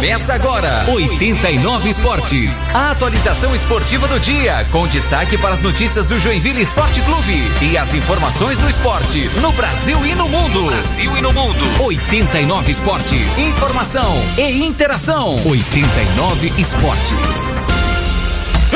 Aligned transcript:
Começa 0.00 0.32
agora, 0.32 0.86
89 0.88 1.90
Esportes. 1.90 2.64
A 2.74 2.92
atualização 2.92 3.54
esportiva 3.54 4.08
do 4.08 4.18
dia, 4.18 4.66
com 4.72 4.88
destaque 4.88 5.36
para 5.36 5.52
as 5.52 5.60
notícias 5.60 6.06
do 6.06 6.18
Joinville 6.18 6.62
Esporte 6.62 7.02
Clube 7.02 7.42
e 7.60 7.76
as 7.76 7.92
informações 7.92 8.58
do 8.58 8.66
esporte 8.70 9.28
no 9.42 9.52
Brasil 9.52 10.06
e 10.06 10.14
no 10.14 10.26
mundo. 10.26 10.64
Brasil 10.64 11.14
e 11.18 11.20
no 11.20 11.34
mundo. 11.34 11.82
89 11.82 12.72
Esportes. 12.72 13.38
Informação 13.38 14.16
e 14.38 14.64
interação. 14.64 15.36
89 15.46 16.50
Esportes. 16.56 17.50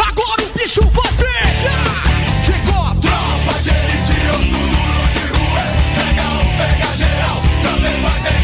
Agora 0.06 0.42
o 0.42 0.58
bicho 0.58 0.82
vai 0.90 1.10
pegar! 1.12 2.44
Chegou 2.44 2.82
a 2.84 2.94
tropa 2.96 3.60
de 3.62 3.70
elite, 3.70 4.26
eu 4.26 4.34
sou 4.34 4.60
duro 4.60 5.08
de 5.14 5.20
rua. 5.32 5.62
Pega 5.96 6.22
um, 6.22 6.56
pega 6.58 6.96
geral, 6.98 7.42
também 7.62 8.02
vai 8.02 8.20
pegar 8.20 8.43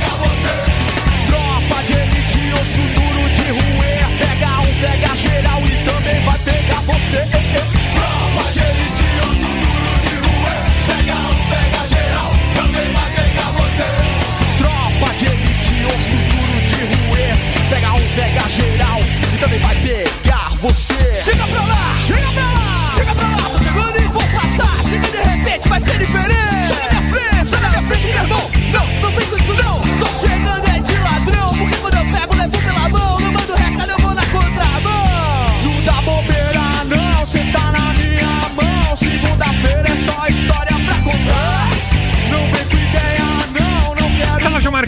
Pega 4.80 4.96
um, 4.96 5.10
pega 5.10 5.16
geral 5.16 5.60
e 5.62 5.84
também 5.84 6.24
vai 6.24 6.38
pegar 6.38 6.80
você. 6.86 7.18
Tropa 7.94 8.52
de 8.52 8.60
elite, 8.60 9.04
osso 9.20 9.48
duro 9.60 9.92
de 10.00 10.12
ruer. 10.16 10.62
Pega 10.86 11.14
um, 11.14 11.36
pega 11.50 11.80
geral, 11.88 12.32
também 12.54 12.88
vai 12.92 13.10
pegar 13.10 13.50
você. 13.52 13.86
Tropa 14.58 15.08
de 15.18 15.26
elite, 15.26 15.74
osso 15.84 16.16
duro 16.30 16.58
de 16.66 16.80
ruer. 16.94 17.36
Pega 17.68 17.92
um, 17.92 18.08
pega 18.16 18.48
geral 18.48 19.00
e 19.00 19.38
também 19.38 19.58
vai 19.58 19.76
pegar 19.76 20.50
você. 20.56 21.22
Chega 21.24 21.46
pra 21.46 21.60
lá, 21.60 21.96
chega 22.06 22.32
pra 22.32 22.44
lá, 22.44 22.92
chega 22.94 23.14
pra 23.14 23.28
lá. 23.28 23.50
Tô 23.50 23.58
chegando 23.58 23.96
e 23.98 24.08
vou 24.08 24.22
passar. 24.22 24.84
Chega 24.88 25.08
de 25.08 25.18
repente, 25.18 25.68
vai 25.68 25.80
ser 25.80 25.98
diferente. 25.98 26.49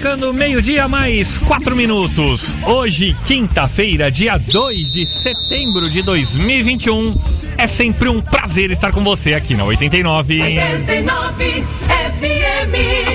Marcando 0.03 0.35
meio-dia 0.35 0.89
mais 0.89 1.39
quatro 1.39 1.77
minutos. 1.77 2.59
Hoje, 2.67 3.17
quinta-feira, 3.25 4.11
dia 4.11 4.37
2 4.37 4.91
de 4.91 5.07
setembro 5.07 5.89
de 5.89 6.03
2021. 6.03 7.17
É 7.57 7.69
sempre 7.69 8.09
um 8.09 8.21
prazer 8.21 8.73
estar 8.73 8.91
com 8.91 9.05
você 9.05 9.33
aqui 9.33 9.55
na 9.55 9.63
89. 9.63 10.41
89 10.43 11.65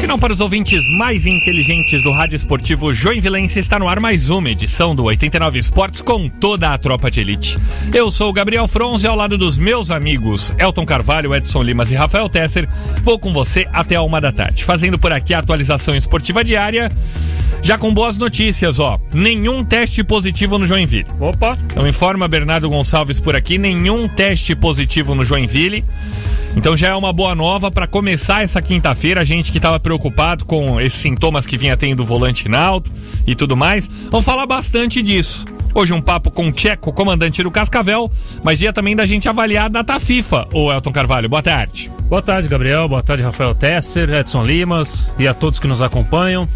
Afinal, 0.07 0.19
para 0.19 0.31
os 0.31 0.39
ouvintes 0.39 0.87
mais 0.97 1.25
inteligentes 1.25 2.01
do 2.01 2.13
Rádio 2.13 2.37
Esportivo 2.37 2.93
Joinvilense, 2.93 3.59
está 3.59 3.77
no 3.77 3.89
ar 3.89 3.99
mais 3.99 4.29
uma 4.29 4.49
edição 4.49 4.95
do 4.95 5.03
89 5.03 5.59
Esportes 5.59 6.01
com 6.01 6.29
toda 6.29 6.73
a 6.73 6.77
tropa 6.77 7.11
de 7.11 7.19
elite. 7.19 7.57
Eu 7.93 8.09
sou 8.09 8.29
o 8.29 8.33
Gabriel 8.33 8.69
Fronze 8.69 9.05
ao 9.05 9.17
lado 9.17 9.37
dos 9.37 9.57
meus 9.57 9.91
amigos 9.91 10.55
Elton 10.57 10.85
Carvalho, 10.85 11.35
Edson 11.35 11.61
Limas 11.61 11.91
e 11.91 11.95
Rafael 11.95 12.29
Tesser. 12.29 12.69
Vou 13.03 13.19
com 13.19 13.33
você 13.33 13.67
até 13.73 13.97
a 13.97 14.01
uma 14.01 14.21
da 14.21 14.31
tarde, 14.31 14.63
fazendo 14.63 14.97
por 14.97 15.11
aqui 15.11 15.33
a 15.33 15.39
atualização 15.39 15.93
esportiva 15.93 16.41
diária. 16.41 16.89
Já 17.61 17.77
com 17.77 17.93
boas 17.93 18.17
notícias, 18.17 18.79
ó. 18.79 18.99
Nenhum 19.13 19.63
teste 19.63 20.03
positivo 20.03 20.57
no 20.57 20.65
Joinville. 20.65 21.07
Opa! 21.19 21.57
Então 21.65 21.87
informa 21.87 22.27
Bernardo 22.27 22.69
Gonçalves 22.69 23.19
por 23.19 23.35
aqui, 23.35 23.57
nenhum 23.57 24.07
teste 24.07 24.55
positivo 24.55 25.13
no 25.13 25.25
Joinville. 25.25 25.83
Então 26.55 26.75
já 26.75 26.89
é 26.89 26.95
uma 26.95 27.13
boa 27.13 27.35
nova 27.35 27.69
para 27.69 27.85
começar 27.85 28.43
essa 28.43 28.61
quinta-feira. 28.61 29.21
A 29.21 29.23
gente 29.23 29.51
que 29.51 29.57
estava 29.57 29.79
preocupado 29.79 30.45
com 30.45 30.79
esses 30.79 30.99
sintomas 30.99 31.45
que 31.45 31.57
vinha 31.57 31.77
tendo 31.77 32.01
o 32.01 32.05
volante 32.05 32.47
alto 32.55 32.91
e 33.25 33.35
tudo 33.35 33.55
mais. 33.55 33.87
Vamos 34.09 34.25
falar 34.25 34.45
bastante 34.45 35.01
disso. 35.01 35.45
Hoje 35.75 35.93
um 35.93 36.01
papo 36.01 36.31
com 36.31 36.47
o 36.47 36.51
Tcheco, 36.51 36.91
comandante 36.91 37.43
do 37.43 37.51
Cascavel, 37.51 38.11
mas 38.41 38.57
dia 38.57 38.73
também 38.73 38.95
da 38.95 39.05
gente 39.05 39.29
avaliar 39.29 39.65
a 39.65 39.69
data 39.69 39.99
FIFA. 39.99 40.47
Ô 40.51 40.71
Elton 40.71 40.91
Carvalho, 40.91 41.29
boa 41.29 41.43
tarde. 41.43 41.91
Boa 42.09 42.21
tarde, 42.21 42.47
Gabriel. 42.47 42.87
Boa 42.87 43.03
tarde, 43.03 43.21
Rafael 43.21 43.53
Tesser, 43.53 44.09
Edson 44.09 44.43
Limas 44.43 45.11
e 45.19 45.27
a 45.27 45.33
todos 45.33 45.59
que 45.59 45.67
nos 45.67 45.81
acompanham. 45.81 46.47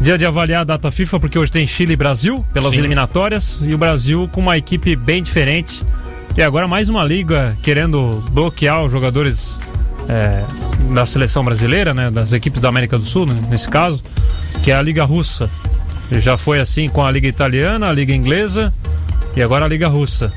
Dia 0.00 0.16
de 0.16 0.24
avaliar 0.24 0.60
a 0.60 0.64
data 0.64 0.90
FIFA, 0.90 1.20
porque 1.20 1.38
hoje 1.38 1.50
tem 1.50 1.66
Chile 1.66 1.92
e 1.92 1.96
Brasil 1.96 2.44
pelas 2.52 2.70
Sim. 2.70 2.78
eliminatórias 2.78 3.60
e 3.62 3.74
o 3.74 3.78
Brasil 3.78 4.28
com 4.32 4.40
uma 4.40 4.56
equipe 4.56 4.94
bem 4.94 5.22
diferente. 5.22 5.82
E 6.36 6.42
agora 6.42 6.68
mais 6.68 6.88
uma 6.88 7.02
liga 7.02 7.56
querendo 7.62 8.22
bloquear 8.30 8.84
os 8.84 8.92
jogadores 8.92 9.58
é, 10.08 10.44
da 10.94 11.04
seleção 11.04 11.44
brasileira, 11.44 11.92
né, 11.92 12.10
das 12.10 12.32
equipes 12.32 12.60
da 12.60 12.68
América 12.68 12.96
do 12.96 13.04
Sul, 13.04 13.26
né, 13.26 13.34
nesse 13.50 13.68
caso, 13.68 14.02
que 14.62 14.70
é 14.70 14.74
a 14.76 14.80
Liga 14.80 15.04
Russa. 15.04 15.50
Já 16.12 16.38
foi 16.38 16.60
assim 16.60 16.88
com 16.88 17.04
a 17.04 17.10
Liga 17.10 17.26
Italiana, 17.26 17.88
a 17.88 17.92
Liga 17.92 18.14
Inglesa 18.14 18.72
e 19.36 19.42
agora 19.42 19.64
a 19.64 19.68
Liga 19.68 19.88
Russa. 19.88 20.32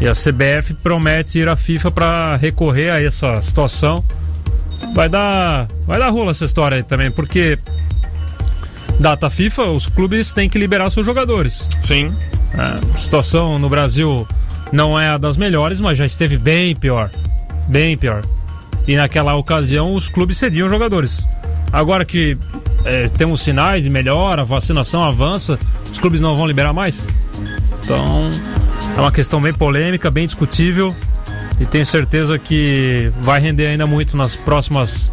E 0.00 0.08
a 0.08 0.12
CBF 0.12 0.74
promete 0.82 1.38
ir 1.38 1.48
à 1.48 1.54
FIFA 1.54 1.90
para 1.90 2.36
recorrer 2.36 2.90
a 2.90 3.00
essa 3.00 3.40
situação. 3.42 4.02
Vai 4.94 5.08
dar, 5.08 5.68
vai 5.86 5.98
dar 5.98 6.08
rola 6.08 6.30
essa 6.30 6.44
história 6.44 6.78
aí 6.78 6.82
também, 6.82 7.10
porque 7.10 7.58
data 8.98 9.28
FIFA, 9.30 9.64
os 9.70 9.86
clubes 9.86 10.32
têm 10.32 10.48
que 10.48 10.58
liberar 10.58 10.90
seus 10.90 11.04
jogadores. 11.04 11.68
Sim. 11.80 12.14
A 12.54 12.98
situação 12.98 13.58
no 13.58 13.68
Brasil 13.68 14.26
não 14.72 14.98
é 14.98 15.10
a 15.10 15.18
das 15.18 15.36
melhores, 15.36 15.80
mas 15.80 15.98
já 15.98 16.06
esteve 16.06 16.38
bem 16.38 16.74
pior. 16.74 17.10
Bem 17.68 17.96
pior. 17.96 18.24
E 18.86 18.96
naquela 18.96 19.34
ocasião 19.34 19.94
os 19.94 20.08
clubes 20.08 20.38
cediam 20.38 20.68
jogadores. 20.68 21.26
Agora 21.72 22.04
que 22.04 22.38
é, 22.84 23.06
temos 23.08 23.42
sinais 23.42 23.82
de 23.82 23.90
melhora, 23.90 24.42
a 24.42 24.44
vacinação 24.44 25.02
avança, 25.02 25.58
os 25.90 25.98
clubes 25.98 26.20
não 26.20 26.36
vão 26.36 26.46
liberar 26.46 26.72
mais? 26.72 27.06
Então 27.82 28.30
é 28.96 29.00
uma 29.00 29.12
questão 29.12 29.40
bem 29.40 29.52
polêmica, 29.52 30.10
bem 30.10 30.26
discutível. 30.26 30.94
E 31.58 31.64
tenho 31.64 31.86
certeza 31.86 32.38
que 32.38 33.10
vai 33.20 33.40
render 33.40 33.66
ainda 33.66 33.86
muito 33.86 34.16
nas 34.16 34.36
próximas 34.36 35.10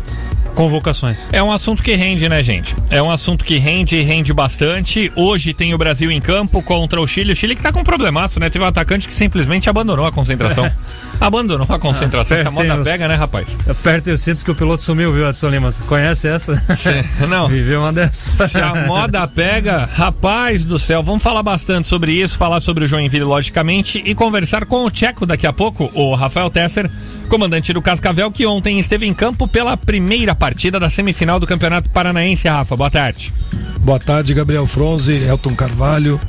convocações. 0.53 1.27
É 1.31 1.41
um 1.41 1.51
assunto 1.51 1.81
que 1.83 1.95
rende, 1.95 2.27
né, 2.29 2.41
gente? 2.43 2.75
É 2.89 3.01
um 3.01 3.09
assunto 3.11 3.43
que 3.43 3.57
rende 3.57 3.97
e 3.97 4.01
rende 4.01 4.31
bastante. 4.33 5.11
Hoje 5.15 5.53
tem 5.53 5.73
o 5.73 5.77
Brasil 5.77 6.11
em 6.11 6.21
campo 6.21 6.61
contra 6.61 7.01
o 7.01 7.07
Chile. 7.07 7.31
O 7.33 7.35
Chile 7.35 7.55
que 7.55 7.61
tá 7.61 7.71
com 7.71 7.79
um 7.79 7.83
problemaço, 7.83 8.39
né? 8.39 8.49
Teve 8.49 8.63
um 8.63 8.67
atacante 8.67 9.07
que 9.07 9.13
simplesmente 9.13 9.69
abandonou 9.69 10.05
a 10.05 10.11
concentração. 10.11 10.69
abandonou 11.19 11.65
a 11.69 11.79
concentração. 11.79 12.37
Essa 12.37 12.49
Apertem 12.49 12.69
moda 12.69 12.81
os- 12.81 12.87
pega, 12.87 13.07
né, 13.07 13.15
rapaz? 13.15 13.47
Aperta 13.67 14.11
os 14.11 14.21
cintos 14.21 14.43
que 14.43 14.51
o 14.51 14.55
piloto 14.55 14.81
sumiu, 14.83 15.11
viu, 15.13 15.27
Edson 15.27 15.49
Lima? 15.49 15.71
Você 15.71 15.83
conhece 15.83 16.27
essa? 16.27 16.61
Cê- 16.75 17.03
não. 17.27 17.47
Viveu 17.47 17.79
uma 17.81 17.91
dessas. 17.93 18.51
Se 18.51 18.59
a 18.59 18.85
moda 18.85 19.27
pega, 19.27 19.89
rapaz 19.93 20.63
do 20.65 20.77
céu, 20.79 21.01
vamos 21.03 21.23
falar 21.23 21.43
bastante 21.43 21.87
sobre 21.87 22.11
isso, 22.13 22.37
falar 22.37 22.59
sobre 22.59 22.85
o 22.85 22.87
Joinville, 22.87 23.23
logicamente, 23.25 24.01
e 24.05 24.13
conversar 24.15 24.65
com 24.65 24.85
o 24.85 24.91
Tcheco 24.91 25.25
daqui 25.25 25.47
a 25.47 25.53
pouco, 25.53 25.89
o 25.93 26.13
Rafael 26.15 26.49
Tesser, 26.49 26.89
comandante 27.33 27.73
do 27.73 27.81
Cascavel, 27.81 28.31
que 28.31 28.45
ontem 28.45 28.79
esteve 28.79 29.07
em 29.07 29.13
campo 29.13 29.47
pela 29.47 29.75
primeira 29.75 30.35
partida 30.35 30.79
da 30.79 30.87
semifinal 30.87 31.39
do 31.39 31.47
Campeonato 31.47 31.89
Paranaense. 31.89 32.47
Rafa, 32.47 32.77
boa 32.77 32.91
tarde. 32.91 33.33
Boa 33.79 33.97
tarde, 33.97 34.35
Gabriel 34.35 34.67
Fronze, 34.67 35.11
Elton 35.13 35.55
Carvalho, 35.55 36.21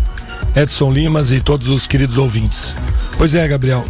Edson 0.57 0.91
Limas 0.91 1.31
e 1.31 1.43
todos 1.43 1.69
os 1.69 1.87
queridos 1.87 2.17
ouvintes. 2.17 2.75
Pois 3.19 3.35
é, 3.35 3.47
Gabriel, 3.47 3.85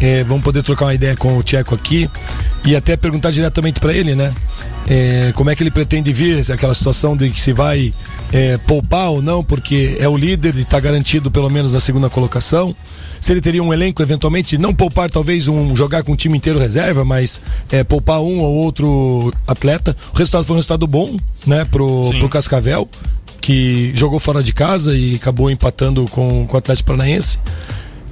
é, 0.00 0.22
vamos 0.22 0.44
poder 0.44 0.62
trocar 0.62 0.84
uma 0.84 0.94
ideia 0.94 1.16
com 1.16 1.36
o 1.36 1.42
Tcheco 1.42 1.74
aqui 1.74 2.08
e 2.64 2.76
até 2.76 2.96
perguntar 2.96 3.32
diretamente 3.32 3.80
para 3.80 3.92
ele, 3.92 4.14
né? 4.14 4.32
É, 4.88 5.32
como 5.36 5.48
é 5.48 5.54
que 5.54 5.62
ele 5.62 5.70
pretende 5.70 6.12
vir 6.12 6.50
aquela 6.50 6.74
situação 6.74 7.16
de 7.16 7.30
que 7.30 7.38
se 7.38 7.52
vai 7.52 7.94
é, 8.32 8.56
poupar 8.58 9.10
ou 9.10 9.22
não, 9.22 9.42
porque 9.44 9.96
é 10.00 10.08
o 10.08 10.16
líder 10.16 10.56
e 10.56 10.62
está 10.62 10.80
garantido 10.80 11.30
pelo 11.30 11.48
menos 11.48 11.72
na 11.72 11.80
segunda 11.80 12.10
colocação. 12.10 12.74
Se 13.20 13.32
ele 13.32 13.40
teria 13.40 13.62
um 13.62 13.72
elenco, 13.72 14.02
eventualmente, 14.02 14.58
não 14.58 14.74
poupar 14.74 15.08
talvez 15.08 15.46
um 15.46 15.76
jogar 15.76 16.02
com 16.02 16.12
o 16.12 16.16
time 16.16 16.36
inteiro 16.36 16.58
reserva, 16.58 17.04
mas 17.04 17.40
é, 17.70 17.84
poupar 17.84 18.20
um 18.20 18.40
ou 18.40 18.56
outro 18.56 19.32
atleta. 19.46 19.96
O 20.12 20.16
resultado 20.16 20.44
foi 20.44 20.54
um 20.54 20.58
resultado 20.58 20.86
bom, 20.86 21.16
né, 21.46 21.64
pro, 21.64 22.04
Sim. 22.10 22.18
pro 22.18 22.28
Cascavel, 22.28 22.88
que 23.40 23.92
jogou 23.94 24.18
fora 24.18 24.42
de 24.42 24.52
casa 24.52 24.96
e 24.96 25.14
acabou 25.14 25.50
empatando 25.50 26.06
com, 26.10 26.46
com 26.48 26.56
o 26.56 26.58
Atlético 26.58 26.88
Paranaense, 26.88 27.38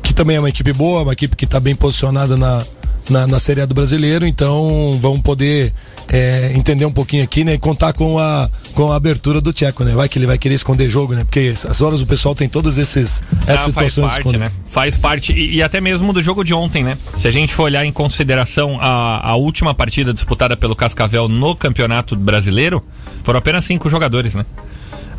que 0.01 0.15
também 0.15 0.37
é 0.37 0.39
uma 0.39 0.49
equipe 0.49 0.73
boa, 0.73 1.03
uma 1.03 1.13
equipe 1.13 1.35
que 1.35 1.45
está 1.45 1.59
bem 1.59 1.75
posicionada 1.75 2.37
na, 2.37 2.65
na, 3.09 3.27
na 3.27 3.39
Série 3.41 3.61
A 3.61 3.67
do 3.67 3.75
Brasileiro, 3.75 4.27
então 4.27 4.97
vamos 5.01 5.23
poder 5.23 5.73
é, 6.13 6.53
entender 6.57 6.85
um 6.85 6.91
pouquinho 6.93 7.23
aqui, 7.23 7.45
né? 7.45 7.55
E 7.55 7.59
contar 7.59 7.93
com 7.93 8.19
a, 8.19 8.51
com 8.75 8.93
a 8.93 8.97
abertura 8.97 9.41
do 9.41 9.53
Tcheco, 9.53 9.85
né? 9.85 9.95
Vai 9.95 10.09
que 10.09 10.19
ele 10.19 10.27
vai 10.27 10.37
querer 10.37 10.57
esconder 10.57 10.89
jogo, 10.89 11.15
né? 11.15 11.23
Porque 11.25 11.55
as 11.69 11.81
horas 11.81 12.01
o 12.03 12.07
pessoal 12.07 12.35
tem 12.35 12.49
todas 12.49 12.79
esses, 12.79 13.23
essas 13.47 13.69
Ah, 13.69 13.73
faz 13.73 13.93
situações 13.93 13.95
de 13.95 14.01
parte, 14.03 14.19
esconder. 14.19 14.39
né? 14.39 14.51
Faz 14.67 14.97
parte, 14.97 15.33
e, 15.33 15.57
e 15.57 15.63
até 15.63 15.81
mesmo 15.81 16.13
do 16.13 16.21
jogo 16.21 16.43
de 16.45 16.53
ontem, 16.53 16.83
né? 16.83 16.99
Se 17.17 17.29
a 17.29 17.31
gente 17.31 17.55
for 17.55 17.65
olhar 17.65 17.85
em 17.85 17.93
consideração 17.93 18.77
a, 18.81 19.31
a 19.31 19.37
última 19.37 19.73
partida 19.73 20.13
disputada 20.13 20.57
pelo 20.57 20.75
Cascavel 20.75 21.29
no 21.29 21.55
Campeonato 21.55 22.17
Brasileiro, 22.17 22.83
foram 23.23 23.39
apenas 23.39 23.65
cinco 23.65 23.89
jogadores, 23.89 24.35
né? 24.35 24.45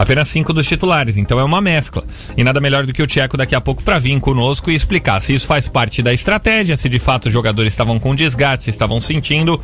Apenas 0.02 0.30
cinco 0.30 0.52
dos 0.52 0.66
titulares, 0.66 1.16
então 1.16 1.40
é 1.40 1.44
uma 1.44 1.62
mescla. 1.62 2.04
E 2.36 2.44
nada 2.44 2.60
melhor 2.60 2.88
do 2.88 2.92
que 2.92 3.04
o 3.04 3.06
Tcheco 3.06 3.38
daqui 3.38 3.54
a 3.54 3.62
pouco 3.62 3.84
para 3.84 4.00
vir 4.00 4.20
conosco 4.20 4.72
e 4.72 4.74
explicar 4.74 5.22
se 5.22 5.36
isso 5.36 5.46
faz 5.46 5.68
parte 5.68 6.02
da 6.02 6.12
estratégia, 6.12 6.76
se 6.76 6.90
de 6.90 6.98
fato 6.98 7.28
os 7.28 7.32
jogadores 7.32 7.72
estavam 7.72 8.00
com 8.00 8.16
desgaste, 8.16 8.64
se 8.64 8.72
estavam 8.72 9.00
sentindo, 9.00 9.62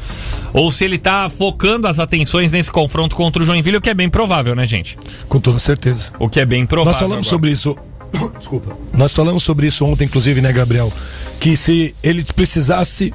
ou 0.53 0.71
se 0.71 0.85
ele 0.85 0.99
tá 0.99 1.27
focando 1.27 1.87
as 1.87 1.97
atenções 1.97 2.51
nesse 2.51 2.69
confronto 2.69 3.15
contra 3.15 3.41
o 3.41 3.45
Joinville, 3.47 3.77
o 3.77 3.81
que 3.81 3.89
é 3.89 3.95
bem 3.95 4.09
provável, 4.09 4.55
né, 4.55 4.67
gente? 4.67 4.95
Com 5.27 5.39
toda 5.39 5.57
certeza. 5.57 6.11
O 6.19 6.29
que 6.29 6.39
é 6.39 6.45
bem 6.45 6.67
provável. 6.67 6.91
Nós 6.91 6.99
falamos 6.99 7.27
agora. 7.27 7.29
sobre 7.31 7.49
isso. 7.49 7.75
Desculpa. 8.37 8.77
Nós 8.93 9.13
falamos 9.13 9.41
sobre 9.41 9.65
isso 9.65 9.83
ontem, 9.85 10.05
inclusive, 10.05 10.39
né, 10.39 10.53
Gabriel? 10.53 10.93
Que 11.39 11.57
se 11.57 11.95
ele 12.03 12.23
precisasse 12.23 13.11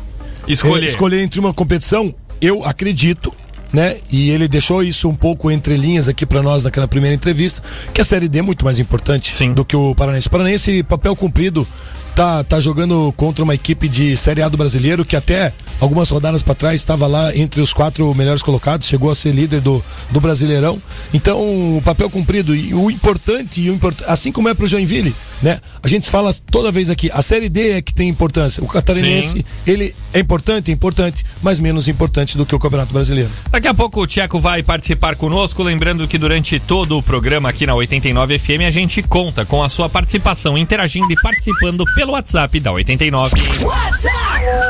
Escolher. 0.48 0.86
eh, 0.86 0.90
escolher 0.90 1.22
entre 1.22 1.38
uma 1.38 1.54
competição, 1.54 2.12
eu 2.40 2.64
acredito, 2.64 3.32
né? 3.72 3.96
E 4.10 4.30
ele 4.30 4.46
deixou 4.46 4.82
isso 4.82 5.08
um 5.08 5.14
pouco 5.14 5.50
entre 5.50 5.76
linhas 5.76 6.08
aqui 6.08 6.26
pra 6.26 6.42
nós 6.42 6.64
naquela 6.64 6.86
primeira 6.86 7.14
entrevista, 7.14 7.62
que 7.92 8.00
a 8.00 8.04
Série 8.04 8.28
D 8.28 8.38
é 8.38 8.42
muito 8.42 8.64
mais 8.64 8.78
importante 8.78 9.34
Sim. 9.34 9.52
do 9.54 9.64
que 9.64 9.76
o 9.76 9.94
Paranense. 9.94 10.28
O 10.28 10.30
Paranense, 10.30 10.82
papel 10.82 11.16
cumprido, 11.16 11.66
tá, 12.14 12.44
tá 12.44 12.60
jogando 12.60 13.12
contra 13.16 13.42
uma 13.42 13.54
equipe 13.54 13.88
de 13.88 14.16
Série 14.16 14.42
A 14.42 14.48
do 14.48 14.56
brasileiro 14.56 15.04
que 15.04 15.16
até 15.16 15.52
algumas 15.80 16.08
rodadas 16.08 16.42
pra 16.42 16.54
trás 16.54 16.80
estava 16.80 17.06
lá 17.06 17.34
entre 17.36 17.60
os 17.60 17.72
quatro 17.72 18.14
melhores 18.14 18.42
colocados, 18.42 18.86
chegou 18.86 19.10
a 19.10 19.14
ser 19.14 19.32
líder 19.32 19.60
do, 19.60 19.82
do 20.10 20.20
Brasileirão. 20.20 20.80
Então, 21.12 21.40
o 21.76 21.82
papel 21.84 22.08
cumprido 22.08 22.54
e 22.54 22.74
o 22.74 22.90
importante, 22.90 23.60
e 23.60 23.70
o 23.70 23.74
import... 23.74 23.96
assim 24.06 24.30
como 24.30 24.48
é 24.48 24.54
pro 24.54 24.66
Joinville, 24.66 25.14
né? 25.42 25.60
A 25.82 25.88
gente 25.88 26.08
fala 26.08 26.34
toda 26.50 26.70
vez 26.70 26.90
aqui, 26.90 27.10
a 27.12 27.22
Série 27.22 27.48
D 27.48 27.72
é 27.72 27.82
que 27.82 27.92
tem 27.92 28.08
importância. 28.08 28.62
O 28.62 28.68
catarinense, 28.68 29.30
Sim. 29.30 29.44
ele 29.66 29.94
é 30.12 30.20
importante, 30.20 30.70
é 30.70 30.74
importante, 30.74 31.24
mas 31.42 31.58
menos 31.58 31.88
importante 31.88 32.36
do 32.36 32.46
que 32.46 32.54
o 32.54 32.58
Campeonato 32.58 32.92
Brasileiro. 32.92 33.30
Daqui 33.50 33.68
a 33.68 33.74
pouco 33.74 34.02
o 34.02 34.06
Tcheco 34.06 34.38
vai 34.38 34.62
participar 34.62 35.16
conosco, 35.16 35.62
lembrando 35.62 36.06
que 36.06 36.18
durante 36.18 36.60
todo 36.60 36.98
o 36.98 37.02
programa 37.02 37.48
aqui 37.48 37.66
na 37.66 37.74
89 37.74 38.38
FM 38.38 38.62
a 38.66 38.70
gente 38.70 39.02
conta 39.02 39.44
com 39.44 39.62
a 39.62 39.68
sua 39.68 39.88
participação, 39.88 40.56
interagindo 40.56 41.12
e 41.12 41.16
participando 41.16 41.84
pelo 41.94 42.01
WhatsApp 42.10 42.60
da 42.60 42.72
89. 42.72 43.34
WhatsApp 43.62 44.22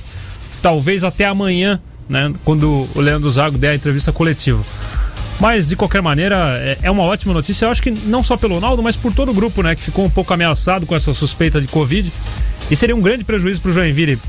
talvez 0.62 1.04
até 1.04 1.26
amanhã, 1.26 1.80
né, 2.08 2.34
quando 2.44 2.88
o 2.94 3.00
Leandro 3.00 3.32
Zago 3.32 3.58
der 3.58 3.70
a 3.70 3.76
entrevista 3.76 4.12
coletiva. 4.12 4.62
Mas 5.40 5.70
de 5.70 5.76
qualquer 5.76 6.02
maneira, 6.02 6.58
é- 6.60 6.78
é 6.84 6.92
uma 6.92 7.04
ótima 7.04 7.34
notícia. 7.34 7.66
Eu 7.66 7.72
acho 7.72 7.82
que 7.82 7.90
não 7.90 8.24
só 8.24 8.38
pelo 8.38 8.60
Naldo, 8.60 8.84
mas 8.84 8.96
por 8.96 9.12
todo 9.14 9.32
o 9.32 9.34
grupo, 9.34 9.64
né, 9.64 9.74
que 9.76 9.82
ficou 9.82 10.06
um 10.06 10.10
pouco 10.10 10.34
ameaçado 10.34 10.86
com 10.86 10.96
essa 10.96 11.14
suspeita 11.14 11.60
de 11.60 11.68
Covid. 11.68 12.12
E 12.70 12.76
seria 12.76 12.96
um 12.96 13.02
grande 13.02 13.24
prejuízo 13.24 13.60
para 13.62 13.72
o 13.72 13.74
Joinville 13.74 14.20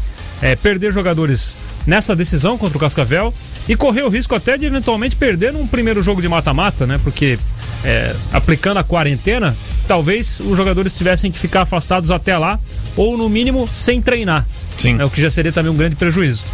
é, 0.45 0.55
perder 0.55 0.93
jogadores 0.93 1.57
nessa 1.87 2.15
decisão 2.15 2.59
contra 2.59 2.77
o 2.77 2.81
Cascavel 2.81 3.33
e 3.67 3.75
correr 3.75 4.03
o 4.03 4.11
risco 4.11 4.35
até 4.35 4.59
de 4.59 4.67
eventualmente 4.67 5.17
perder 5.17 5.55
num 5.55 5.67
primeiro 5.67 6.03
jogo 6.03 6.21
de 6.21 6.29
mata-mata, 6.29 6.87
né? 6.87 7.01
Porque 7.03 7.39
é, 7.83 8.15
aplicando 8.31 8.77
a 8.77 8.85
quarentena, 8.85 9.57
talvez 9.89 10.41
os 10.41 10.55
jogadores 10.55 10.95
tivessem 10.95 11.33
que 11.33 11.39
ficar 11.39 11.63
afastados 11.63 12.11
até 12.11 12.37
lá 12.37 12.61
ou 12.95 13.17
no 13.17 13.27
mínimo 13.27 13.67
sem 13.75 14.03
treinar. 14.03 14.47
Sim. 14.77 15.01
É, 15.01 15.05
o 15.07 15.09
que 15.09 15.19
já 15.19 15.31
seria 15.31 15.51
também 15.51 15.73
um 15.73 15.77
grande 15.77 15.97
prejuízo. 15.97 16.45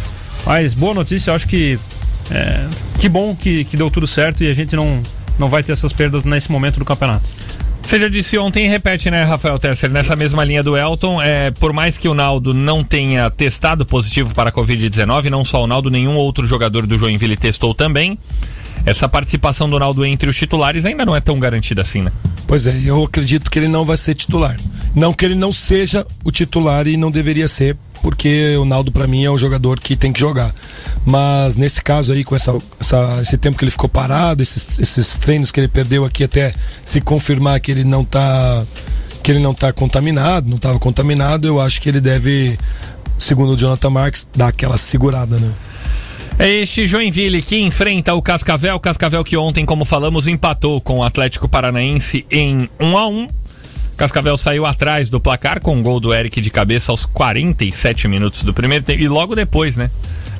Mas 0.45 0.73
boa 0.73 0.93
notícia, 0.93 1.33
acho 1.33 1.45
que 1.45 1.77
é, 2.31 2.65
que 2.97 3.09
bom 3.09 3.35
que, 3.35 3.65
que 3.65 3.75
deu 3.75 3.91
tudo 3.91 4.07
certo 4.07 4.41
e 4.41 4.49
a 4.49 4.53
gente 4.53 4.73
não, 4.73 5.03
não 5.37 5.49
vai 5.49 5.63
ter 5.63 5.73
essas 5.73 5.91
perdas 5.91 6.23
nesse 6.23 6.49
momento 6.49 6.79
do 6.79 6.85
campeonato. 6.85 7.29
Você 7.83 7.99
já 7.99 8.07
disse 8.07 8.37
ontem 8.37 8.65
e 8.65 8.69
repete, 8.69 9.11
né, 9.11 9.23
Rafael 9.23 9.59
Tesser? 9.59 9.89
Nessa 9.89 10.15
mesma 10.15 10.45
linha 10.45 10.63
do 10.63 10.77
Elton, 10.77 11.21
é, 11.21 11.51
por 11.51 11.73
mais 11.73 11.97
que 11.97 12.07
o 12.07 12.13
Naldo 12.13 12.53
não 12.53 12.83
tenha 12.83 13.29
testado 13.29 13.85
positivo 13.85 14.33
para 14.33 14.49
a 14.49 14.53
Covid-19, 14.53 15.29
não 15.29 15.43
só 15.43 15.63
o 15.63 15.67
Naldo, 15.67 15.89
nenhum 15.89 16.15
outro 16.15 16.45
jogador 16.45 16.87
do 16.87 16.97
Joinville 16.97 17.35
testou 17.35 17.73
também. 17.73 18.17
Essa 18.85 19.09
participação 19.09 19.69
do 19.69 19.77
Naldo 19.77 20.05
entre 20.05 20.29
os 20.29 20.37
titulares 20.37 20.85
ainda 20.85 21.05
não 21.05 21.15
é 21.15 21.19
tão 21.19 21.39
garantida 21.39 21.81
assim, 21.81 22.01
né? 22.01 22.11
Pois 22.47 22.65
é, 22.65 22.81
eu 22.85 23.03
acredito 23.03 23.51
que 23.51 23.59
ele 23.59 23.67
não 23.67 23.83
vai 23.83 23.97
ser 23.97 24.15
titular. 24.15 24.57
Não 24.95 25.13
que 25.13 25.25
ele 25.25 25.35
não 25.35 25.51
seja 25.51 26.05
o 26.23 26.31
titular 26.31 26.87
e 26.87 26.97
não 26.97 27.11
deveria 27.11 27.47
ser, 27.47 27.77
porque 28.01 28.55
o 28.57 28.65
Naldo 28.65 28.91
para 28.91 29.07
mim 29.07 29.23
é 29.23 29.31
um 29.31 29.37
jogador 29.37 29.79
que 29.79 29.95
tem 29.95 30.11
que 30.11 30.19
jogar. 30.19 30.53
Mas 31.05 31.55
nesse 31.55 31.81
caso 31.81 32.13
aí, 32.13 32.23
com 32.23 32.35
essa, 32.35 32.53
essa- 32.79 33.19
esse 33.21 33.37
tempo 33.37 33.57
que 33.57 33.63
ele 33.63 33.71
ficou 33.71 33.89
parado, 33.89 34.41
esses, 34.43 34.79
esses 34.79 35.15
treinos 35.15 35.51
que 35.51 35.59
ele 35.59 35.67
perdeu 35.67 36.05
aqui 36.05 36.23
até 36.23 36.53
se 36.85 37.01
confirmar 37.01 37.59
que 37.59 37.71
ele 37.71 37.83
não 37.83 38.03
tá 38.03 38.63
que 39.23 39.31
ele 39.31 39.39
não 39.39 39.53
tá 39.53 39.71
contaminado, 39.71 40.49
não 40.49 40.55
estava 40.57 40.79
contaminado, 40.79 41.47
eu 41.47 41.61
acho 41.61 41.79
que 41.79 41.87
ele 41.87 42.01
deve, 42.01 42.57
segundo 43.19 43.53
o 43.53 43.55
Jonathan 43.57 43.91
Marks, 43.91 44.27
dar 44.35 44.47
aquela 44.47 44.77
segurada, 44.77 45.37
né? 45.37 45.51
É 46.39 46.49
este 46.49 46.87
Joinville 46.87 47.39
que 47.43 47.59
enfrenta 47.59 48.15
o 48.15 48.21
Cascavel. 48.21 48.79
Cascavel 48.79 49.23
que 49.23 49.37
ontem, 49.37 49.63
como 49.63 49.85
falamos, 49.85 50.25
empatou 50.25 50.81
com 50.81 50.97
o 50.99 51.03
Atlético 51.03 51.47
Paranaense 51.47 52.25
em 52.31 52.67
1 52.79 52.97
a 52.97 53.07
1 53.07 53.27
Cascavel 54.01 54.35
saiu 54.35 54.65
atrás 54.65 55.11
do 55.11 55.19
placar 55.19 55.61
com 55.61 55.79
o 55.79 55.83
gol 55.83 55.99
do 55.99 56.11
Eric 56.11 56.41
de 56.41 56.49
cabeça 56.49 56.91
aos 56.91 57.05
47 57.05 58.07
minutos 58.07 58.43
do 58.43 58.51
primeiro 58.51 58.83
tempo. 58.83 58.99
E 58.99 59.07
logo 59.07 59.35
depois, 59.35 59.77
né? 59.77 59.91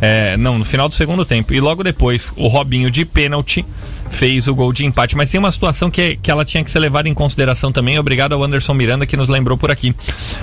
É, 0.02 0.36
não, 0.36 0.58
no 0.58 0.66
final 0.66 0.90
do 0.90 0.96
segundo 0.96 1.24
tempo. 1.24 1.54
E 1.54 1.60
logo 1.60 1.84
depois, 1.84 2.34
o 2.36 2.48
Robinho 2.48 2.90
de 2.90 3.06
pênalti 3.06 3.64
fez 4.10 4.48
o 4.48 4.56
gol 4.56 4.74
de 4.74 4.84
empate. 4.84 5.16
Mas 5.16 5.30
tem 5.30 5.40
uma 5.40 5.52
situação 5.52 5.92
que, 5.92 6.16
que 6.16 6.32
ela 6.32 6.44
tinha 6.44 6.64
que 6.64 6.72
ser 6.72 6.80
levada 6.80 7.08
em 7.08 7.14
consideração 7.14 7.72
também. 7.72 8.00
Obrigado 8.00 8.34
ao 8.34 8.44
Anderson 8.44 8.74
Miranda 8.74 9.06
que 9.06 9.16
nos 9.16 9.30
lembrou 9.30 9.56
por 9.56 9.70
aqui. 9.70 9.96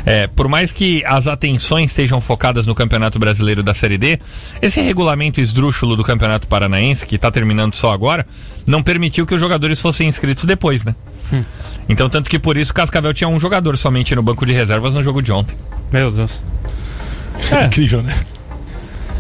É, 0.07 0.29
por 0.29 0.47
mais 0.47 0.71
que 0.71 1.05
as 1.05 1.27
atenções 1.27 1.91
estejam 1.91 2.21
focadas 2.21 2.69
no 2.69 2.75
Campeonato 2.75 3.19
Brasileiro 3.19 3.65
da 3.65 3.75
Série 3.75 3.99
D, 3.99 4.21
esse 4.63 4.81
regulamento 4.81 5.41
esdrúxulo 5.41 5.97
do 5.97 6.05
Campeonato 6.05 6.47
Paranaense, 6.47 7.05
que 7.05 7.17
está 7.17 7.33
terminando 7.33 7.75
só 7.75 7.91
agora, 7.91 8.25
não 8.65 8.81
permitiu 8.81 9.27
que 9.27 9.35
os 9.35 9.41
jogadores 9.41 9.81
fossem 9.81 10.07
inscritos 10.07 10.45
depois, 10.45 10.85
né? 10.85 10.95
Então, 11.89 12.09
tanto 12.09 12.29
que 12.29 12.39
por 12.39 12.57
isso 12.57 12.73
Cascavel 12.75 13.15
tinha 13.15 13.29
um 13.29 13.41
jogador 13.41 13.77
somente 13.79 14.15
no 14.15 14.23
banco 14.23 14.45
de 14.45 14.53
reservas 14.53 14.93
no 14.95 15.03
jogo 15.03 15.23
de 15.23 15.33
ontem. 15.33 15.57
Meu 15.93 16.11
Deus. 16.11 16.41
É, 17.51 17.65
Incrível, 17.67 18.03
né? 18.03 18.15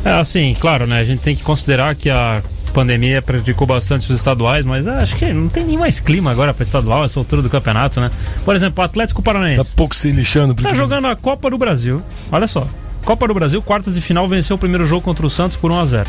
É 0.04 0.10
assim, 0.12 0.54
claro, 0.58 0.86
né? 0.86 1.00
A 1.00 1.04
gente 1.04 1.20
tem 1.22 1.34
que 1.34 1.42
considerar 1.42 1.94
que 1.94 2.10
a 2.10 2.42
pandemia 2.74 3.20
prejudicou 3.22 3.66
bastante 3.66 4.02
os 4.12 4.16
estaduais, 4.16 4.64
mas 4.64 4.86
ah, 4.86 4.98
acho 5.02 5.16
que 5.16 5.32
não 5.32 5.48
tem 5.48 5.64
nem 5.64 5.78
mais 5.78 5.98
clima 6.00 6.30
agora 6.30 6.52
para 6.54 6.62
estadual, 6.62 7.04
essa 7.04 7.18
altura 7.18 7.42
do 7.42 7.48
campeonato, 7.50 8.00
né? 8.00 8.10
Por 8.44 8.54
exemplo, 8.54 8.82
o 8.82 8.84
Atlético 8.84 9.22
Tá 9.22 9.24
Paranaense 9.32 9.74
pouco 9.74 9.96
se 9.96 10.10
lixando. 10.12 10.54
tá 10.54 10.62
porque- 10.62 10.76
jogando 10.76 11.06
a 11.08 11.16
Copa 11.16 11.50
do 11.50 11.56
Brasil. 11.58 12.02
Olha 12.30 12.46
só. 12.46 12.66
Copa 13.04 13.26
do 13.26 13.32
Brasil, 13.34 13.62
quartas 13.62 13.94
de 13.94 14.00
final, 14.02 14.28
venceu 14.28 14.56
o 14.56 14.58
primeiro 14.58 14.84
jogo 14.86 15.00
contra 15.00 15.24
o 15.26 15.30
Santos 15.30 15.56
por 15.56 15.72
1 15.72 15.80
a 15.80 15.86
0 15.86 16.08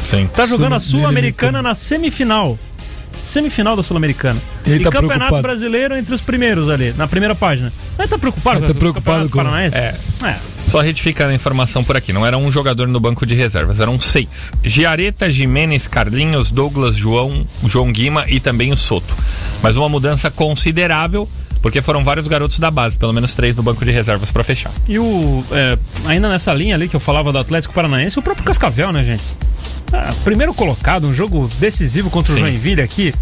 Sim. 0.00 0.28
Tá 0.34 0.46
jogando 0.46 0.74
a 0.74 0.80
Sul- 0.80 1.00
Sul-Americana 1.00 1.62
na 1.62 1.74
semifinal. 1.74 2.58
Semifinal 3.24 3.76
da 3.76 3.82
Sul-Americana. 3.82 4.40
E 4.66 4.78
tá 4.80 4.90
Campeonato 4.90 5.08
preocupado. 5.18 5.42
Brasileiro 5.42 5.96
entre 5.96 6.14
os 6.14 6.20
primeiros 6.20 6.68
ali, 6.68 6.92
na 6.96 7.06
primeira 7.06 7.34
página. 7.34 7.72
Mas 7.98 8.08
tá 8.10 8.18
preocupado 8.18 8.60
Mas 8.60 8.68
tá 8.68 8.72
com 8.72 8.76
o 8.76 8.80
preocupado 8.80 9.28
Campeonato 9.28 9.30
com- 9.30 9.38
Paranaense? 9.38 9.76
É. 9.76 9.94
é. 10.28 10.36
Só 10.66 10.80
retificando 10.80 11.30
a 11.30 11.34
informação 11.34 11.84
por 11.84 11.96
aqui, 11.96 12.12
não 12.12 12.24
era 12.26 12.36
um 12.38 12.50
jogador 12.50 12.88
no 12.88 12.98
banco 12.98 13.24
de 13.26 13.34
reservas, 13.34 13.78
eram 13.80 14.00
seis. 14.00 14.50
Giareta, 14.62 15.30
Jimenez, 15.30 15.86
Carlinhos, 15.86 16.50
Douglas, 16.50 16.96
João, 16.96 17.46
João 17.66 17.92
Guima 17.92 18.24
e 18.28 18.40
também 18.40 18.72
o 18.72 18.76
Soto. 18.76 19.14
Mas 19.62 19.76
uma 19.76 19.88
mudança 19.88 20.30
considerável, 20.30 21.28
porque 21.64 21.80
foram 21.80 22.04
vários 22.04 22.28
garotos 22.28 22.58
da 22.58 22.70
base, 22.70 22.94
pelo 22.94 23.14
menos 23.14 23.32
três 23.32 23.56
no 23.56 23.62
banco 23.62 23.82
de 23.86 23.90
reservas 23.90 24.30
pra 24.30 24.44
fechar. 24.44 24.70
E 24.86 24.98
o. 24.98 25.42
é, 25.50 25.78
ainda 26.04 26.28
nessa 26.28 26.52
linha 26.52 26.74
ali 26.74 26.90
que 26.90 26.94
eu 26.94 27.00
falava 27.00 27.32
do 27.32 27.38
Atlético 27.38 27.72
Paranaense, 27.72 28.18
o 28.18 28.22
próprio 28.22 28.44
Cascavel, 28.44 28.92
né, 28.92 29.02
gente? 29.02 29.22
Ah, 29.90 30.12
primeiro 30.24 30.52
colocado, 30.52 31.06
um 31.06 31.14
jogo 31.14 31.50
decisivo 31.58 32.10
contra 32.10 32.34
Sim. 32.34 32.42
o 32.42 32.44
Joinville 32.44 32.82
aqui. 32.82 33.14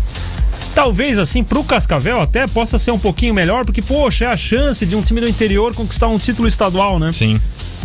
Talvez, 0.74 1.20
assim, 1.20 1.44
pro 1.44 1.62
Cascavel 1.62 2.20
até 2.20 2.48
possa 2.48 2.80
ser 2.80 2.90
um 2.90 2.98
pouquinho 2.98 3.32
melhor, 3.32 3.64
porque, 3.64 3.80
poxa, 3.80 4.24
é 4.24 4.28
a 4.28 4.36
chance 4.36 4.84
de 4.84 4.96
um 4.96 5.02
time 5.02 5.20
do 5.20 5.28
interior 5.28 5.72
conquistar 5.72 6.08
um 6.08 6.18
título 6.18 6.48
estadual, 6.48 6.98
né? 6.98 7.12
Sim. 7.12 7.40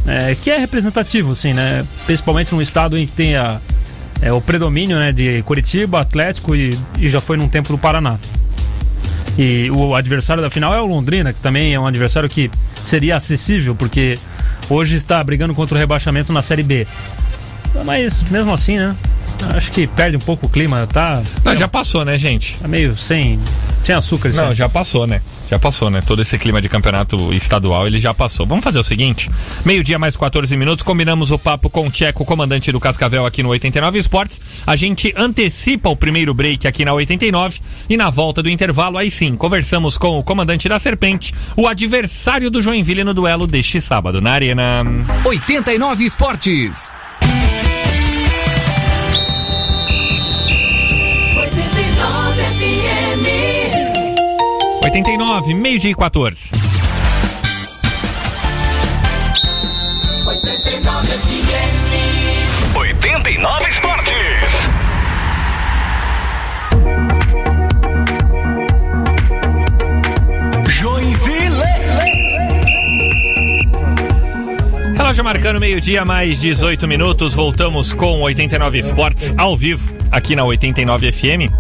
É, 0.08 0.36
que 0.42 0.50
é 0.50 0.58
representativo, 0.58 1.34
assim, 1.34 1.54
né? 1.54 1.86
Principalmente 2.08 2.52
num 2.52 2.64
estado 2.64 2.98
em 2.98 3.06
que 3.06 3.14
tem 3.14 3.36
a, 3.36 3.62
é, 4.24 4.34
o 4.34 4.42
predomínio 4.42 4.98
né, 4.98 5.12
de 5.12 5.44
Curitiba, 5.44 6.00
Atlético 6.00 6.56
e, 6.56 6.76
e 6.98 7.08
já 7.08 7.22
foi 7.22 7.38
num 7.38 7.48
tempo 7.48 7.72
do 7.72 7.78
Paraná. 7.78 8.18
E 9.38 9.70
o 9.70 9.94
adversário 9.94 10.42
da 10.42 10.50
final 10.50 10.74
é 10.74 10.82
o 10.82 10.86
Londrina, 10.86 11.32
que 11.32 11.40
também 11.40 11.74
é 11.74 11.80
um 11.80 11.86
adversário 11.86 12.28
que 12.28 12.50
seria 12.82 13.16
acessível, 13.16 13.76
porque 13.76 14.18
hoje 14.70 14.96
está 14.96 15.24
brigando 15.24 15.54
contra 15.54 15.76
o 15.76 15.78
rebaixamento 15.78 16.34
na 16.34 16.42
Série 16.42 16.64
B. 16.64 16.88
Mas 17.86 18.24
mesmo 18.24 18.54
assim, 18.54 18.78
né? 18.78 18.96
Acho 19.56 19.72
que 19.72 19.86
perde 19.86 20.18
um 20.18 20.20
pouco 20.20 20.48
o 20.48 20.50
clima, 20.50 20.88
tá, 20.92 21.22
Não, 21.44 21.56
já 21.56 21.68
passou, 21.68 22.04
né, 22.04 22.18
gente? 22.18 22.58
tá 22.60 22.68
meio 22.68 22.98
sem, 22.98 23.40
sem 23.84 23.94
açúcar 23.94 24.30
isso 24.30 24.42
Não, 24.42 24.50
aí. 24.50 24.56
já 24.56 24.68
passou, 24.68 25.06
né? 25.06 25.22
Já 25.48 25.60
passou, 25.60 25.92
né? 25.92 26.02
Todo 26.02 26.24
esse 26.24 26.40
clima 26.40 26.60
de 26.60 26.68
campeonato 26.68 27.32
estadual, 27.32 27.86
ele 27.86 28.00
já 28.00 28.16
passou. 28.16 28.48
Vamos 28.48 28.64
fazer 28.64 28.80
o 28.80 28.84
seguinte: 28.84 29.30
meio-dia 29.64 30.00
mais 30.00 30.18
14 30.18 30.58
minutos, 30.58 30.84
combinamos 30.84 31.30
o 31.32 31.38
papo 31.38 31.70
com 31.70 31.86
o 31.86 31.92
Tcheco, 31.92 32.26
comandante 32.26 32.72
do 32.72 32.80
Cascavel 32.80 33.28
aqui 33.28 33.44
no 33.44 33.50
89 33.50 34.00
Esportes. 34.00 34.42
A 34.66 34.76
gente 34.76 35.14
antecipa 35.16 35.88
o 35.90 35.96
primeiro 35.96 36.34
break 36.34 36.68
aqui 36.68 36.84
na 36.84 36.94
89 36.94 37.60
e 37.88 37.96
na 37.96 38.10
volta 38.10 38.42
do 38.42 38.50
intervalo, 38.50 38.98
aí 38.98 39.12
sim, 39.12 39.36
conversamos 39.36 40.00
com 40.00 40.18
o 40.18 40.24
comandante 40.24 40.68
da 40.68 40.80
Serpente, 40.80 41.32
o 41.56 41.68
adversário 41.68 42.50
do 42.50 42.60
Joinville 42.62 43.04
no 43.04 43.14
duelo 43.14 43.46
deste 43.46 43.80
sábado 43.80 44.20
na 44.20 44.32
Arena. 44.32 44.84
89 45.24 46.04
Esportes. 46.04 46.92
89, 54.88 55.54
meio-dia 55.54 55.92
e 55.92 55.96
14. 55.96 56.50
89 60.26 61.08
FM. 61.18 62.74
89 62.74 63.68
Esportes. 63.68 64.14
Relógio 74.96 75.24
marcando 75.24 75.60
meio-dia, 75.60 76.06
mais 76.06 76.40
18 76.40 76.88
minutos. 76.88 77.34
Voltamos 77.34 77.92
com 77.92 78.22
89 78.22 78.80
Esportes 78.80 79.34
ao 79.38 79.58
vivo, 79.58 79.94
aqui 80.12 80.34
na 80.36 80.46
89 80.46 81.12
FM. 81.12 81.52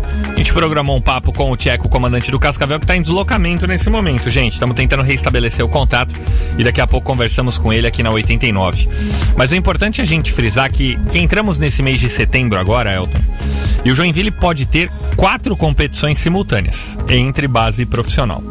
Programou 0.57 0.97
um 0.97 1.01
papo 1.01 1.31
com 1.31 1.51
o 1.51 1.55
Tcheco, 1.55 1.87
comandante 1.87 2.31
do 2.31 2.39
Cascavel, 2.39 2.79
que 2.79 2.85
está 2.85 2.97
em 2.97 3.01
deslocamento 3.03 3.67
nesse 3.67 3.91
momento, 3.91 4.31
gente. 4.31 4.53
Estamos 4.53 4.75
tentando 4.75 5.03
reestabelecer 5.03 5.63
o 5.63 5.69
contato 5.69 6.15
e 6.57 6.63
daqui 6.63 6.81
a 6.81 6.87
pouco 6.87 7.05
conversamos 7.05 7.59
com 7.59 7.71
ele 7.71 7.85
aqui 7.85 8.01
na 8.01 8.09
89. 8.09 8.89
Mas 9.35 9.51
o 9.51 9.55
importante 9.55 10.01
é 10.01 10.03
a 10.03 10.07
gente 10.07 10.33
frisar 10.33 10.71
que, 10.71 10.97
que 11.11 11.19
entramos 11.19 11.59
nesse 11.59 11.83
mês 11.83 11.99
de 11.99 12.09
setembro 12.09 12.57
agora, 12.57 12.91
Elton, 12.91 13.19
e 13.85 13.91
o 13.91 13.93
Joinville 13.93 14.31
pode 14.31 14.65
ter 14.65 14.89
quatro 15.15 15.55
competições 15.55 16.17
simultâneas 16.17 16.97
entre 17.07 17.47
base 17.47 17.83
e 17.83 17.85
profissional. 17.85 18.41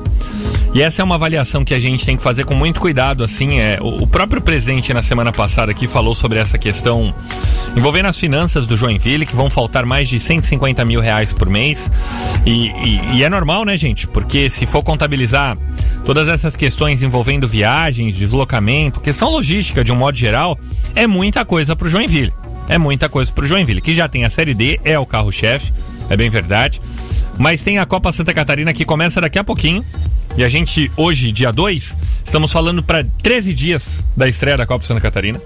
E 0.77 0.83
essa 0.83 1.01
é 1.01 1.05
uma 1.07 1.15
avaliação 1.15 1.65
que 1.65 1.73
a 1.73 1.81
gente 1.81 2.05
tem 2.05 2.19
que 2.19 2.23
fazer 2.23 2.45
com 2.45 2.53
muito 2.55 2.83
cuidado, 2.83 3.25
assim, 3.25 3.61
é, 3.61 3.79
o 3.81 4.03
o 4.03 4.07
próprio 4.07 4.43
presidente 4.43 4.93
na 4.93 5.01
semana 5.03 5.33
passada 5.33 5.73
aqui 5.73 5.87
falou 5.89 6.15
sobre 6.15 6.39
essa 6.39 6.59
questão 6.59 7.15
envolvendo 7.75 8.05
as 8.05 8.19
finanças 8.19 8.67
do 8.67 8.77
Joinville, 8.77 9.25
que 9.25 9.35
vão 9.35 9.49
faltar 9.49 9.87
mais 9.87 10.07
de 10.07 10.21
150 10.21 10.85
mil 10.85 11.01
reais 11.01 11.33
por 11.33 11.49
mês, 11.49 11.91
e, 12.45 12.69
e- 12.69 13.17
e 13.17 13.25
é 13.25 13.29
normal, 13.31 13.65
né, 13.65 13.75
gente? 13.75 14.07
Porque 14.07 14.51
se 14.51 14.67
for 14.67 14.83
contabilizar 14.83 15.57
todas 16.05 16.29
essas 16.29 16.57
questões 16.57 17.03
envolvendo 17.03 17.49
viagens, 17.49 18.15
deslocamento, 18.15 19.01
questão 19.01 19.31
logística 19.31 19.83
de 19.83 19.93
um 19.93 19.97
modo 19.97 20.19
geral, 20.19 20.59
é 20.95 21.07
muita 21.07 21.43
coisa 21.43 21.75
pro 21.75 21.89
Joinville. 21.89 22.35
É 22.69 22.77
muita 22.77 23.09
coisa 23.09 23.33
pro 23.33 23.47
Joinville, 23.47 23.81
que 23.81 23.95
já 23.95 24.09
tem 24.09 24.27
a 24.27 24.31
Série 24.31 24.53
D, 24.53 24.79
é 24.85 24.99
o 24.99 25.07
carro-chefe, 25.07 25.73
é 26.11 26.17
bem 26.19 26.29
verdade. 26.29 26.83
Mas 27.39 27.63
tem 27.63 27.79
a 27.79 27.87
Copa 27.87 28.13
Santa 28.13 28.35
Catarina 28.35 28.75
que 28.75 28.85
começa 28.85 29.23
daqui 29.23 29.39
a 29.39 29.45
pouquinho. 29.45 29.83
E 30.37 30.45
a 30.45 30.49
gente, 30.51 30.91
hoje, 30.97 31.33
dia 31.33 31.51
2, 31.51 31.97
estamos 32.25 32.53
falando 32.53 32.83
para 32.83 33.03
13 33.03 33.55
dias 33.55 34.07
da 34.15 34.29
estreia 34.29 34.57
da 34.57 34.67
Copa 34.67 34.85
Santa 34.85 35.01
Catarina. 35.01 35.41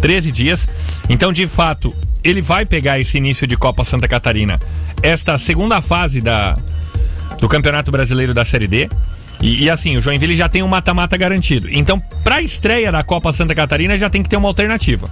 13 0.00 0.30
dias. 0.30 0.68
Então, 1.08 1.32
de 1.32 1.48
fato, 1.48 1.92
ele 2.22 2.40
vai 2.40 2.64
pegar 2.64 3.00
esse 3.00 3.18
início 3.18 3.44
de 3.44 3.56
Copa 3.56 3.84
Santa 3.84 4.06
Catarina, 4.06 4.60
esta 5.02 5.36
segunda 5.36 5.80
fase 5.80 6.20
da, 6.20 6.56
do 7.40 7.48
Campeonato 7.48 7.90
Brasileiro 7.90 8.32
da 8.32 8.44
Série 8.44 8.68
D. 8.68 8.88
E, 9.40 9.64
e 9.64 9.70
assim, 9.70 9.96
o 9.96 10.00
Joinville 10.00 10.36
já 10.36 10.48
tem 10.48 10.62
um 10.62 10.68
mata-mata 10.68 11.16
garantido. 11.16 11.68
Então, 11.68 11.98
para 12.22 12.36
a 12.36 12.42
estreia 12.42 12.92
da 12.92 13.02
Copa 13.02 13.32
Santa 13.32 13.54
Catarina, 13.54 13.98
já 13.98 14.08
tem 14.08 14.22
que 14.22 14.28
ter 14.28 14.36
uma 14.36 14.48
alternativa. 14.48 15.10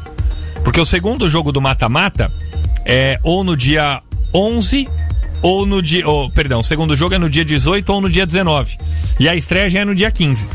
Porque 0.63 0.81
o 0.81 0.85
segundo 0.85 1.29
jogo 1.29 1.51
do 1.51 1.61
mata-mata 1.61 2.33
é 2.87 3.19
ou 3.23 3.43
no 3.43 3.57
dia 3.57 4.01
11 4.33 4.89
ou 5.45 5.67
no 5.67 5.83
dia. 5.83 6.09
Oh, 6.09 6.31
perdão, 6.31 6.61
o 6.61 6.65
segundo 6.65 6.97
jogo 6.97 7.15
é 7.15 7.19
no 7.19 7.29
dia 7.29 7.45
18 7.45 7.93
ou 7.93 8.01
no 8.01 8.09
dia 8.09 8.25
19. 8.25 8.79
E 9.21 9.29
a 9.29 9.37
estreia 9.37 9.69
já 9.69 9.81
é 9.81 9.85
no 9.85 9.95
dia 9.95 10.11
15 10.11 10.49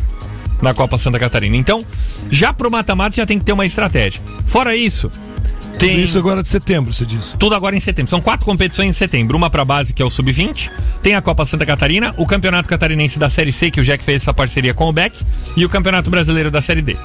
na 0.63 0.73
Copa 0.73 0.97
Santa 0.97 1.19
Catarina. 1.19 1.55
Então, 1.55 1.85
já 2.29 2.51
pro 2.51 2.71
mata-mata 2.71 3.15
já 3.15 3.25
tem 3.25 3.37
que 3.37 3.45
ter 3.45 3.53
uma 3.53 3.67
estratégia. 3.67 4.21
Fora 4.47 4.75
isso, 4.75 5.09
tem. 5.79 6.01
Isso 6.01 6.17
agora 6.17 6.43
de 6.43 6.49
setembro, 6.49 6.93
você 6.93 7.05
disse. 7.05 7.37
Tudo 7.37 7.55
agora 7.55 7.75
em 7.75 7.79
setembro. 7.79 8.09
São 8.09 8.21
quatro 8.21 8.45
competições 8.45 8.89
em 8.89 8.93
setembro. 8.93 9.37
Uma 9.37 9.49
pra 9.49 9.63
base, 9.63 9.93
que 9.93 10.01
é 10.01 10.05
o 10.05 10.09
Sub-20. 10.09 10.69
Tem 11.01 11.15
a 11.15 11.21
Copa 11.21 11.45
Santa 11.45 11.65
Catarina, 11.65 12.13
o 12.17 12.25
Campeonato 12.25 12.67
Catarinense 12.67 13.17
da 13.17 13.29
Série 13.29 13.53
C, 13.53 13.71
que 13.71 13.79
o 13.79 13.83
Jack 13.83 14.03
fez 14.03 14.21
essa 14.21 14.33
parceria 14.33 14.73
com 14.73 14.85
o 14.85 14.93
Beck, 14.93 15.25
e 15.55 15.65
o 15.65 15.69
Campeonato 15.69 16.09
Brasileiro 16.09 16.51
da 16.51 16.61
Série 16.61 16.81
D. 16.81 16.97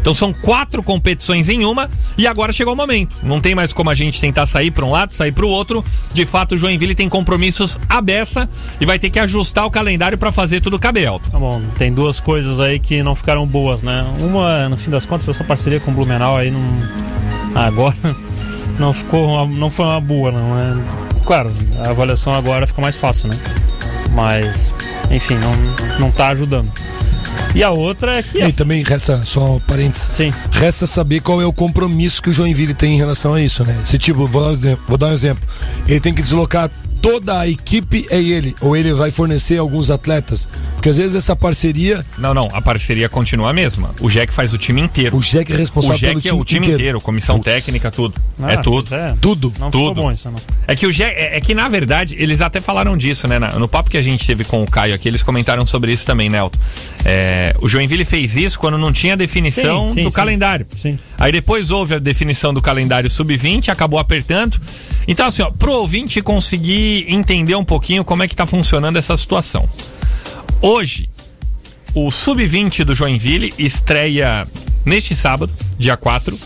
Então 0.00 0.14
são 0.14 0.32
quatro 0.32 0.82
competições 0.82 1.48
em 1.48 1.64
uma 1.64 1.90
e 2.16 2.26
agora 2.26 2.52
chegou 2.52 2.72
o 2.72 2.76
momento. 2.76 3.16
Não 3.22 3.40
tem 3.40 3.54
mais 3.54 3.72
como 3.72 3.90
a 3.90 3.94
gente 3.94 4.20
tentar 4.20 4.46
sair 4.46 4.70
para 4.70 4.84
um 4.84 4.90
lado, 4.90 5.14
sair 5.14 5.32
para 5.32 5.44
o 5.44 5.48
outro. 5.48 5.84
De 6.14 6.24
fato, 6.24 6.54
o 6.54 6.56
Joinville 6.56 6.94
tem 6.94 7.08
compromissos 7.08 7.78
à 7.88 8.00
beça 8.00 8.48
e 8.80 8.86
vai 8.86 8.98
ter 8.98 9.10
que 9.10 9.18
ajustar 9.18 9.66
o 9.66 9.70
calendário 9.70 10.16
para 10.16 10.32
fazer 10.32 10.60
tudo 10.60 10.78
caber 10.78 11.06
alto. 11.06 11.30
Tá 11.30 11.38
bom, 11.38 11.60
tem 11.76 11.92
duas 11.92 12.20
coisas 12.20 12.60
aí 12.60 12.78
que 12.78 13.02
não 13.02 13.14
ficaram 13.14 13.46
boas, 13.46 13.82
né? 13.82 14.06
Uma, 14.20 14.68
no 14.68 14.76
fim 14.76 14.90
das 14.90 15.04
contas, 15.04 15.28
essa 15.28 15.44
parceria 15.44 15.80
com 15.80 15.90
o 15.90 15.94
Blumenau 15.94 16.36
aí 16.36 16.50
não. 16.50 16.62
Agora 17.66 17.96
não 18.78 18.92
ficou. 18.92 19.26
uma- 19.28 19.46
não 19.46 19.70
foi 19.70 19.84
uma 19.86 20.00
boa, 20.00 20.30
não. 20.32 20.58
É... 20.58 21.24
Claro, 21.24 21.52
a 21.84 21.90
avaliação 21.90 22.32
agora 22.34 22.66
fica 22.66 22.80
mais 22.80 22.96
fácil, 22.96 23.28
né? 23.28 23.36
Mas, 24.12 24.72
enfim, 25.10 25.34
não, 25.36 25.52
não 25.98 26.10
tá 26.10 26.28
ajudando. 26.28 26.70
E 27.54 27.62
a 27.62 27.70
outra 27.70 28.18
é 28.18 28.22
que. 28.22 28.38
E 28.42 28.52
também 28.52 28.82
resta, 28.82 29.22
só 29.24 29.56
um 29.56 29.60
parênteses, 29.60 30.08
Sim. 30.14 30.32
resta 30.52 30.86
saber 30.86 31.20
qual 31.20 31.40
é 31.42 31.46
o 31.46 31.52
compromisso 31.52 32.22
que 32.22 32.30
o 32.30 32.32
Joinville 32.32 32.74
tem 32.74 32.94
em 32.94 32.98
relação 32.98 33.34
a 33.34 33.40
isso, 33.40 33.64
né? 33.64 33.76
Se 33.84 33.98
tipo, 33.98 34.26
vou 34.26 34.56
dar 34.98 35.06
um 35.08 35.12
exemplo. 35.12 35.46
Ele 35.86 36.00
tem 36.00 36.14
que 36.14 36.22
deslocar 36.22 36.70
toda 37.00 37.38
a 37.40 37.48
equipe, 37.48 38.06
é 38.10 38.20
ele. 38.20 38.54
Ou 38.60 38.76
ele 38.76 38.92
vai 38.92 39.10
fornecer 39.10 39.58
alguns 39.58 39.90
atletas. 39.90 40.48
Porque 40.74 40.88
às 40.88 40.96
vezes 40.96 41.16
essa 41.16 41.34
parceria, 41.34 42.04
Não, 42.16 42.32
não, 42.34 42.48
a 42.52 42.60
parceria 42.60 43.08
continua 43.08 43.50
a 43.50 43.52
mesma. 43.52 43.94
O 44.00 44.08
Jack 44.08 44.32
faz 44.32 44.52
o 44.52 44.58
time 44.58 44.80
inteiro. 44.80 45.16
o 45.16 45.20
Jack 45.20 45.50
é 45.50 45.54
O 45.54 45.58
responsável 45.58 45.98
pelo 45.98 46.14
Jack 46.14 46.26
é 46.26 46.30
time, 46.30 46.40
o 46.40 46.44
time 46.44 46.68
inteiro, 46.70 47.00
comissão 47.00 47.40
técnica, 47.40 47.90
tudo. 47.90 48.14
Ah, 48.40 48.52
é 48.52 48.56
tudo. 48.58 48.94
é. 48.94 49.14
Tudo. 49.20 49.52
Não 49.58 49.70
Tudo. 49.70 50.02
bom 50.02 50.12
isso, 50.12 50.30
não. 50.30 50.38
É 50.66 50.76
que 50.76 50.86
o 50.86 50.92
Jack, 50.92 51.14
é, 51.16 51.36
é 51.36 51.40
que 51.40 51.54
na 51.54 51.68
verdade, 51.68 52.14
eles 52.18 52.40
até 52.40 52.60
falaram 52.60 52.96
disso, 52.96 53.26
né? 53.26 53.38
na- 53.38 53.52
no 53.58 53.68
papo 53.68 53.90
que 53.90 53.96
a 53.96 54.02
gente 54.02 54.26
teve 54.26 54.44
com 54.44 54.62
o 54.62 54.70
Caio 54.70 54.94
aqui, 54.94 55.08
eles 55.08 55.22
comentaram 55.22 55.66
sobre 55.66 55.92
isso 55.92 56.04
também, 56.06 56.28
Nelton. 56.28 56.58
É, 57.04 57.54
o 57.60 57.68
Joinville 57.68 58.04
fez 58.04 58.36
isso 58.36 58.58
quando 58.58 58.78
não 58.78 58.92
tinha 58.92 59.16
definição 59.16 59.88
Sim, 59.88 59.94
sim, 59.94 60.02
do 60.04 60.10
sim. 60.10 60.14
calendário. 60.16 60.66
Sim. 60.80 60.98
Aí 61.18 61.32
depois 61.32 61.70
houve 61.70 61.96
a 61.96 61.98
definição 61.98 62.54
do 62.54 62.62
calendário 62.62 63.10
sub-20, 63.10 63.68
acabou 63.68 63.98
apertando. 63.98 64.58
Então, 65.06 65.26
assim, 65.26 65.42
ó, 65.42 65.50
pro 65.50 65.72
ouvinte 65.72 66.22
conseguir 66.22 67.06
entender 67.08 67.56
um 67.56 67.64
pouquinho 67.64 68.04
como 68.04 68.22
é 68.22 68.28
que 68.28 68.36
tá 68.36 68.46
funcionando 68.46 68.96
essa 68.96 69.16
situação. 69.16 69.68
Hoje, 70.62 71.10
o 71.94 72.10
sub-20 72.10 72.84
do 72.84 72.94
Joinville 72.94 73.52
estreia 73.58 74.46
neste 74.84 75.16
sábado, 75.16 75.52
dia 75.76 75.96
4, 75.96 76.38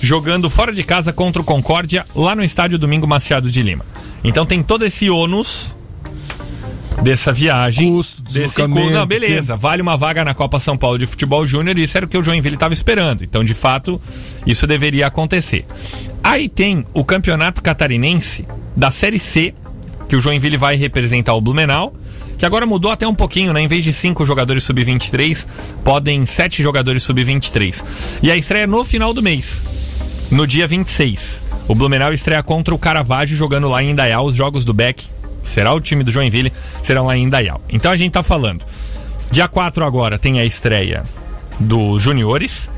jogando 0.00 0.48
fora 0.48 0.72
de 0.72 0.84
casa 0.84 1.12
contra 1.12 1.42
o 1.42 1.44
Concórdia, 1.44 2.04
lá 2.14 2.34
no 2.34 2.44
estádio 2.44 2.78
Domingo 2.78 3.06
Machado 3.06 3.50
de 3.50 3.62
Lima. 3.62 3.84
Então 4.22 4.46
tem 4.46 4.62
todo 4.62 4.84
esse 4.84 5.10
ônus 5.10 5.76
dessa 7.02 7.32
viagem. 7.32 7.92
Custo, 7.92 8.22
desse 8.22 8.54
custo. 8.54 8.90
Não, 8.90 9.06
beleza. 9.06 9.56
Vale 9.56 9.82
uma 9.82 9.96
vaga 9.96 10.24
na 10.24 10.34
Copa 10.34 10.60
São 10.60 10.76
Paulo 10.76 10.98
de 10.98 11.06
Futebol 11.06 11.46
Júnior 11.46 11.78
e 11.78 11.82
isso 11.82 11.96
era 11.96 12.06
o 12.06 12.08
que 12.08 12.18
o 12.18 12.22
Joinville 12.22 12.56
estava 12.56 12.72
esperando. 12.72 13.24
Então, 13.24 13.44
de 13.44 13.54
fato, 13.54 14.00
isso 14.46 14.66
deveria 14.66 15.06
acontecer. 15.06 15.64
Aí 16.22 16.48
tem 16.48 16.84
o 16.92 17.04
Campeonato 17.04 17.62
Catarinense 17.62 18.46
da 18.76 18.90
Série 18.90 19.18
C, 19.18 19.54
que 20.08 20.16
o 20.16 20.20
Joinville 20.20 20.56
vai 20.56 20.76
representar 20.76 21.34
o 21.34 21.40
Blumenau, 21.40 21.94
que 22.38 22.46
agora 22.46 22.66
mudou 22.66 22.90
até 22.90 23.06
um 23.06 23.14
pouquinho, 23.14 23.52
né? 23.52 23.60
Em 23.60 23.68
vez 23.68 23.84
de 23.84 23.92
cinco 23.92 24.24
jogadores 24.24 24.64
sub-23, 24.64 25.46
podem 25.84 26.24
sete 26.26 26.62
jogadores 26.62 27.02
sub-23. 27.02 27.84
E 28.22 28.30
a 28.30 28.36
estreia 28.36 28.64
é 28.64 28.66
no 28.66 28.84
final 28.84 29.12
do 29.12 29.22
mês, 29.22 29.62
no 30.30 30.46
dia 30.46 30.66
26. 30.66 31.42
O 31.68 31.74
Blumenau 31.74 32.12
estreia 32.12 32.42
contra 32.42 32.74
o 32.74 32.78
Caravaggio 32.78 33.36
jogando 33.36 33.68
lá 33.68 33.82
em 33.82 33.90
Indaial, 33.90 34.24
os 34.24 34.34
jogos 34.34 34.64
do 34.64 34.74
Beck. 34.74 35.06
Será 35.42 35.72
o 35.72 35.80
time 35.80 36.04
do 36.04 36.10
Joinville, 36.10 36.52
serão 36.82 37.06
lá 37.06 37.16
em 37.16 37.24
Indaial. 37.24 37.60
Então 37.68 37.90
a 37.90 37.96
gente 37.96 38.12
tá 38.12 38.22
falando. 38.22 38.64
Dia 39.30 39.48
4 39.48 39.84
agora 39.84 40.18
tem 40.18 40.40
a 40.40 40.44
estreia 40.44 41.04
dos 41.58 42.02
juniores. 42.02 42.70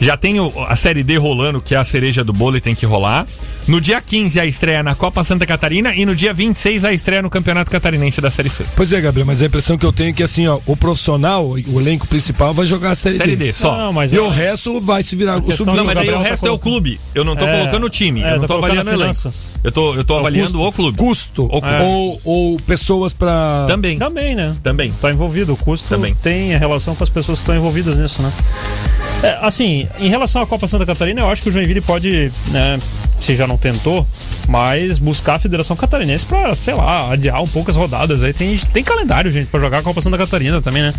Já 0.00 0.16
tem 0.18 0.38
o- 0.38 0.52
a 0.68 0.76
Série 0.76 1.02
D 1.02 1.16
rolando, 1.16 1.60
que 1.62 1.74
é 1.74 1.78
a 1.78 1.84
cereja 1.84 2.22
do 2.22 2.32
bolo 2.32 2.56
e 2.56 2.60
tem 2.60 2.74
que 2.74 2.84
rolar. 2.84 3.26
No 3.66 3.80
dia 3.80 4.02
15 4.02 4.38
a 4.38 4.44
estreia 4.44 4.82
na 4.82 4.94
Copa 4.94 5.24
Santa 5.24 5.46
Catarina 5.46 5.94
e 5.94 6.04
no 6.04 6.14
dia 6.14 6.34
26 6.34 6.84
a 6.84 6.92
estreia 6.92 7.22
no 7.22 7.30
Campeonato 7.30 7.70
Catarinense 7.70 8.20
da 8.20 8.30
Série 8.30 8.50
C. 8.50 8.64
Pois 8.76 8.92
é, 8.92 9.00
Gabriel, 9.00 9.26
mas 9.26 9.40
a 9.40 9.46
impressão 9.46 9.78
que 9.78 9.86
eu 9.86 9.92
tenho 9.92 10.10
é 10.10 10.12
que 10.12 10.22
assim, 10.22 10.46
ó, 10.46 10.58
o 10.66 10.76
profissional, 10.76 11.46
o 11.48 11.80
elenco 11.80 12.06
principal 12.06 12.52
vai 12.52 12.66
jogar 12.66 12.90
a 12.90 12.94
Série, 12.94 13.16
Série 13.16 13.36
D, 13.36 13.52
só. 13.54 13.74
Não, 13.74 13.92
mas 13.94 14.12
E 14.12 14.16
é- 14.16 14.20
o 14.20 14.28
resto 14.28 14.78
vai 14.78 15.02
se 15.02 15.16
virar 15.16 15.38
o 15.38 15.52
sub 15.52 15.72
Não, 15.74 15.84
mas 15.84 15.96
aí 15.96 16.10
o 16.10 16.12
tá 16.12 16.18
resto 16.22 16.46
é 16.46 16.50
o 16.50 16.58
clube. 16.58 17.00
Eu 17.14 17.24
não 17.24 17.34
tô 17.34 17.46
É, 17.46 17.58
colocando 17.60 17.86
o 17.86 17.90
time. 17.90 18.20
é, 18.22 18.26
eu 18.26 18.30
não 18.32 18.40
tá 18.40 18.48
tô 18.48 18.54
colocando 18.56 18.80
avaliando 18.80 18.90
o 18.90 18.92
elenco. 19.04 19.14
finanças. 19.20 19.52
Eu 19.64 19.72
tô, 19.72 19.94
eu 19.94 20.04
tô 20.04 20.18
avaliando 20.18 20.60
o 20.60 20.72
clube. 20.72 20.98
custo 20.98 21.44
O 21.44 21.60
clube. 21.62 21.66
ou, 21.82 22.20
ou 22.24 22.56
pessoas 22.60 23.14
pra. 23.14 23.64
Também. 23.66 23.98
Também, 23.98 24.34
né? 24.34 24.54
Também. 24.62 24.92
Tá 25.00 25.10
envolvido. 25.10 25.54
O 25.54 25.56
custo 25.56 25.88
Também. 25.88 26.14
tem 26.14 26.54
a 26.54 26.58
relação 26.58 26.94
com 26.94 27.02
as 27.04 27.08
pessoas 27.10 27.38
que 27.38 27.42
estão 27.44 27.56
envolvidas 27.56 27.96
nisso, 27.96 28.20
né? 28.20 28.30
É, 29.24 29.38
assim, 29.40 29.88
em 29.98 30.10
relação 30.10 30.42
à 30.42 30.46
Copa 30.46 30.68
Santa 30.68 30.84
Catarina, 30.84 31.22
eu 31.22 31.30
acho 31.30 31.42
que 31.42 31.48
o 31.48 31.52
Joinville 31.52 31.80
pode, 31.80 32.30
né, 32.48 32.78
se 33.18 33.34
já 33.34 33.46
não 33.46 33.56
tentou, 33.56 34.06
mas 34.46 34.98
buscar 34.98 35.36
a 35.36 35.38
Federação 35.38 35.74
Catarinense 35.74 36.26
pra, 36.26 36.54
sei 36.54 36.74
lá, 36.74 37.10
adiar 37.10 37.42
um 37.42 37.48
pouco 37.48 37.70
as 37.70 37.76
rodadas. 37.76 38.22
Aí 38.22 38.34
tem, 38.34 38.54
tem 38.58 38.84
calendário, 38.84 39.32
gente, 39.32 39.46
pra 39.46 39.58
jogar 39.58 39.78
a 39.78 39.82
Copa 39.82 40.02
Santa 40.02 40.18
Catarina 40.18 40.60
também, 40.60 40.82
né? 40.82 40.92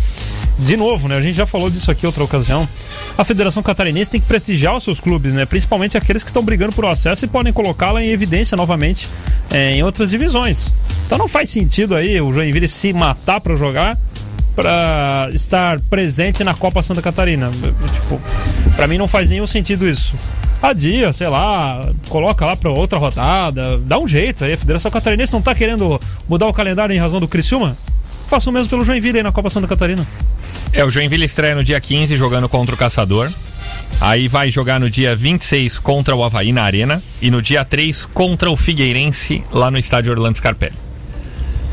De 0.58 0.76
novo, 0.76 1.06
né? 1.06 1.16
A 1.16 1.20
gente 1.20 1.36
já 1.36 1.46
falou 1.46 1.70
disso 1.70 1.88
aqui 1.88 2.04
outra 2.04 2.24
ocasião. 2.24 2.68
A 3.16 3.22
Federação 3.22 3.62
Catarinense 3.62 4.10
tem 4.10 4.20
que 4.20 4.26
prestigiar 4.26 4.74
os 4.74 4.82
seus 4.82 4.98
clubes, 4.98 5.32
né? 5.32 5.46
Principalmente 5.46 5.96
aqueles 5.96 6.24
que 6.24 6.30
estão 6.30 6.42
brigando 6.42 6.72
por 6.72 6.84
acesso 6.86 7.24
e 7.24 7.28
podem 7.28 7.52
colocá-la 7.52 8.02
em 8.02 8.08
evidência 8.08 8.56
novamente 8.56 9.08
é, 9.52 9.70
em 9.70 9.84
outras 9.84 10.10
divisões. 10.10 10.72
Então 11.06 11.16
não 11.16 11.28
faz 11.28 11.48
sentido 11.48 11.94
aí 11.94 12.20
o 12.20 12.32
Joinville 12.32 12.66
se 12.66 12.92
matar 12.92 13.40
pra 13.40 13.54
jogar 13.54 13.96
para 14.56 15.28
estar 15.34 15.78
presente 15.82 16.42
na 16.42 16.54
Copa 16.54 16.82
Santa 16.82 17.02
Catarina. 17.02 17.50
Tipo, 17.92 18.20
para 18.74 18.88
mim 18.88 18.96
não 18.96 19.06
faz 19.06 19.28
nenhum 19.28 19.46
sentido 19.46 19.86
isso. 19.86 20.14
Adia, 20.62 21.12
sei 21.12 21.28
lá, 21.28 21.92
coloca 22.08 22.46
lá 22.46 22.56
para 22.56 22.70
outra 22.70 22.98
rodada, 22.98 23.78
dá 23.78 23.98
um 23.98 24.08
jeito 24.08 24.42
aí. 24.42 24.54
A 24.54 24.58
Federação 24.58 24.90
Catarinense 24.90 25.34
não 25.34 25.42
tá 25.42 25.54
querendo 25.54 26.00
mudar 26.26 26.46
o 26.46 26.54
calendário 26.54 26.94
em 26.94 26.98
razão 26.98 27.20
do 27.20 27.28
Criciúma? 27.28 27.76
Faça 28.28 28.48
o 28.48 28.52
mesmo 28.52 28.70
pelo 28.70 28.82
Joinville 28.82 29.18
aí 29.18 29.22
na 29.22 29.30
Copa 29.30 29.50
Santa 29.50 29.68
Catarina. 29.68 30.04
É, 30.72 30.82
o 30.82 30.90
Joinville 30.90 31.26
estreia 31.26 31.54
no 31.54 31.62
dia 31.62 31.80
15 31.80 32.16
jogando 32.16 32.48
contra 32.48 32.74
o 32.74 32.78
Caçador. 32.78 33.30
Aí 34.00 34.26
vai 34.26 34.50
jogar 34.50 34.80
no 34.80 34.88
dia 34.88 35.14
26 35.14 35.78
contra 35.78 36.16
o 36.16 36.24
Havaí 36.24 36.50
na 36.50 36.62
Arena. 36.62 37.02
E 37.20 37.30
no 37.30 37.42
dia 37.42 37.64
3 37.64 38.06
contra 38.06 38.50
o 38.50 38.56
Figueirense 38.56 39.44
lá 39.52 39.70
no 39.70 39.78
estádio 39.78 40.12
Orlando 40.12 40.38
Scarpelli. 40.38 40.85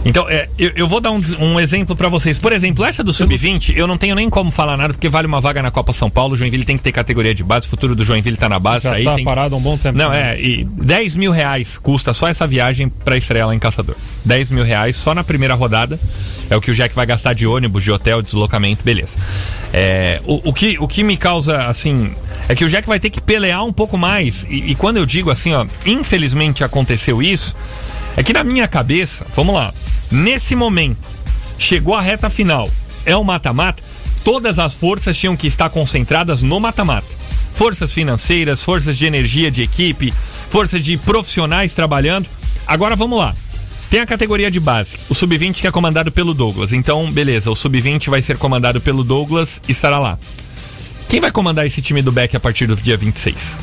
Então, 0.05 0.29
é, 0.29 0.49
eu, 0.57 0.71
eu 0.75 0.87
vou 0.87 0.99
dar 0.99 1.11
um, 1.11 1.21
um 1.39 1.59
exemplo 1.59 1.95
pra 1.95 2.09
vocês. 2.09 2.37
Por 2.37 2.51
exemplo, 2.51 2.83
essa 2.83 3.03
do 3.03 3.13
Sub-20, 3.13 3.73
eu 3.75 3.87
não 3.87 3.97
tenho 3.97 4.15
nem 4.15 4.29
como 4.29 4.51
falar 4.51 4.75
nada, 4.75 4.93
porque 4.93 5.07
vale 5.07 5.27
uma 5.27 5.39
vaga 5.39 5.61
na 5.61 5.71
Copa 5.71 5.93
São 5.93 6.09
Paulo. 6.09 6.33
O 6.33 6.37
Joinville 6.37 6.65
tem 6.65 6.77
que 6.77 6.83
ter 6.83 6.91
categoria 6.91 7.33
de 7.33 7.43
base. 7.43 7.67
O 7.67 7.69
futuro 7.69 7.95
do 7.95 8.03
Joinville 8.03 8.35
tá 8.35 8.49
na 8.49 8.59
base, 8.59 8.83
Já 8.83 8.91
tá 8.91 8.95
aí. 8.97 9.03
tá 9.05 9.15
tem 9.15 9.23
parado 9.23 9.55
há 9.55 9.57
um 9.57 9.61
bom 9.61 9.77
tempo. 9.77 9.97
Não, 9.97 10.09
né? 10.09 10.35
é, 10.35 10.41
e 10.41 10.65
10 10.65 11.15
mil 11.15 11.31
reais 11.31 11.77
custa 11.77 12.13
só 12.13 12.27
essa 12.27 12.45
viagem 12.45 12.89
pra 12.89 13.15
estrear 13.17 13.47
lá 13.47 13.55
em 13.55 13.59
Caçador. 13.59 13.95
10 14.25 14.49
mil 14.49 14.63
reais 14.63 14.97
só 14.97 15.13
na 15.13 15.23
primeira 15.23 15.53
rodada. 15.53 15.97
É 16.49 16.55
o 16.55 16.61
que 16.61 16.69
o 16.69 16.75
Jack 16.75 16.93
vai 16.93 17.05
gastar 17.05 17.33
de 17.33 17.47
ônibus, 17.47 17.81
de 17.83 17.91
hotel, 17.91 18.21
deslocamento, 18.21 18.83
beleza. 18.83 19.17
É, 19.71 20.21
o, 20.25 20.49
o 20.49 20.53
que, 20.53 20.77
o 20.79 20.87
que 20.87 21.03
me 21.03 21.15
causa, 21.15 21.65
assim, 21.67 22.13
é 22.49 22.55
que 22.55 22.65
o 22.65 22.69
Jack 22.69 22.87
vai 22.87 22.99
ter 22.99 23.09
que 23.09 23.21
pelear 23.21 23.63
um 23.63 23.71
pouco 23.71 23.97
mais. 23.97 24.45
E, 24.49 24.71
e 24.71 24.75
quando 24.75 24.97
eu 24.97 25.05
digo 25.05 25.31
assim, 25.31 25.53
ó, 25.53 25.65
infelizmente 25.85 26.63
aconteceu 26.63 27.21
isso, 27.21 27.55
é 28.17 28.21
que 28.21 28.33
na 28.33 28.43
minha 28.43 28.67
cabeça, 28.67 29.25
vamos 29.33 29.55
lá, 29.55 29.73
nesse 30.11 30.55
momento, 30.55 30.97
chegou 31.57 31.95
a 31.95 32.01
reta 32.01 32.29
final, 32.29 32.69
é 33.05 33.15
o 33.15 33.23
mata-mata, 33.23 33.83
todas 34.23 34.59
as 34.59 34.73
forças 34.73 35.17
tinham 35.17 35.35
que 35.35 35.47
estar 35.47 35.69
concentradas 35.69 36.41
no 36.41 36.59
mata-mata. 36.59 37.07
Forças 37.53 37.93
financeiras, 37.93 38.63
forças 38.63 38.97
de 38.97 39.05
energia 39.05 39.51
de 39.51 39.61
equipe, 39.61 40.13
forças 40.49 40.83
de 40.83 40.97
profissionais 40.97 41.73
trabalhando. 41.73 42.27
Agora 42.65 42.95
vamos 42.95 43.19
lá. 43.19 43.35
Tem 43.89 43.99
a 43.99 44.07
categoria 44.07 44.49
de 44.49 44.59
base, 44.59 44.97
o 45.07 45.13
sub-20 45.13 45.61
que 45.61 45.67
é 45.67 45.71
comandado 45.71 46.11
pelo 46.11 46.33
Douglas. 46.33 46.73
Então, 46.73 47.11
beleza, 47.11 47.51
o 47.51 47.55
sub-20 47.55 48.09
vai 48.09 48.23
ser 48.23 48.39
comandado 48.39 48.81
pelo 48.81 49.03
Douglas 49.03 49.61
e 49.67 49.71
estará 49.71 49.99
lá. 49.99 50.17
Quem 51.07 51.19
vai 51.19 51.29
comandar 51.29 51.67
esse 51.67 51.79
time 51.79 52.01
do 52.01 52.11
Beck 52.11 52.35
a 52.35 52.39
partir 52.39 52.65
do 52.65 52.75
dia 52.75 52.97
26? 52.97 53.59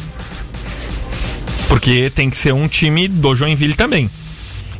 Porque 1.67 2.11
tem 2.11 2.31
que 2.31 2.37
ser 2.37 2.55
um 2.55 2.69
time 2.69 3.09
do 3.09 3.35
Joinville 3.35 3.75
também. 3.75 4.09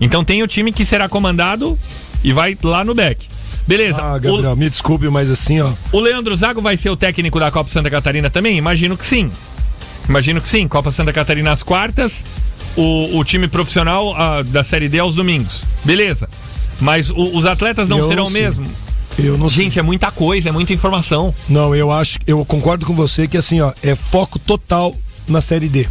Então 0.01 0.25
tem 0.25 0.43
o 0.43 0.47
time 0.47 0.73
que 0.73 0.85
será 0.85 1.09
comandado 1.09 1.79
e 2.25 2.33
vai 2.33 2.57
lá 2.63 2.85
no 2.85 2.95
Beck. 2.95 3.27
Beleza. 3.67 4.01
Ah, 4.03 4.17
o- 4.17 4.21
Gabriel, 4.21 4.57
me 4.57 4.69
desculpe, 4.71 5.09
mas 5.09 5.31
assim, 5.31 5.61
ó. 5.61 5.71
o 5.93 6.01
Leandro 6.01 6.35
Zago 6.37 6.61
vai 6.63 6.77
ser 6.77 6.91
o 6.91 6.97
técnico 6.97 7.39
da 7.39 7.51
Copa 7.51 7.71
Santa 7.71 7.91
Catarina 7.91 8.31
também? 8.31 8.57
Imagino 8.57 8.97
que 8.97 9.05
sim. 9.05 9.31
Imagino 10.09 10.41
que 10.41 10.49
sim. 10.49 10.67
Copa 10.67 10.91
Santa 10.91 11.13
Catarina 11.13 11.53
às 11.53 11.63
quartas, 11.63 12.25
o, 12.77 13.19
o 13.19 13.25
time 13.25 13.47
profissional 13.47 14.15
ah, 14.17 14.43
da 14.43 14.65
Série 14.65 14.89
D 14.89 14.99
aos 14.99 15.15
domingos. 15.15 15.65
Beleza. 15.85 16.29
Mas 16.81 17.11
o- 17.11 17.37
os 17.37 17.45
atletas 17.45 17.89
não 17.89 17.99
Eu 17.99 18.03
serão 18.05 18.25
não 18.25 18.31
sei. 18.31 18.43
mesmo? 18.43 18.67
Eu 19.19 19.37
não 19.37 19.49
sei. 19.49 19.65
Gente, 19.65 19.79
é 19.79 19.83
muita 19.83 20.11
coisa, 20.11 20.49
é 20.49 20.53
muita 20.53 20.73
informação. 20.73 21.33
Não, 21.49 21.75
eu 21.75 21.93
acho, 21.93 22.19
eu 22.27 22.43
concordo 22.45 22.87
com 22.87 22.95
você 22.95 23.29
que 23.29 23.37
assim, 23.37 23.61
ó, 23.61 23.73
é 23.83 23.95
foco 23.95 24.39
total 24.39 24.97
na 25.29 25.41
série 25.43 25.69
D. 25.69 25.87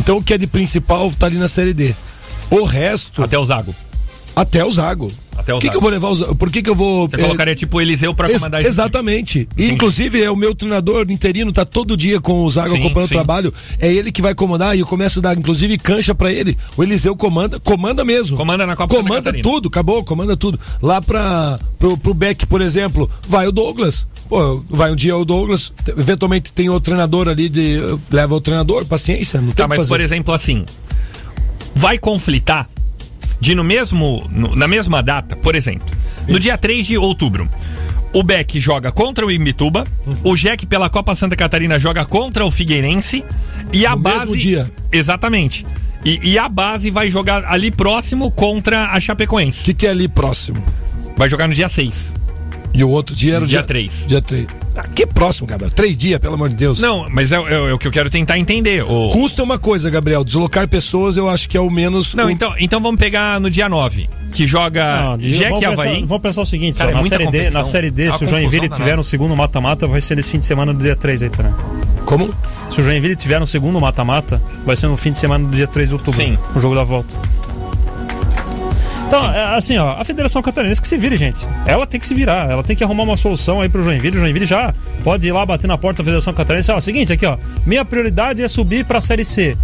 Então 0.00 0.16
o 0.18 0.22
que 0.22 0.32
é 0.32 0.38
de 0.38 0.46
principal 0.46 1.10
tá 1.18 1.26
ali 1.26 1.36
na 1.36 1.48
série 1.48 1.74
D. 1.74 1.94
O 2.52 2.64
resto, 2.64 3.22
Até 3.22 3.38
o 3.38 3.44
Zago. 3.44 3.74
até 4.36 4.64
o 4.64 4.70
Zago. 4.70 5.12
Até 5.36 5.54
o 5.54 5.58
que, 5.58 5.66
Zago. 5.66 5.70
que 5.72 5.76
eu 5.76 5.80
vou 5.80 5.90
levar 5.90 6.08
o 6.10 6.14
Zago? 6.14 6.34
Por 6.34 6.50
que, 6.50 6.62
que 6.62 6.68
eu 6.68 6.74
vou. 6.74 7.08
Você 7.08 7.16
é, 7.16 7.22
colocaria 7.22 7.54
tipo 7.56 7.78
o 7.78 7.80
Eliseu 7.80 8.14
pra 8.14 8.28
ex- 8.30 8.38
comandar 8.38 8.60
time. 8.60 8.68
exatamente. 8.68 9.48
E, 9.56 9.70
inclusive, 9.70 10.22
é 10.22 10.30
o 10.30 10.36
meu 10.36 10.54
treinador 10.54 11.10
interino, 11.10 11.50
tá 11.52 11.64
todo 11.64 11.96
dia 11.96 12.20
com 12.20 12.44
o 12.44 12.50
Zago 12.50 12.74
acompanhando 12.74 13.06
o 13.06 13.08
trabalho. 13.08 13.54
É 13.78 13.90
ele 13.92 14.12
que 14.12 14.20
vai 14.20 14.34
comandar 14.34 14.76
e 14.76 14.80
eu 14.80 14.86
começo 14.86 15.20
a 15.20 15.22
dar, 15.22 15.36
inclusive, 15.38 15.78
cancha 15.78 16.14
pra 16.14 16.30
ele. 16.30 16.56
O 16.76 16.82
Eliseu 16.82 17.16
comanda, 17.16 17.58
comanda 17.60 18.04
mesmo. 18.04 18.36
Comanda 18.36 18.66
na 18.66 18.76
Copa 18.76 18.94
Comanda 18.94 19.32
tudo, 19.42 19.68
acabou, 19.68 20.04
comanda 20.04 20.36
tudo. 20.36 20.60
Lá 20.82 21.00
pra, 21.00 21.58
pro, 21.78 21.96
pro 21.96 22.12
Beck, 22.14 22.46
por 22.46 22.60
exemplo, 22.60 23.10
vai 23.26 23.46
o 23.46 23.52
Douglas. 23.52 24.06
Pô, 24.28 24.62
vai 24.68 24.90
um 24.92 24.96
dia 24.96 25.16
o 25.16 25.24
Douglas, 25.26 25.72
eventualmente 25.88 26.50
tem 26.52 26.68
outro 26.70 26.84
treinador 26.92 27.28
ali, 27.28 27.48
de, 27.50 27.78
leva 28.10 28.34
o 28.34 28.40
treinador, 28.40 28.84
paciência, 28.86 29.38
não 29.40 29.48
tem 29.48 29.56
Tá, 29.56 29.68
mas 29.68 29.78
fazer. 29.78 29.88
por 29.90 30.00
exemplo 30.00 30.32
assim, 30.32 30.64
vai 31.74 31.98
conflitar 31.98 32.68
de 33.40 33.54
no 33.54 33.64
mesmo 33.64 34.26
no- 34.30 34.54
na 34.54 34.68
mesma 34.68 35.02
data, 35.02 35.36
por 35.36 35.54
exemplo, 35.54 35.86
no 36.28 36.38
dia 36.38 36.56
3 36.56 36.86
de 36.86 36.96
outubro, 36.96 37.48
o 38.12 38.22
Beck 38.22 38.60
joga 38.60 38.92
contra 38.92 39.26
o 39.26 39.30
Imbituba, 39.30 39.84
o 40.22 40.36
Jack 40.36 40.66
pela 40.66 40.88
Copa 40.90 41.14
Santa 41.14 41.34
Catarina 41.34 41.78
joga 41.78 42.04
contra 42.04 42.44
o 42.44 42.50
Figueirense 42.50 43.24
e 43.72 43.86
a 43.86 43.90
No 43.96 44.02
base 44.02 44.18
mesmo 44.26 44.36
dia. 44.36 44.70
Exatamente. 44.92 45.66
E, 46.04 46.20
e 46.32 46.38
a 46.38 46.48
base 46.48 46.90
vai 46.90 47.08
jogar 47.08 47.44
ali 47.46 47.70
próximo 47.70 48.30
contra 48.30 48.86
a 48.86 48.96
O 48.98 49.00
Chapecoense. 49.00 49.64
que, 49.64 49.72
que 49.74 49.86
é 49.86 49.90
ali 49.90 50.08
próximo? 50.08 50.62
Vai 51.16 51.28
jogar 51.28 51.46
no 51.48 51.54
dia 51.54 51.68
6. 51.68 52.12
E 52.74 52.82
o 52.84 52.90
outro 52.90 53.14
dia 53.14 53.36
era 53.36 53.44
o 53.44 53.46
Dia 53.48 53.58
dia, 53.60 53.66
três. 53.66 54.04
Dia 54.08 54.20
3. 54.20 54.46
Ah, 54.76 54.84
que 54.94 55.06
próximo, 55.06 55.46
Gabriel. 55.46 55.70
Três 55.70 55.96
dias, 55.96 56.18
pelo 56.18 56.34
amor 56.34 56.48
de 56.48 56.54
Deus. 56.54 56.80
Não, 56.80 57.06
mas 57.10 57.30
é, 57.32 57.36
é- 57.36 57.70
é 57.70 57.72
o 57.74 57.78
que 57.78 57.86
eu 57.86 57.90
quero 57.92 58.08
tentar 58.08 58.38
entender. 58.38 58.82
O... 58.84 59.10
Custa 59.10 59.42
uma 59.42 59.58
coisa, 59.58 59.90
Gabriel. 59.90 60.24
Deslocar 60.24 60.66
pessoas 60.68 61.16
eu 61.16 61.28
acho 61.28 61.48
que 61.48 61.56
é 61.56 61.60
o 61.60 61.70
menos. 61.70 62.14
Não, 62.14 62.26
o- 62.26 62.30
então, 62.30 62.54
então 62.58 62.80
vamos 62.80 62.98
pegar 62.98 63.38
no 63.40 63.50
dia 63.50 63.68
9, 63.68 64.08
que 64.32 64.46
joga 64.46 65.02
Não, 65.10 65.18
Jack 65.18 65.44
vamos, 65.50 65.62
e 65.62 65.66
Havaí. 65.66 65.88
pensar, 65.94 66.06
vamos 66.06 66.22
pensar 66.22 66.42
o 66.42 66.46
seguinte, 66.46 66.78
Cara, 66.78 66.90
é 66.90 66.94
na, 66.94 67.02
série 67.02 67.26
D, 67.30 67.50
na 67.50 67.64
Série 67.64 67.90
D, 67.90 68.08
É 68.08 68.12
se 68.12 68.24
o 68.24 68.28
Joinville 68.28 68.68
danada. 68.68 68.76
tiver 68.84 68.96
no 68.96 69.04
segundo 69.04 69.36
mata-mata, 69.36 69.86
vai 69.86 70.00
ser 70.00 70.16
nesse 70.16 70.30
fim 70.30 70.38
de 70.38 70.46
semana 70.46 70.72
do 70.72 70.82
dia 70.82 70.96
3 70.96 71.22
aí 71.22 71.30
também. 71.30 71.52
Como? 72.06 72.30
Se 72.70 72.80
o 72.80 72.84
Joinville 72.84 73.14
tiver 73.16 73.38
no 73.40 73.46
segundo 73.46 73.78
mata-mata, 73.80 74.40
vai 74.64 74.74
ser 74.74 74.88
no 74.88 74.96
fim 74.96 75.12
de 75.12 75.18
semana 75.18 75.44
do 75.46 75.54
dia 75.54 75.66
3 75.66 75.88
de 75.90 75.94
outubro. 75.94 76.18
Sim. 76.20 76.38
O 76.56 76.60
jogo 76.60 76.74
da 76.74 76.82
volta. 76.82 77.14
Então, 79.18 79.32
é, 79.32 79.56
assim, 79.56 79.76
ó, 79.78 79.92
a 80.00 80.04
Federação 80.04 80.40
Catarinense 80.42 80.80
que 80.80 80.88
se 80.88 80.96
vire, 80.96 81.16
gente. 81.16 81.38
Ela 81.66 81.86
tem 81.86 82.00
que 82.00 82.06
se 82.06 82.14
virar, 82.14 82.50
ela 82.50 82.62
tem 82.62 82.74
que 82.74 82.82
arrumar 82.82 83.02
uma 83.02 83.16
solução 83.16 83.60
aí 83.60 83.68
pro 83.68 83.82
Joinville. 83.82 84.16
O 84.16 84.20
Joinville 84.20 84.46
já 84.46 84.74
pode 85.04 85.26
ir 85.28 85.32
lá 85.32 85.44
bater 85.44 85.66
na 85.68 85.76
porta 85.76 85.98
da 86.02 86.04
Federação 86.04 86.32
Catarinense. 86.32 86.70
Ó, 86.70 86.80
seguinte, 86.80 87.12
aqui, 87.12 87.26
ó. 87.26 87.36
Minha 87.66 87.84
prioridade 87.84 88.42
é 88.42 88.48
subir 88.48 88.84
pra 88.84 89.00
Série 89.00 89.24
C. 89.24 89.56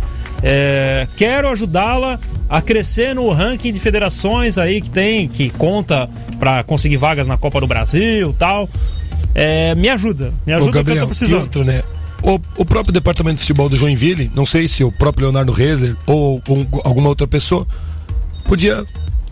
É, 0.42 1.08
quero 1.16 1.48
ajudá-la 1.50 2.18
a 2.48 2.60
crescer 2.60 3.14
no 3.14 3.28
ranking 3.30 3.72
de 3.72 3.80
federações 3.80 4.56
aí 4.58 4.80
que 4.80 4.90
tem, 4.90 5.26
que 5.28 5.50
conta 5.50 6.08
pra 6.38 6.62
conseguir 6.62 6.96
vagas 6.96 7.26
na 7.26 7.36
Copa 7.36 7.60
do 7.60 7.66
Brasil 7.66 8.34
tal. 8.38 8.68
É, 9.34 9.74
me 9.74 9.88
ajuda, 9.88 10.32
me 10.46 10.52
Ô, 10.52 10.56
ajuda 10.56 10.72
que 10.72 10.78
eu 10.78 10.82
Gabriel, 10.84 11.00
tô 11.04 11.08
precisando. 11.08 11.40
outro, 11.42 11.64
né? 11.64 11.82
O, 12.22 12.40
o 12.56 12.64
próprio 12.64 12.92
departamento 12.92 13.36
de 13.36 13.42
futebol 13.42 13.68
do 13.68 13.76
Joinville, 13.76 14.30
não 14.34 14.44
sei 14.44 14.66
se 14.66 14.82
o 14.82 14.90
próprio 14.90 15.24
Leonardo 15.26 15.52
Reisler 15.52 15.94
ou 16.06 16.42
um- 16.48 16.66
alguma 16.84 17.08
outra 17.08 17.26
pessoa, 17.26 17.66
podia 18.44 18.84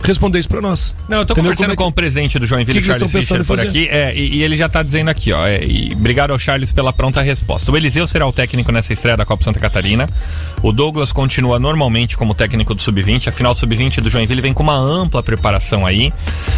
responder 0.02 0.38
isso 0.38 0.48
pra 0.48 0.60
nós. 0.60 0.94
Não, 1.08 1.18
eu 1.18 1.26
tô 1.26 1.32
Entendeu? 1.34 1.50
conversando 1.52 1.72
é 1.72 1.76
que- 1.76 1.82
com 1.82 1.88
o 1.88 1.92
presidente 1.92 2.38
do 2.38 2.46
Joinville, 2.46 2.78
que 2.78 2.84
que 2.86 2.86
Charles 2.92 3.06
estão 3.06 3.20
Fischer, 3.20 3.38
por 3.38 3.44
fazer? 3.56 3.68
aqui, 3.68 3.88
é, 3.90 4.14
e, 4.16 4.36
e 4.36 4.42
ele 4.42 4.56
já 4.56 4.68
tá 4.68 4.82
dizendo 4.82 5.08
aqui, 5.08 5.32
ó, 5.32 5.46
é, 5.46 5.64
e 5.64 5.92
obrigado 5.94 6.30
ao 6.32 6.38
Charles 6.38 6.72
pela 6.72 6.92
pronta 6.92 7.20
resposta. 7.22 7.70
O 7.72 7.76
Eliseu 7.76 8.06
será 8.06 8.26
o 8.26 8.32
técnico 8.32 8.70
nessa 8.72 8.92
estreia 8.92 9.16
da 9.16 9.24
Copa 9.24 9.42
Santa 9.44 9.58
Catarina. 9.60 10.08
O 10.62 10.72
Douglas 10.72 11.12
continua 11.12 11.58
normalmente 11.58 12.16
como 12.16 12.34
técnico 12.34 12.74
do 12.74 12.82
Sub-20. 12.82 13.28
Afinal, 13.28 13.52
o 13.52 13.54
Sub-20 13.54 14.00
do 14.00 14.08
Joinville 14.08 14.40
vem 14.40 14.52
com 14.54 14.62
uma 14.62 14.76
ampla 14.76 15.22
preparação 15.22 15.84
aí. 15.86 16.12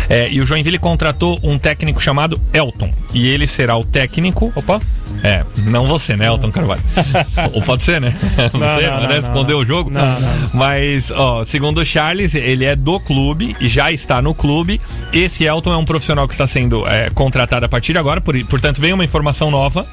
É, 0.08 0.30
e 0.30 0.40
o 0.40 0.46
Joinville 0.46 0.78
contratou 0.78 1.38
um 1.42 1.58
técnico 1.58 2.00
chamado 2.02 2.40
Elton. 2.52 2.92
E 3.14 3.26
ele 3.26 3.46
será 3.46 3.76
o 3.76 3.84
técnico. 3.84 4.52
Opa! 4.54 4.80
É, 5.22 5.44
não 5.64 5.86
você, 5.86 6.16
né, 6.16 6.26
Elton 6.26 6.50
Carvalho? 6.50 6.82
Ou 7.54 7.62
pode 7.62 7.82
ser, 7.82 8.00
né? 8.00 8.14
Não, 8.52 8.60
Não, 8.60 8.76
sei, 8.76 8.86
não, 8.86 8.94
mas 8.94 9.02
não, 9.02 9.08
né, 9.08 9.18
escondeu 9.18 9.56
não. 9.56 9.62
o 9.62 9.66
jogo. 9.66 9.90
Não, 9.90 10.20
não. 10.20 10.30
Mas, 10.54 11.10
ó, 11.10 11.44
segundo 11.44 11.78
o 11.80 11.84
Charles, 11.84 12.34
ele 12.34 12.64
é 12.64 12.76
do 12.76 12.98
clube 13.00 13.56
e 13.60 13.68
já 13.68 13.90
está 13.90 14.20
no 14.22 14.34
clube. 14.34 14.80
Esse 15.12 15.44
Elton 15.44 15.72
é 15.72 15.76
um 15.76 15.84
profissional 15.84 16.26
que 16.28 16.34
está 16.34 16.46
sendo 16.46 16.86
é, 16.86 17.10
contratado 17.10 17.64
a 17.64 17.68
partir 17.68 17.92
de 17.92 17.98
agora, 17.98 18.20
por- 18.20 18.38
portanto, 18.44 18.80
vem 18.80 18.92
uma 18.92 19.04
informação 19.04 19.50
nova. 19.50 19.86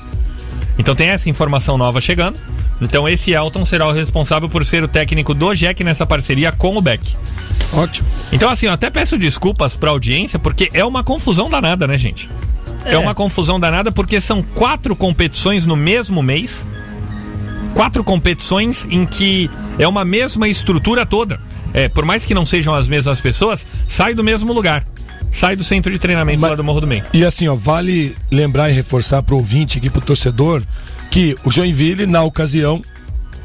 Então 0.77 0.93
tem 0.93 1.07
essa 1.09 1.29
informação 1.29 1.77
nova 1.77 2.01
chegando. 2.01 2.37
Então 2.81 3.07
esse 3.07 3.31
Elton 3.31 3.63
será 3.63 3.87
o 3.87 3.93
responsável 3.93 4.49
por 4.49 4.65
ser 4.65 4.83
o 4.83 4.87
técnico 4.87 5.33
do 5.33 5.53
Jack 5.55 5.81
nessa 5.85 6.05
parceria 6.05 6.51
com 6.51 6.75
o 6.75 6.81
Beck. 6.81 7.15
Ótimo. 7.73 8.07
Então, 8.31 8.49
assim, 8.49 8.65
eu 8.67 8.73
até 8.73 8.89
peço 8.89 9.17
desculpas 9.17 9.75
pra 9.75 9.89
audiência, 9.91 10.37
porque 10.37 10.69
é 10.73 10.83
uma 10.83 11.01
confusão 11.03 11.49
danada, 11.49 11.87
né, 11.87 11.97
gente? 11.97 12.29
É. 12.85 12.93
É. 12.93 12.97
uma 12.97 13.13
confusão 13.15 13.59
danada 13.59 13.91
porque 13.91 14.21
são 14.21 14.41
quatro 14.41 14.95
competições 14.95 15.65
no 15.65 15.75
mesmo 15.75 16.21
mês. 16.21 16.67
Quatro 17.73 18.03
competições 18.03 18.87
em 18.89 19.05
que 19.05 19.49
é 19.77 19.87
uma 19.87 20.05
mesma 20.05 20.47
estrutura 20.47 21.05
toda. 21.05 21.39
É, 21.73 21.89
por 21.89 22.05
mais 22.05 22.23
que 22.25 22.33
não 22.33 22.45
sejam 22.45 22.73
as 22.73 22.87
mesmas 22.87 23.19
pessoas, 23.19 23.65
sai 23.87 24.13
do 24.13 24.23
mesmo 24.23 24.53
lugar. 24.53 24.85
Sai 25.29 25.57
do 25.57 25.63
centro 25.65 25.91
de 25.91 25.99
treinamento 25.99 26.39
Mas- 26.39 26.51
lá 26.51 26.55
do 26.55 26.63
Morro 26.63 26.79
do 26.79 26.87
Meio. 26.87 27.03
E 27.13 27.25
assim, 27.25 27.47
ó, 27.49 27.55
vale 27.55 28.15
lembrar 28.31 28.69
e 28.69 28.73
reforçar 28.73 29.21
pro 29.21 29.35
ouvinte 29.35 29.77
aqui, 29.77 29.89
pro 29.89 29.99
torcedor, 29.99 30.61
que 31.11 31.35
o 31.43 31.51
Joinville, 31.51 32.05
na 32.05 32.23
ocasião, 32.23 32.81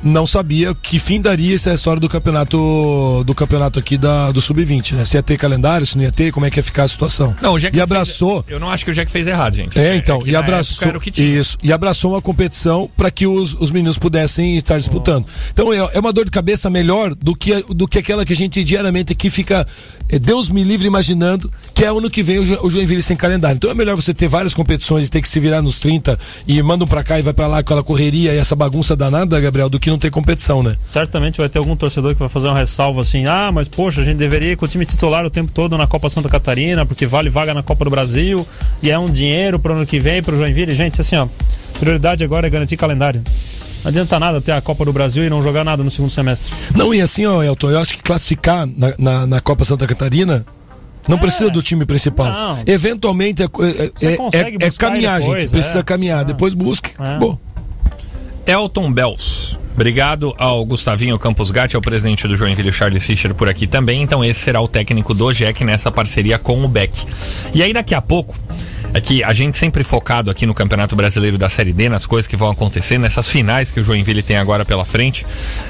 não 0.03 0.27
sabia 0.27 0.75
que 0.75 0.99
fim 0.99 1.21
daria 1.21 1.55
essa 1.55 1.73
história 1.73 2.01
do 2.01 2.09
campeonato 2.09 3.23
do 3.25 3.35
campeonato 3.35 3.79
aqui 3.79 3.99
da, 3.99 4.31
do 4.33 4.41
Sub-20, 4.41 4.93
né? 4.95 5.05
Se 5.05 5.17
ia 5.17 5.23
ter 5.23 5.37
calendário, 5.37 5.85
se 5.87 5.97
não 5.97 6.05
ia 6.05 6.13
ter, 6.13 6.33
como 6.33 6.47
é 6.47 6.51
que 6.51 6.59
ia 6.59 6.63
ficar 6.63 6.85
a 6.85 6.89
situação. 6.89 7.35
Não, 7.41 7.55
o 7.55 7.59
Jack 7.59 7.75
e 7.75 7.79
fez- 7.79 7.83
abraçou. 7.83 8.45
eu 8.49 8.59
não 8.59 8.71
acho 8.71 8.85
que 8.85 8.91
o 8.91 8.95
Jack 8.95 9.11
fez 9.11 9.27
errado, 9.27 9.57
gente. 9.57 9.79
É, 9.79 9.97
então, 9.97 10.21
que 10.21 10.31
e 10.31 10.37
abraçou 10.37 10.89
isso, 11.19 11.59
e 11.63 11.73
abraçou 11.73 12.13
uma 12.13 12.23
competição 12.23 12.91
para 12.97 13.11
que 13.11 13.27
os, 13.27 13.55
os 13.61 13.71
meninos 13.71 13.99
pudessem 13.99 14.57
estar 14.57 14.79
disputando. 14.79 15.27
Então 15.53 15.73
é, 15.73 15.79
é 15.93 16.01
uma 16.01 16.13
dor 16.13 16.25
de 16.25 16.31
cabeça 16.31 16.71
melhor 16.71 17.15
do 17.15 17.35
que 17.35 17.63
do 17.69 17.87
que 17.87 17.99
aquela 17.99 18.25
que 18.25 18.33
a 18.33 18.37
gente 18.37 18.63
diariamente 18.65 19.13
aqui 19.13 19.29
fica 19.29 19.67
é, 20.09 20.19
Deus 20.19 20.49
me 20.51 20.65
livre 20.65 20.87
imaginando 20.87 21.51
que 21.75 21.85
é 21.85 21.89
ano 21.89 22.09
que 22.11 22.23
vem 22.23 22.39
o, 22.39 22.67
o 22.67 22.71
Joinville 22.71 23.03
sem 23.03 23.17
calendário. 23.17 23.57
Então 23.57 23.71
é 23.71 23.75
melhor 23.75 23.97
você 23.97 24.15
ter 24.15 24.29
várias 24.29 24.55
competições 24.55 25.07
e 25.07 25.11
ter 25.11 25.21
que 25.21 25.29
se 25.29 25.39
virar 25.41 25.61
nos 25.63 25.79
30 25.79 26.19
e 26.47 26.61
manda 26.63 26.85
um 26.85 26.89
pra 26.89 27.03
cá 27.05 27.19
e 27.19 27.23
vai 27.23 27.33
pra 27.33 27.47
lá 27.47 27.57
com 27.57 27.69
aquela 27.71 27.83
correria 27.83 28.35
e 28.35 28.39
essa 28.39 28.57
bagunça 28.57 28.97
danada, 28.97 29.41
Gabriel, 29.41 29.69
do 29.69 29.79
que 29.79 29.90
não 29.91 29.99
ter 29.99 30.11
competição, 30.11 30.63
né? 30.63 30.77
Certamente 30.81 31.39
vai 31.39 31.49
ter 31.49 31.59
algum 31.59 31.77
torcedor 31.77 32.15
que 32.15 32.21
vai 32.21 32.29
fazer 32.29 32.49
uma 32.49 32.59
ressalva 32.59 33.01
assim: 33.01 33.27
ah, 33.27 33.51
mas 33.53 33.69
poxa, 33.69 34.01
a 34.01 34.05
gente 34.05 34.17
deveria 34.17 34.53
ir 34.53 34.57
com 34.57 34.65
o 34.65 34.69
time 34.69 34.87
titular 34.87 35.25
o 35.25 35.31
tempo 35.31 35.51
todo 35.53 35.77
na 35.77 35.87
Copa 35.87 36.09
Santa 36.09 36.29
Catarina, 36.29 36.87
porque 36.87 37.07
vale 37.07 37.29
vaga 37.29 37.53
na 37.53 37.63
Copa 37.63 37.85
do 37.85 37.91
Brasil 37.91 38.47
e 38.83 38.91
é 38.91 38.99
um 38.99 39.11
dinheiro 39.11 39.59
pro 39.59 39.75
ano 39.75 39.85
que 39.85 40.01
vem, 40.01 40.23
pro 40.23 40.37
Joinville. 40.37 40.75
Gente, 40.75 41.01
assim, 41.01 41.17
ó, 41.17 41.27
prioridade 41.79 42.25
agora 42.25 42.47
é 42.47 42.51
garantir 42.51 42.77
calendário. 42.77 43.23
Não 43.83 43.89
adianta 43.89 44.19
nada 44.19 44.41
ter 44.41 44.53
a 44.53 44.61
Copa 44.61 44.85
do 44.85 44.93
Brasil 44.93 45.25
e 45.25 45.31
não 45.31 45.43
jogar 45.43 45.65
nada 45.65 45.83
no 45.83 45.91
segundo 45.91 46.11
semestre. 46.11 46.53
Não, 46.75 46.95
e 46.95 47.01
assim, 47.01 47.25
ó, 47.25 47.43
Elton, 47.43 47.71
eu 47.71 47.79
acho 47.79 47.97
que 47.97 48.03
classificar 48.03 48.67
na, 48.67 48.95
na, 48.99 49.27
na 49.27 49.41
Copa 49.41 49.65
Santa 49.65 49.87
Catarina 49.87 50.45
não 51.09 51.19
precisa 51.19 51.51
do 51.51 51.63
time 51.63 51.85
principal. 51.87 52.27
É. 52.27 52.31
Não. 52.31 52.63
Eventualmente 52.67 53.43
é, 53.43 53.47
é, 53.47 54.13
é- 54.13 54.17
consegue 54.17 54.59
é- 54.61 54.67
é 54.67 54.71
caminhar, 54.71 55.21
depois, 55.21 55.43
gente. 55.43 55.51
Precisa 55.51 55.79
é. 55.79 55.83
caminhar. 55.83 56.21
É. 56.21 56.25
Depois 56.25 56.55
busque. 56.55 56.91
É. 56.99 57.19
Bom. 57.19 57.39
Elton 58.51 58.93
Bells. 58.93 59.57
Obrigado 59.75 60.35
ao 60.37 60.65
Gustavinho 60.65 61.17
Campos 61.21 61.53
Gatti, 61.53 61.77
ao 61.77 61.81
presidente 61.81 62.27
do 62.27 62.37
Joinville, 62.37 62.73
Charlie 62.73 62.99
Fischer, 62.99 63.33
por 63.33 63.49
aqui 63.49 63.65
também. 63.65 64.03
Então, 64.03 64.25
esse 64.25 64.41
será 64.41 64.61
o 64.61 64.67
técnico 64.67 65.15
do 65.15 65.33
Jack 65.33 65.63
nessa 65.63 65.89
parceria 65.89 66.37
com 66.37 66.65
o 66.65 66.67
Beck. 66.67 67.07
E 67.55 67.63
aí, 67.63 67.73
daqui 67.73 67.95
a 67.95 68.03
pouco, 68.03 68.35
é 68.93 69.01
que 69.01 69.23
a 69.23 69.33
gente 69.33 69.57
sempre 69.57 69.85
focado 69.85 70.31
aqui 70.31 70.47
no 70.47 70.55
Campeonato 70.55 70.97
Brasileiro 70.97 71.39
da 71.39 71.49
Série 71.49 71.73
D, 71.73 71.89
nas 71.89 72.07
coisas 72.07 72.27
que 72.27 72.37
vão 72.37 72.51
acontecer, 72.51 72.99
nessas 72.99 73.29
finais 73.29 73.71
que 73.71 73.81
o 73.81 73.85
Joinville 73.85 74.23
tem 74.23 74.37
agora 74.37 74.65
pela 74.65 74.85
frente. 74.85 75.25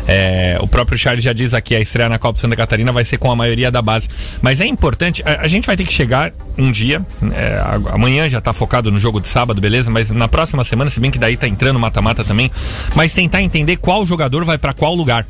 É, 0.07 0.59
o 0.61 0.67
próprio 0.67 0.99
Charles 0.99 1.23
já 1.23 1.33
diz 1.33 1.53
aqui, 1.53 1.75
a 1.75 1.81
estreia 1.81 2.09
na 2.09 2.19
Copa 2.19 2.39
Santa 2.39 2.57
Catarina 2.57 2.93
vai 2.93 3.05
ser 3.05 3.19
com 3.19 3.31
a 3.31 3.37
maioria 3.37 3.71
da 3.71 3.83
base. 3.83 4.09
Mas 4.41 4.61
é 4.61 4.67
importante, 4.67 5.23
a, 5.25 5.43
a 5.43 5.49
gente 5.49 5.67
vai 5.67 5.77
ter 5.77 5.85
que 5.85 5.93
chegar 5.93 6.33
um 6.57 6.71
dia, 6.71 7.05
é, 7.33 7.63
amanhã 7.93 8.29
já 8.29 8.41
tá 8.41 8.53
focado 8.53 8.91
no 8.91 8.99
jogo 8.99 9.21
de 9.21 9.29
sábado, 9.29 9.61
beleza? 9.61 9.91
Mas 9.91 10.11
na 10.11 10.29
próxima 10.29 10.65
semana, 10.65 10.91
se 10.91 11.01
bem 11.01 11.11
que 11.11 11.19
daí 11.19 11.37
tá 11.37 11.47
entrando 11.47 11.79
mata-mata 11.79 12.25
também, 12.25 12.51
mas 12.95 13.13
tentar 13.13 13.43
entender 13.43 13.77
qual 13.77 14.07
jogador 14.07 14.45
vai 14.45 14.59
para 14.59 14.73
qual 14.73 14.95
lugar. 14.95 15.27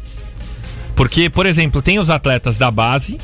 Porque, 0.95 1.31
por 1.31 1.47
exemplo, 1.47 1.81
tem 1.81 1.99
os 1.99 2.11
atletas 2.11 2.59
da 2.59 2.71
base, 2.71 3.19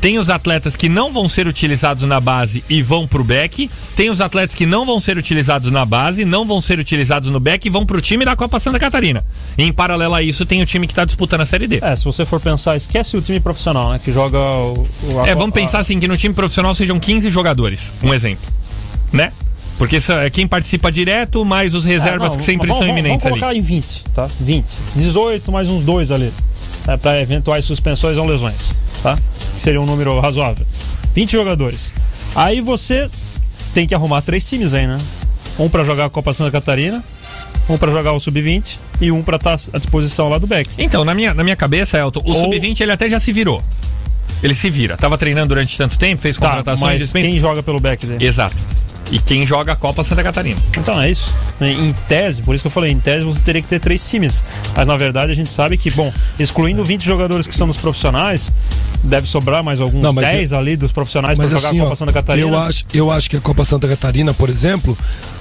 tem 0.00 0.18
os 0.18 0.30
atletas 0.30 0.76
que 0.76 0.88
não 0.88 1.12
vão 1.12 1.28
ser 1.28 1.46
utilizados 1.48 2.04
na 2.04 2.20
base 2.20 2.62
e 2.68 2.80
vão 2.82 3.06
pro 3.06 3.24
back. 3.24 3.68
Tem 3.96 4.10
os 4.10 4.20
atletas 4.20 4.54
que 4.54 4.64
não 4.66 4.86
vão 4.86 5.00
ser 5.00 5.18
utilizados 5.18 5.70
na 5.70 5.84
base, 5.84 6.24
não 6.24 6.46
vão 6.46 6.60
ser 6.60 6.78
utilizados 6.78 7.30
no 7.30 7.40
back 7.40 7.66
e 7.66 7.70
vão 7.70 7.84
pro 7.84 8.00
time 8.00 8.24
da 8.24 8.36
Copa 8.36 8.60
Santa 8.60 8.78
Catarina. 8.78 9.24
E 9.56 9.62
em 9.64 9.72
paralelo 9.72 10.14
a 10.14 10.22
isso, 10.22 10.46
tem 10.46 10.62
o 10.62 10.66
time 10.66 10.86
que 10.86 10.94
tá 10.94 11.04
disputando 11.04 11.40
a 11.40 11.46
Série 11.46 11.66
D. 11.66 11.80
É, 11.82 11.96
se 11.96 12.04
você 12.04 12.24
for 12.24 12.40
pensar, 12.40 12.76
esquece 12.76 13.16
o 13.16 13.20
time 13.22 13.40
profissional, 13.40 13.90
né? 13.90 14.00
Que 14.02 14.12
joga 14.12 14.38
o. 14.38 14.86
o- 15.02 15.20
a- 15.20 15.28
É, 15.28 15.34
vamos 15.34 15.50
a- 15.50 15.60
pensar 15.60 15.78
assim 15.80 15.98
que 15.98 16.06
no 16.06 16.16
time 16.16 16.34
profissional 16.34 16.72
sejam 16.74 16.98
15 17.00 17.28
jogadores, 17.30 17.92
um 18.02 18.14
exemplo. 18.14 18.46
Né? 19.12 19.32
Porque 19.78 19.96
é 19.96 20.30
quem 20.30 20.46
participa 20.46 20.90
direto, 20.90 21.44
mais 21.44 21.74
os 21.74 21.84
reservas 21.84 22.28
É, 22.28 22.30
não, 22.30 22.36
que 22.36 22.44
sempre 22.44 22.66
vamos, 22.66 22.78
são 22.78 22.86
vamos- 22.88 23.00
iminentes 23.00 23.24
vamos 23.24 23.38
ali. 23.38 23.40
colocar 23.40 23.56
em 23.56 23.62
20, 23.62 24.04
tá? 24.14 24.28
20. 24.40 24.66
18 24.96 25.52
mais 25.52 25.68
uns 25.68 25.84
dois 25.84 26.10
ali. 26.10 26.32
É, 26.86 26.96
para 26.96 27.20
eventuais 27.20 27.64
suspensões 27.64 28.16
ou 28.16 28.26
lesões, 28.26 28.54
tá? 29.02 29.16
Que 29.56 29.62
seria 29.62 29.80
um 29.80 29.86
número 29.86 30.18
razoável. 30.20 30.66
20 31.14 31.32
jogadores. 31.32 31.92
Aí 32.34 32.60
você 32.60 33.08
tem 33.74 33.86
que 33.86 33.94
arrumar 33.94 34.22
três 34.22 34.48
times 34.48 34.74
aí, 34.74 34.86
né? 34.86 34.98
Um 35.58 35.68
pra 35.68 35.82
jogar 35.84 36.04
a 36.06 36.10
Copa 36.10 36.32
Santa 36.32 36.50
Catarina, 36.50 37.02
um 37.68 37.76
pra 37.76 37.90
jogar 37.90 38.12
o 38.12 38.20
Sub-20 38.20 38.76
e 39.00 39.10
um 39.10 39.22
pra 39.22 39.36
estar 39.36 39.54
à 39.72 39.78
disposição 39.78 40.28
lá 40.28 40.38
do 40.38 40.46
Beck. 40.46 40.68
Então, 40.78 41.04
na 41.04 41.14
minha, 41.14 41.34
na 41.34 41.42
minha 41.42 41.56
cabeça, 41.56 41.98
Elton, 41.98 42.22
o 42.24 42.30
Ou- 42.30 42.36
Sub-20 42.42 42.80
ele 42.80 42.92
até 42.92 43.08
já 43.08 43.18
se 43.18 43.32
virou. 43.32 43.62
Ele 44.42 44.54
se 44.54 44.70
vira. 44.70 44.96
Tava 44.96 45.18
treinando 45.18 45.48
durante 45.48 45.76
tanto 45.76 45.98
tempo, 45.98 46.22
fez 46.22 46.36
Tá, 46.36 46.48
contratações, 46.48 46.80
mas 46.92 47.02
dispensa. 47.02 47.26
quem 47.26 47.38
joga 47.40 47.60
pelo 47.62 47.80
Beck? 47.80 48.06
Exato. 48.20 48.56
E 49.10 49.18
quem 49.18 49.46
joga 49.46 49.72
a 49.72 49.76
Copa 49.76 50.04
Santa 50.04 50.22
Catarina. 50.22 50.60
Então 50.76 51.00
é 51.00 51.10
isso. 51.10 51.34
Em 51.60 51.92
tese, 52.06 52.42
por 52.42 52.54
isso 52.54 52.62
que 52.62 52.68
eu 52.68 52.72
falei, 52.72 52.92
em 52.92 53.00
tese 53.00 53.24
você 53.24 53.42
teria 53.42 53.62
que 53.62 53.68
ter 53.68 53.80
três 53.80 54.08
times. 54.08 54.44
Mas 54.76 54.86
na 54.86 54.96
verdade 54.96 55.32
a 55.32 55.34
gente 55.34 55.50
sabe 55.50 55.76
que, 55.76 55.90
bom, 55.90 56.12
excluindo 56.38 56.84
20 56.84 57.04
jogadores 57.04 57.46
que 57.46 57.54
são 57.54 57.66
dos 57.66 57.76
profissionais, 57.76 58.52
deve 59.02 59.26
sobrar 59.26 59.62
mais 59.64 59.80
alguns 59.80 60.02
Não, 60.02 60.12
mas 60.12 60.30
10 60.30 60.52
ali 60.52 60.76
dos 60.76 60.92
profissionais 60.92 61.38
para 61.38 61.48
jogar 61.48 61.68
assim, 61.68 61.78
a 61.78 61.82
Copa 61.82 61.92
ó, 61.92 61.96
Santa 61.96 62.12
Catarina. 62.12 62.46
eu 62.46 62.58
acho, 62.58 62.84
eu 62.92 63.10
acho 63.10 63.30
que 63.30 63.36
a 63.36 63.40
Copa 63.40 63.64
Santa 63.64 63.88
Catarina, 63.88 64.34
por 64.34 64.50
exemplo, 64.50 64.96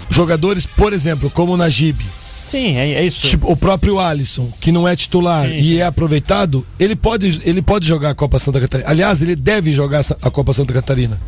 jogadores, 0.10 0.66
por 0.66 0.94
exemplo, 0.94 1.30
como 1.30 1.54
o 1.54 1.58
Najib, 1.58 2.00
Sim, 2.48 2.78
é, 2.78 2.94
é 2.94 3.06
isso. 3.06 3.28
Tipo, 3.28 3.52
o 3.52 3.58
próprio 3.58 4.00
Alisson, 4.00 4.50
que 4.62 4.72
não 4.72 4.88
é 4.88 4.96
titular 4.96 5.48
Sim, 5.48 5.58
e 5.58 5.64
sim. 5.64 5.78
é 5.80 5.84
aproveitado, 5.84 6.66
ele 6.80 6.96
pode, 6.96 7.42
ele 7.44 7.62
pode 7.62 7.88
jogar 7.88 8.12
a 8.12 8.16
Copa 8.16 8.40
Santa 8.40 8.60
Catarina. 8.60 8.90
Aliás, 8.90 9.22
ele 9.22 9.36
deve 9.36 9.72
jogar 9.74 10.02
a 10.22 10.32
Copa 10.32 10.54
Santa 10.54 10.74
Catarina. 10.74 11.20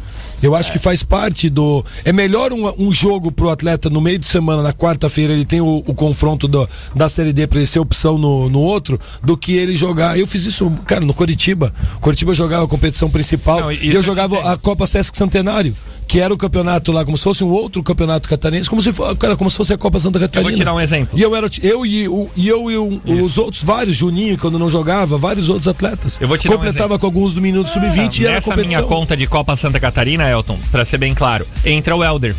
Eu 0.42 0.56
acho 0.56 0.72
que 0.72 0.80
faz 0.80 1.04
parte 1.04 1.50
do. 1.50 1.84
É 2.06 2.14
melhor 2.14 2.54
um, 2.54 2.74
um 2.88 2.94
jogo 2.94 3.30
pro 3.30 3.50
atleta 3.50 3.90
no 3.90 4.00
meio 4.00 4.18
de 4.18 4.26
semana, 4.26 4.64
na 4.64 4.72
quarta-feira, 4.72 5.34
ele 5.34 5.44
tem 5.44 5.60
o, 5.60 5.84
o 5.86 5.94
confronto 5.94 6.48
do- 6.48 6.68
da 6.96 7.10
Série 7.10 7.34
D 7.34 7.46
pra 7.46 7.58
ele 7.60 7.68
ser 7.68 7.80
opção 7.80 8.18
no, 8.18 8.48
no 8.50 8.60
outro, 8.62 8.98
do 9.22 9.36
que 9.36 9.52
ele 9.58 9.76
jogar. 9.76 10.18
Eu 10.18 10.26
fiz 10.26 10.46
isso, 10.46 10.72
cara, 10.88 11.04
no 11.04 11.14
Coritiba. 11.14 11.74
Coritiba 12.00 12.34
jogava 12.34 12.64
a 12.64 12.68
competição 12.70 13.10
principal 13.10 13.60
Não, 13.60 13.72
e 13.72 13.94
eu 13.94 14.00
te 14.00 14.06
jogava 14.06 14.54
a 14.54 14.56
Copa 14.58 14.88
Sesc 14.88 15.18
Centenário. 15.18 15.76
Que 16.10 16.20
era 16.20 16.34
o 16.34 16.38
campeonato 16.38 16.92
lá, 16.92 17.06
como 17.06 17.16
se 17.16 17.24
fosse 17.24 17.44
um 17.44 17.50
outro 17.50 17.84
campeonato 17.84 18.28
catarinense, 18.28 18.68
como 18.68 18.82
se, 18.82 18.92
for, 18.92 19.16
cara, 19.16 19.38
como 19.38 19.48
se 19.48 19.56
fosse 19.56 19.72
a 19.74 19.78
Copa 19.78 20.00
Santa 20.00 20.20
Catarina. 20.20 20.52
tirar 20.58 20.74
um 20.74 20.80
exemplo. 20.82 21.16
E 21.18 21.22
eu 21.22 21.36
era 21.36 21.48
eu 21.62 21.86
e, 21.86 22.08
o- 22.10 22.28
e 22.36 22.48
eu 22.48 22.72
e 22.72 22.78
o- 22.78 23.00
os 23.24 23.38
outros 23.38 23.62
vários, 23.64 23.96
Juninho, 23.96 24.36
quando 24.36 24.58
não 24.58 24.72
jogava, 24.72 25.20
vários 25.20 25.50
outros 25.50 25.68
atletas. 25.68 26.18
Eu 26.20 26.28
vou 26.28 26.36
te 26.36 26.48
dar 26.48 26.56
um 26.56 26.58
Completava 26.58 26.98
com 26.98 27.06
alguns 27.06 27.36
do 27.36 27.42
minuto 27.42 27.70
sub-20 27.70 28.22
e 28.22 28.26
era 28.26 28.34
Nessa 28.36 28.50
competição. 28.50 28.80
minha 28.82 28.88
conta 28.90 29.16
de 29.16 29.28
Copa 29.28 29.56
Santa 29.56 29.80
Catarina, 29.80 30.28
Elton, 30.28 30.58
pra 30.72 30.84
ser 30.84 30.98
bem 30.98 31.14
claro, 31.14 31.46
entra 31.64 31.96
o 31.96 32.04
Elder. 32.04 32.36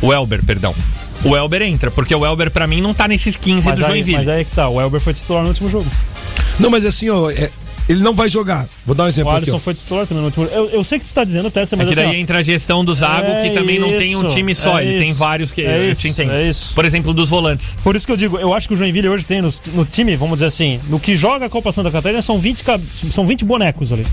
O 0.00 0.12
Elber, 0.12 0.44
perdão. 0.44 0.72
O 1.24 1.36
Elber 1.36 1.62
entra, 1.62 1.90
porque 1.90 2.14
o 2.14 2.24
Elber 2.24 2.52
pra 2.52 2.68
mim 2.68 2.80
não 2.80 2.94
tá 2.94 3.08
nesses 3.08 3.36
15 3.36 3.66
mas, 3.68 3.78
do 3.80 3.84
aí, 3.84 3.90
Joinville. 3.90 4.18
mas 4.18 4.28
aí 4.28 4.40
é 4.42 4.44
que 4.44 4.54
tá, 4.54 4.68
o 4.68 4.80
Elber 4.80 5.00
foi 5.00 5.12
titular 5.12 5.42
no 5.42 5.48
último 5.48 5.68
jogo. 5.70 5.86
Não, 6.60 6.70
mas 6.70 6.84
assim, 6.84 7.08
ó, 7.10 7.30
é, 7.30 7.50
ele 7.88 8.02
não 8.02 8.14
vai 8.14 8.28
jogar. 8.28 8.66
Vou 8.86 8.94
dar 8.94 9.04
um 9.04 9.06
O 9.06 9.08
exemplo 9.08 9.30
aqui. 9.30 9.38
Alisson 9.42 9.56
ó. 9.56 9.58
foi 9.58 9.74
titular 9.74 10.06
também 10.06 10.20
no 10.22 10.26
último. 10.28 10.46
Eu, 10.46 10.70
eu 10.70 10.84
sei 10.84 10.98
que 10.98 11.04
tu 11.04 11.12
tá 11.12 11.24
dizendo, 11.24 11.50
Tessa, 11.50 11.74
É 11.74 11.78
mas 11.78 11.86
que 11.88 11.92
assim, 11.94 12.02
daí 12.02 12.16
ó, 12.16 12.20
entra 12.20 12.38
a 12.38 12.42
gestão 12.42 12.84
do 12.84 12.94
Zago, 12.94 13.26
É 13.26 13.42
que 13.48 13.50
também 13.54 13.78
não 13.78 13.88
tem 13.98 14.16
um 14.16 14.24
isso, 14.26 14.34
time 14.36 14.54
só, 14.54 14.78
é 14.78 14.84
ele 14.86 14.98
tem 15.00 15.10
isso, 15.10 15.18
vários 15.18 15.52
que 15.52 15.62
é 15.62 15.78
eu 15.78 15.92
isso, 15.92 16.00
te 16.02 16.08
entendo. 16.08 16.32
é 16.32 16.48
isso. 16.48 16.74
Por 16.74 16.84
exemplo, 16.84 17.12
dos 17.12 17.28
volantes. 17.28 17.76
Por 17.82 17.94
isso 17.96 18.06
que 18.06 18.12
eu 18.12 18.16
digo, 18.16 18.38
eu 18.38 18.52
acho 18.54 18.66
que 18.68 18.74
o 18.74 18.76
Joinville 18.76 19.08
hoje 19.08 19.24
tem 19.24 19.40
no, 19.42 19.52
no 19.74 19.84
time, 19.84 20.16
vamos 20.16 20.36
dizer 20.36 20.46
assim, 20.46 20.80
no 20.88 20.98
que 20.98 21.16
joga 21.16 21.46
a 21.46 21.48
Copa 21.50 21.70
Santa 21.72 21.90
Catarina 21.90 22.22
são 22.22 22.38
20, 22.38 22.64
ca- 22.64 22.80
são 23.10 23.26
20 23.26 23.44
bonecos 23.44 23.92
ali. 23.92 24.06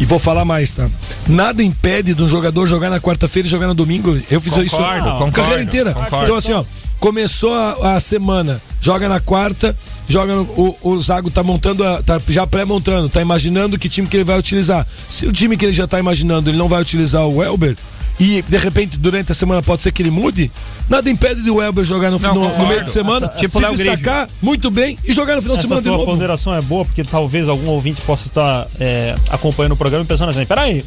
E 0.00 0.04
vou 0.04 0.18
falar 0.18 0.44
mais, 0.44 0.74
tá? 0.74 0.88
Nada 1.26 1.62
impede 1.62 2.14
de 2.14 2.22
um 2.22 2.28
jogador 2.28 2.66
jogar 2.66 2.90
na 2.90 3.00
quarta-feira 3.00 3.46
e 3.48 3.50
jogar 3.50 3.66
no 3.66 3.74
domingo. 3.74 4.18
Eu 4.30 4.40
fiz 4.40 4.56
isso 4.56 4.76
Concordo, 4.76 5.08
a 5.08 5.12
concordo, 5.12 5.32
carreira 5.32 5.62
inteira. 5.62 5.92
concordo. 5.92 6.24
Então, 6.24 6.36
assim, 6.36 6.52
ó, 6.52 6.64
começou 6.98 7.54
a, 7.54 7.96
a 7.96 8.00
semana, 8.00 8.60
joga 8.80 9.08
na 9.08 9.20
quarta, 9.20 9.76
joga 10.08 10.34
no, 10.34 10.42
o, 10.42 10.76
o 10.82 11.00
Zago 11.02 11.30
tá 11.30 11.42
montando, 11.42 11.84
a- 11.84 12.02
tá 12.02 12.20
já 12.28 12.46
pré-montando, 12.46 13.08
tá 13.08 13.20
imaginando 13.20 13.78
que 13.78 13.88
time 13.88 14.06
que 14.08 14.16
ele 14.16 14.24
vai 14.24 14.38
utilizar. 14.38 14.86
Se 15.08 15.26
o 15.26 15.32
time 15.32 15.56
que 15.56 15.64
ele 15.64 15.72
já 15.72 15.86
tá 15.86 15.98
imaginando, 15.98 16.50
ele 16.50 16.56
não 16.58 16.68
vai 16.68 16.80
utilizar 16.82 17.26
o 17.26 17.42
Elber, 17.42 17.76
e 18.20 18.42
de 18.42 18.56
repente 18.56 18.96
durante 18.96 19.30
a 19.30 19.34
semana 19.34 19.62
pode 19.62 19.80
ser 19.80 19.92
que 19.92 20.02
ele 20.02 20.10
mude, 20.10 20.50
nada 20.88 21.08
impede 21.08 21.40
do 21.42 21.62
Elber 21.62 21.84
jogar 21.84 22.10
no, 22.10 22.18
Não, 22.18 22.34
no- 22.34 22.58
no 22.58 22.66
meio 22.66 22.82
de 22.82 22.90
semana, 22.90 23.26
Essa- 23.26 23.38
tipo 23.38 23.58
se 23.58 23.64
Léo 23.64 23.76
destacar 23.76 24.28
muito 24.42 24.70
bem 24.70 24.98
e 25.04 25.12
jogar 25.12 25.36
no 25.36 25.42
final 25.42 25.56
de 25.56 25.60
Essa 25.60 25.68
semana 25.68 25.82
de 25.82 25.88
novo. 25.88 26.04
ponderação 26.04 26.52
é 26.52 26.60
boa, 26.60 26.84
porque 26.84 27.04
talvez 27.04 27.48
algum 27.48 27.68
ouvinte 27.68 28.00
possa 28.00 28.26
estar 28.26 28.66
é, 28.80 29.14
acompanhando 29.30 29.72
o 29.72 29.76
programa 29.76 30.04
e 30.04 30.06
pensando 30.08 30.30
assim, 30.30 30.44
peraí, 30.44 30.84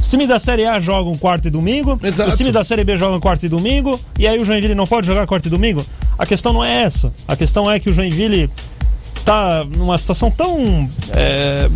os 0.00 0.08
times 0.08 0.28
da 0.28 0.38
Série 0.38 0.64
A 0.64 0.80
jogam 0.80 1.14
quarta 1.16 1.48
e 1.48 1.50
domingo, 1.50 1.98
Exato. 2.02 2.30
os 2.30 2.36
times 2.36 2.52
da 2.52 2.62
Série 2.64 2.84
B 2.84 2.96
jogam 2.96 3.20
quarta 3.20 3.46
e 3.46 3.48
domingo, 3.48 4.00
e 4.18 4.26
aí 4.26 4.38
o 4.38 4.44
Joinville 4.44 4.74
não 4.74 4.86
pode 4.86 5.06
jogar 5.06 5.26
quarta 5.26 5.48
e 5.48 5.50
domingo? 5.50 5.84
A 6.18 6.24
questão 6.24 6.52
não 6.52 6.64
é 6.64 6.82
essa. 6.82 7.12
A 7.26 7.36
questão 7.36 7.70
é 7.70 7.78
que 7.80 7.90
o 7.90 7.92
Joinville 7.92 8.50
tá 9.24 9.64
numa 9.64 9.98
situação 9.98 10.30
tão... 10.30 10.88
é, 11.10 11.68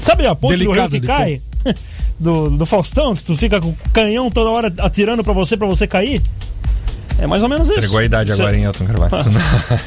sabe 0.00 0.26
a 0.26 0.34
ponte 0.34 0.58
Delicada 0.58 0.88
do 0.88 0.92
rio 0.92 1.00
que 1.00 1.06
cai? 1.06 1.40
Do, 2.18 2.48
do 2.48 2.64
Faustão, 2.64 3.14
que 3.14 3.22
tu 3.22 3.36
fica 3.36 3.60
com 3.60 3.68
o 3.68 3.76
canhão 3.92 4.30
toda 4.30 4.48
hora 4.48 4.72
atirando 4.78 5.22
pra 5.22 5.34
você, 5.34 5.54
pra 5.54 5.66
você 5.66 5.86
cair? 5.86 6.22
É 7.18 7.26
mais 7.26 7.42
ou 7.42 7.48
menos 7.48 7.68
isso. 7.68 7.78
Entregou 7.78 7.98
a 7.98 8.04
idade 8.04 8.30
Você- 8.34 8.42
agora, 8.42 8.56
hein, 8.56 8.64
Elton 8.64 8.84
Carvalho? 8.86 9.12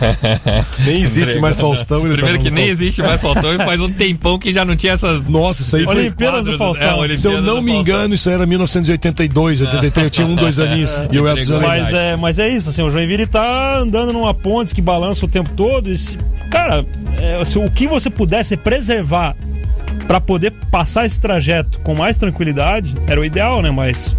Nem 0.86 1.02
existe 1.02 1.40
mais 1.40 1.60
Faustão. 1.60 2.06
ele 2.06 2.14
Primeiro 2.16 2.38
tá 2.38 2.44
que 2.44 2.50
nem 2.50 2.66
Faustão. 2.68 2.84
existe 2.86 3.02
mais 3.04 3.22
Faustão 3.22 3.54
e 3.54 3.58
faz 3.58 3.82
um 3.82 3.90
tempão 3.92 4.40
que 4.40 4.54
já 4.54 4.66
não 4.66 4.76
tinha 4.76 4.94
essas. 4.94 5.28
Nossa, 5.28 5.62
isso 5.62 5.76
aí 5.76 5.84
foi 5.86 5.96
Olimpíadas 5.98 6.46
do 6.46 6.58
Faustão. 6.58 6.88
é, 6.88 6.94
Olimpíadas 6.94 7.20
Se 7.20 7.28
eu 7.28 7.42
não 7.42 7.62
me 7.62 7.72
Faustão. 7.74 7.82
engano, 7.82 8.14
isso 8.16 8.30
era 8.30 8.46
1982, 8.46 9.62
83. 9.62 10.04
Eu 10.06 10.10
tinha 10.10 10.28
um, 10.28 10.36
dois 10.36 10.60
aninhos. 10.60 11.00
E 11.12 11.20
o 11.20 11.28
Elton. 11.28 11.60
Mas 11.62 11.94
é, 11.94 12.16
mas 12.16 12.40
é 12.40 12.50
isso, 12.50 12.70
assim, 12.70 12.82
o 12.82 12.90
Joinville 12.90 13.28
tá 13.28 13.78
andando 13.78 14.12
numa 14.14 14.34
ponte 14.34 14.74
que 14.74 14.82
balança 14.82 15.24
o 15.26 15.28
tempo 15.28 15.50
todo. 15.52 15.92
E 15.92 15.98
se- 15.98 16.18
cara, 16.50 16.86
é, 17.20 17.44
se 17.46 17.58
o 17.60 17.70
que 17.70 17.88
você 17.88 18.10
pudesse 18.10 18.58
preservar 18.58 19.36
pra 20.08 20.20
poder 20.20 20.52
passar 20.72 21.06
esse 21.06 21.20
trajeto 21.22 21.80
com 21.82 21.94
mais 21.94 22.18
tranquilidade 22.18 22.96
era 23.06 23.20
o 23.22 23.26
ideal, 23.26 23.62
né? 23.62 23.70
Mas 23.70 24.16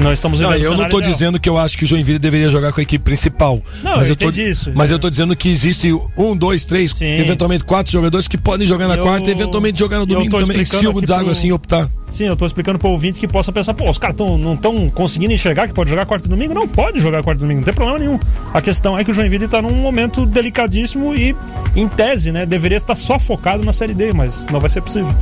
nós 0.00 0.18
estamos 0.18 0.40
Não, 0.40 0.52
eu 0.54 0.74
não 0.76 0.84
ideal. 0.86 1.00
dizendo 1.00 1.38
que 1.40 1.48
eu 1.48 1.56
acho 1.58 1.76
que 1.78 1.84
o 1.84 1.86
Joinville 1.86 2.18
deveria 2.18 2.48
jogar 2.48 2.72
com 2.72 2.80
a 2.80 2.82
equipe 2.82 3.02
principal. 3.04 3.60
Não, 3.82 3.96
mas 3.96 4.08
eu 4.08 4.12
eu 4.12 4.16
tô, 4.16 4.30
isso. 4.30 4.72
Mas 4.74 4.90
eu 4.90 4.98
tô 4.98 5.08
dizendo 5.10 5.34
que 5.36 5.48
existe 5.48 5.92
um, 6.16 6.36
dois, 6.36 6.64
três, 6.64 6.90
Sim. 6.92 7.04
eventualmente 7.06 7.64
quatro 7.64 7.90
jogadores 7.92 8.28
que 8.28 8.36
podem 8.36 8.66
jogar 8.66 8.88
na 8.88 8.96
Eu- 8.96 9.02
quarta 9.02 9.28
e 9.28 9.32
eventualmente 9.32 9.78
jogar 9.78 9.96
no 9.98 10.02
eu 10.02 10.06
domingo 10.06 10.38
também, 10.40 10.56
se 10.58 10.62
explicando 10.64 10.98
o 10.98 11.02
Dago 11.02 11.22
pro- 11.24 11.32
assim 11.32 11.52
optar. 11.52 11.88
Sim, 12.10 12.24
eu 12.24 12.36
tô 12.36 12.46
explicando 12.46 12.78
pro 12.78 12.88
ouvinte 12.88 13.18
que 13.18 13.26
possa 13.26 13.50
pensar, 13.52 13.74
pô, 13.74 13.90
os 13.90 13.98
caras 13.98 14.16
tão, 14.16 14.38
não 14.38 14.54
estão 14.54 14.88
conseguindo 14.90 15.32
enxergar 15.34 15.66
que 15.66 15.74
pode 15.74 15.90
jogar 15.90 16.06
quarta 16.06 16.26
e 16.26 16.30
domingo? 16.30 16.54
Não 16.54 16.68
pode 16.68 17.00
jogar 17.00 17.22
quarta 17.22 17.40
e 17.40 17.42
domingo, 17.42 17.60
não 17.60 17.64
tem 17.64 17.74
problema 17.74 17.98
nenhum. 17.98 18.18
A 18.54 18.60
questão 18.60 18.96
é 18.98 19.02
que 19.04 19.10
o 19.10 19.14
Joinville 19.14 19.48
tá 19.48 19.60
num 19.60 19.74
momento 19.74 20.24
delicadíssimo 20.24 21.14
e, 21.14 21.34
em 21.74 21.88
tese, 21.88 22.30
né, 22.32 22.46
deveria 22.46 22.76
estar 22.76 22.94
só 22.96 23.18
focado 23.18 23.64
na 23.64 23.72
Série 23.72 23.92
D, 23.94 24.12
mas 24.12 24.44
não 24.52 24.60
vai 24.60 24.70
ser 24.70 24.80
possível. 24.82 25.12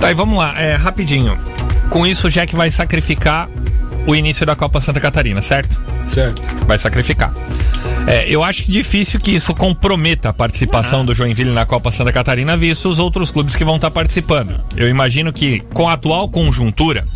Tá, 0.00 0.10
e 0.10 0.14
vamos 0.14 0.38
lá, 0.38 0.60
é, 0.60 0.74
rapidinho. 0.76 1.36
Com 1.88 2.06
isso, 2.06 2.28
o 2.28 2.30
Jack 2.30 2.54
vai 2.54 2.70
sacrificar 2.70 3.48
o 4.10 4.14
início 4.16 4.44
da 4.44 4.56
Copa 4.56 4.80
Santa 4.80 5.00
Catarina, 5.00 5.40
certo? 5.40 5.80
Certo. 6.06 6.42
Vai 6.66 6.78
sacrificar. 6.78 7.32
É, 8.06 8.28
eu 8.28 8.42
acho 8.42 8.70
difícil 8.70 9.20
que 9.20 9.30
isso 9.30 9.54
comprometa 9.54 10.30
a 10.30 10.32
participação 10.32 11.04
do 11.04 11.14
Joinville 11.14 11.52
na 11.52 11.64
Copa 11.64 11.92
Santa 11.92 12.12
Catarina, 12.12 12.56
visto 12.56 12.88
os 12.88 12.98
outros 12.98 13.30
clubes 13.30 13.54
que 13.54 13.64
vão 13.64 13.76
estar 13.76 13.90
participando. 13.90 14.60
Eu 14.76 14.88
imagino 14.88 15.32
que, 15.32 15.60
com 15.72 15.88
a 15.88 15.92
atual 15.92 16.28
conjuntura, 16.28 17.06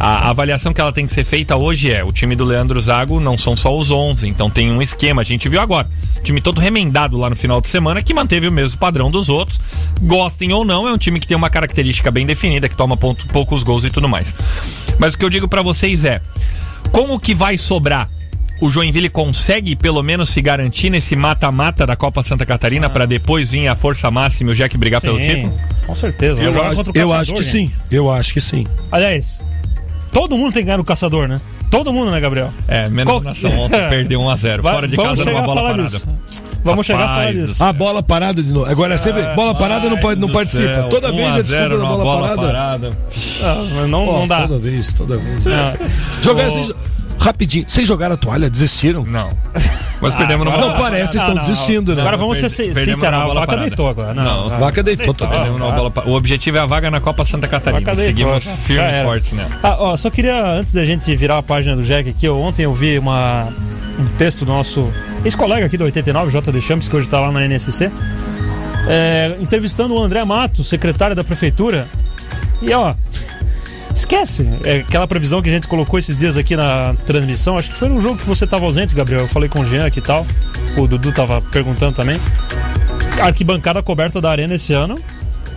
a 0.00 0.30
avaliação 0.30 0.72
que 0.72 0.80
ela 0.80 0.94
tem 0.94 1.06
que 1.06 1.12
ser 1.12 1.24
feita 1.24 1.54
hoje 1.56 1.92
é: 1.92 2.02
o 2.02 2.10
time 2.10 2.34
do 2.34 2.42
Leandro 2.42 2.80
Zago 2.80 3.20
não 3.20 3.36
são 3.36 3.54
só 3.54 3.76
os 3.76 3.90
11, 3.90 4.26
então 4.26 4.48
tem 4.48 4.72
um 4.72 4.80
esquema. 4.80 5.20
A 5.20 5.24
gente 5.24 5.46
viu 5.46 5.60
agora, 5.60 5.90
time 6.22 6.40
todo 6.40 6.58
remendado 6.58 7.18
lá 7.18 7.28
no 7.28 7.36
final 7.36 7.60
de 7.60 7.68
semana 7.68 8.00
que 8.00 8.14
manteve 8.14 8.48
o 8.48 8.52
mesmo 8.52 8.80
padrão 8.80 9.10
dos 9.10 9.28
outros. 9.28 9.60
Gostem 10.00 10.54
ou 10.54 10.64
não, 10.64 10.88
é 10.88 10.92
um 10.92 10.96
time 10.96 11.20
que 11.20 11.26
tem 11.26 11.36
uma 11.36 11.50
característica 11.50 12.10
bem 12.10 12.24
definida, 12.24 12.66
que 12.66 12.74
toma 12.74 12.96
ponto, 12.96 13.26
poucos 13.26 13.62
gols 13.62 13.84
e 13.84 13.90
tudo 13.90 14.08
mais. 14.08 14.34
Mas 14.98 15.12
o 15.12 15.18
que 15.18 15.24
eu 15.24 15.28
digo 15.28 15.46
pra 15.46 15.60
vocês 15.60 16.02
é: 16.02 16.22
como 16.90 17.20
que 17.20 17.34
vai 17.34 17.58
sobrar? 17.58 18.08
O 18.58 18.70
Joinville 18.70 19.08
consegue 19.08 19.76
pelo 19.76 20.02
menos 20.02 20.30
se 20.30 20.40
garantir 20.40 20.88
nesse 20.88 21.14
mata-mata 21.16 21.86
da 21.86 21.96
Copa 21.96 22.22
Santa 22.22 22.44
Catarina 22.44 22.88
pra 22.90 23.06
depois 23.06 23.50
vir 23.50 23.68
a 23.68 23.74
força 23.74 24.10
máxima 24.10 24.50
e 24.50 24.52
o 24.52 24.56
Jack 24.56 24.76
brigar 24.76 25.00
pelo 25.00 25.18
Sim, 25.18 25.24
título? 25.24 25.58
Com 25.86 25.96
certeza. 25.96 26.42
Eu, 26.42 26.50
acho, 26.50 26.80
eu 26.80 26.84
Caçador, 26.92 27.14
acho 27.16 27.34
que 27.34 27.42
gente. 27.42 27.52
sim. 27.52 27.72
Eu 27.90 28.10
acho 28.10 28.34
que 28.34 28.40
sim. 28.40 28.66
Aliás, 28.92 29.42
todo 30.12 30.36
mundo 30.36 30.52
tem 30.52 30.62
que 30.62 30.66
ganhar 30.66 30.78
no 30.78 30.84
caçador, 30.84 31.28
né? 31.28 31.40
Todo 31.70 31.92
mundo, 31.92 32.10
né, 32.10 32.20
Gabriel? 32.20 32.50
É, 32.66 32.88
menos 32.88 33.04
Qual- 33.12 33.20
a 33.20 33.24
nação 33.24 33.50
ontem 33.60 33.78
perdeu 33.88 34.20
1x0. 34.20 34.60
Vai- 34.60 34.74
Fora 34.74 34.88
de 34.88 34.96
vamos 34.96 35.18
casa 35.18 35.30
numa 35.30 35.40
a 35.40 35.46
bola 35.46 35.62
parada. 35.62 35.82
disso. 35.84 36.08
Vamos 36.62 36.86
chegar 36.86 36.98
a 36.98 37.06
falar 37.06 37.16
Rapaz 37.20 37.46
disso. 37.48 37.64
A 37.64 37.72
bola 37.72 38.02
parada 38.02 38.42
de 38.42 38.52
novo. 38.52 38.70
Agora 38.70 38.92
é 38.92 38.96
sempre. 38.98 39.22
bola 39.34 39.54
parada 39.54 39.88
não, 39.88 39.96
pode, 39.98 40.20
não 40.20 40.28
participa. 40.28 40.68
céu, 40.74 40.88
Toda 40.90 41.10
vez 41.10 41.22
1 41.22 41.26
a 41.26 41.38
é 41.38 41.42
desculpa 41.42 41.62
0 41.62 41.78
da 41.78 41.84
numa 41.84 41.96
bola, 41.96 42.36
parada. 42.36 42.98
Ah, 43.42 43.64
mas 43.76 43.88
não, 43.88 44.04
Pô, 44.06 44.12
não 44.12 44.28
dá. 44.28 44.46
Toda 44.46 44.58
vez, 44.58 44.92
toda 44.92 45.16
vez. 45.16 45.46
É. 45.46 45.78
Jogar, 46.20 46.48
Ô. 46.48 46.50
vocês- 46.50 46.72
rapidinho, 47.20 47.64
vocês 47.68 47.86
jogaram 47.86 48.14
a 48.14 48.16
toalha, 48.16 48.48
desistiram? 48.50 49.04
Não. 49.04 49.30
Mas 50.00 50.14
perdemos 50.14 50.46
numa 50.46 50.56
agora- 50.56 50.70
Não 50.72 50.78
bola 50.78 50.90
parece, 50.90 51.16
não, 51.16 51.22
estão 51.22 51.34
não. 51.34 51.40
desistindo, 51.46 51.94
né? 51.94 52.00
Agora 52.00 52.16
vamos 52.16 52.38
ser 52.38 52.48
perdemos 52.50 52.84
sinceros. 52.96 53.18
numa 53.18 53.24
A 53.30 53.34
vaca 53.34 53.46
parada. 53.46 53.66
deitou 53.66 53.88
agora. 53.88 54.14
Não, 54.14 54.24
Não. 54.24 54.54
a 54.54 54.58
Vaca 54.58 54.82
deitou, 54.82 55.14
Perdemos 55.14 55.50
numa 55.50 55.72
bola 55.72 55.90
pa- 55.90 56.04
O 56.06 56.12
objetivo 56.14 56.56
é 56.56 56.60
a 56.60 56.64
vaga 56.66 56.90
na 56.90 57.00
Copa 57.00 57.22
Santa 57.26 57.46
Catarina. 57.46 57.80
Vaca 57.80 57.94
deitou. 57.94 58.16
Seguimos 58.16 58.44
Já 58.44 58.50
firmes 58.56 58.94
e 58.94 59.02
fortes 59.04 59.32
nela. 59.34 59.50
Ah, 59.62 59.76
ó, 59.78 59.96
só 59.98 60.08
queria, 60.08 60.42
antes 60.52 60.72
da 60.72 60.84
gente 60.86 61.14
virar 61.14 61.36
a 61.36 61.42
página 61.42 61.76
do 61.76 61.82
Jack 61.82 62.08
aqui, 62.08 62.24
eu- 62.24 62.40
ontem 62.40 62.62
eu 62.64 62.72
vi 62.72 62.98
uma, 62.98 63.48
um 63.98 64.06
texto 64.16 64.46
do 64.46 64.52
nosso 64.52 64.88
ex-colega 65.22 65.66
aqui 65.66 65.76
do 65.76 65.84
89, 65.84 66.30
J.D. 66.30 66.60
Champs, 66.62 66.88
que 66.88 66.96
hoje 66.96 67.06
tá 67.06 67.20
lá 67.20 67.30
na 67.30 67.44
NSC, 67.44 67.90
é, 68.88 69.36
entrevistando 69.38 69.94
o 69.94 70.02
André 70.02 70.24
Mato, 70.24 70.64
secretário 70.64 71.14
da 71.14 71.22
prefeitura. 71.22 71.86
E 72.62 72.72
ó, 72.72 72.94
esquece 73.94 74.48
é, 74.64 74.78
aquela 74.78 75.06
previsão 75.06 75.42
que 75.42 75.48
a 75.48 75.52
gente 75.52 75.68
colocou 75.68 75.98
esses 75.98 76.18
dias 76.18 76.36
aqui 76.36 76.56
na 76.56 76.94
transmissão. 77.06 77.58
Acho 77.58 77.70
que 77.70 77.76
foi 77.76 77.88
num 77.88 78.00
jogo 78.00 78.18
que 78.18 78.26
você 78.26 78.46
tava 78.46 78.64
ausente, 78.64 78.94
Gabriel. 78.94 79.22
Eu 79.22 79.28
falei 79.28 79.48
com 79.48 79.60
o 79.60 79.66
Jean 79.66 79.86
aqui 79.86 79.98
e 79.98 80.02
tal. 80.02 80.26
O 80.76 80.86
Dudu 80.86 81.12
tava 81.12 81.40
perguntando 81.42 81.94
também. 81.94 82.20
Arquibancada 83.20 83.82
coberta 83.82 84.20
da 84.20 84.30
arena 84.30 84.54
esse 84.54 84.72
ano. 84.72 84.96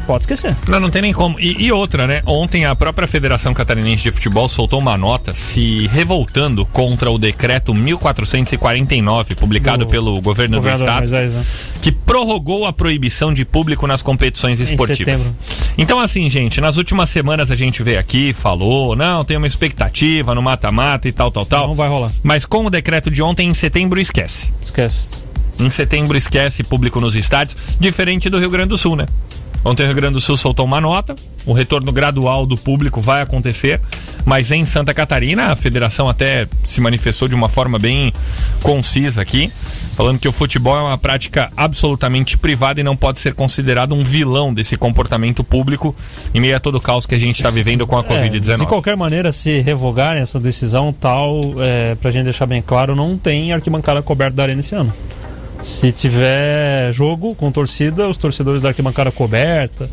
Pode 0.04 0.24
esquecer. 0.24 0.56
Não, 0.68 0.80
não 0.80 0.89
tem 0.89 1.02
nem 1.02 1.13
como. 1.13 1.39
E, 1.39 1.66
e 1.66 1.72
outra, 1.72 2.08
né? 2.08 2.22
Ontem 2.26 2.66
a 2.66 2.76
própria 2.76 3.08
Federação 3.08 3.54
Catarinense 3.54 4.04
de 4.04 4.12
Futebol 4.12 4.48
soltou 4.48 4.80
uma 4.80 4.98
nota 4.98 5.34
se 5.34 5.88
revoltando 5.88 6.66
contra 6.66 7.10
o 7.10 7.18
decreto 7.18 7.74
1449, 7.74 9.36
publicado 9.36 9.86
Do 9.86 9.92
pelo 9.92 10.20
governo 10.22 10.60
do 10.60 10.70
estado, 10.70 10.98
Moisés, 10.98 11.34
né? 11.34 11.44
que 11.82 11.92
prorrogou 11.92 12.66
a 12.66 12.74
proibição 12.74 13.34
de 13.34 13.46
público 13.46 13.88
nas 13.88 14.02
competições 14.02 14.60
esportivas. 14.60 15.34
Então, 15.78 16.00
assim, 16.00 16.30
gente, 16.30 16.62
nas 16.62 16.78
últimas 16.78 17.10
semanas 17.10 17.50
a 17.50 17.56
gente 17.56 17.82
veio 17.82 18.00
aqui, 18.00 18.34
falou, 18.34 18.96
não, 18.96 19.24
tem 19.26 19.38
uma 19.38 19.48
expectativa 19.48 20.36
no 20.36 20.42
mata-mata 20.42 21.08
e 21.08 21.12
tal, 21.12 21.32
tal, 21.32 21.46
tal. 21.46 21.68
Não 21.68 21.76
vai 21.76 21.89
rolar. 21.89 22.12
Mas 22.22 22.46
com 22.46 22.66
o 22.66 22.70
decreto 22.70 23.10
de 23.10 23.22
ontem, 23.22 23.50
em 23.50 23.54
setembro, 23.54 24.00
esquece. 24.00 24.54
Esquece. 24.63 25.02
Em 25.60 25.70
setembro 25.70 26.18
esquece 26.18 26.63
público 26.63 27.00
nos 27.00 27.16
estádios, 27.16 27.58
diferente 27.80 28.30
do 28.30 28.39
Rio 28.39 28.50
Grande 28.50 28.70
do 28.70 28.78
Sul, 28.78 28.96
né? 28.96 29.06
Ontem 29.63 29.84
o 29.84 29.86
Rio 29.86 29.95
Grande 29.95 30.15
do 30.15 30.21
Sul 30.21 30.36
soltou 30.36 30.65
uma 30.65 30.82
nota, 30.82 31.15
o 31.45 31.54
retorno 31.54 31.91
gradual 31.91 32.45
do 32.45 32.58
público 32.58 32.99
vai 32.99 33.21
acontecer, 33.21 33.80
mas 34.26 34.52
em 34.52 34.65
Santa 34.65 34.93
Catarina 34.93 35.52
a 35.52 35.56
federação 35.56 36.10
até 36.10 36.47
se 36.63 36.82
manifestou 36.82 37.28
de 37.28 37.36
uma 37.36 37.47
forma 37.47 37.80
bem 37.80 38.12
concisa 38.62 39.21
aqui, 39.21 39.49
falando 39.95 40.19
que 40.19 40.28
o 40.28 40.32
futebol 40.34 40.78
é 40.78 40.82
uma 40.82 40.97
prática 40.97 41.52
absolutamente 41.56 42.38
privada 42.38 42.82
e 42.82 42.84
não 42.84 42.95
pode 42.95 43.19
ser 43.19 43.34
considerado 43.34 43.93
um 43.93 44.04
vilão 44.04 44.54
desse 44.54 44.76
comportamento 44.76 45.43
público 45.43 45.95
em 46.34 46.41
meio 46.41 46.56
a 46.56 46.60
todo 46.60 46.76
o 46.76 46.82
caos 46.82 47.06
que 47.06 47.15
a 47.15 47.19
gente 47.19 47.36
está 47.38 47.49
vivendo 47.49 47.88
com 47.88 47.97
a 47.97 48.02
É, 48.02 48.28
de 48.28 48.39
Covid-19. 48.39 48.65
qualquer 48.67 48.97
maneira, 48.97 49.32
se 49.32 49.62
revogarem 49.62 50.21
essa 50.21 50.39
decisão 50.39 50.91
tal, 50.93 51.39
é, 51.60 51.95
pra 51.95 52.12
gente 52.12 52.26
deixar 52.26 52.45
bem 52.45 52.62
claro, 52.62 52.95
não 52.95 53.17
tem 53.17 53.54
arquibancada 53.54 54.02
coberta 54.02 54.36
da 54.36 54.43
arena 54.43 54.60
esse 54.60 54.76
ano. 54.76 54.93
Se 55.63 55.91
tiver 55.91 56.91
jogo 56.91 57.34
com 57.36 57.52
torcida, 57.52 58.08
os 58.08 58.17
torcedores 58.17 58.62
da 58.62 58.69
arquibancada 58.69 59.12
coberta 59.12 59.89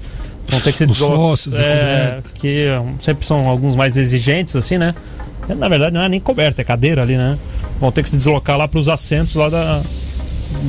vão 0.49 0.59
ter 0.61 0.73
que 0.73 0.79
se 0.79 0.85
Os 0.85 0.97
deslocar. 0.99 1.61
é, 1.61 2.07
coberta. 2.09 2.31
que 2.35 2.67
sempre 3.01 3.27
são 3.27 3.49
alguns 3.49 3.77
mais 3.77 3.97
exigentes, 3.97 4.57
assim, 4.57 4.79
né? 4.79 4.95
Na 5.49 5.69
verdade, 5.69 5.95
não 5.95 6.03
é 6.03 6.09
nem 6.09 6.21
coberta, 6.21 6.61
é 6.61 6.65
cadeira 6.65 7.03
ali, 7.03 7.17
né? 7.17 7.39
Vão 7.79 7.91
ter 7.93 8.03
que 8.03 8.11
se 8.11 8.17
deslocar 8.17 8.57
lá 8.59 8.67
pros 8.69 8.89
assentos 8.89 9.35
lá 9.35 9.49
da, 9.49 9.81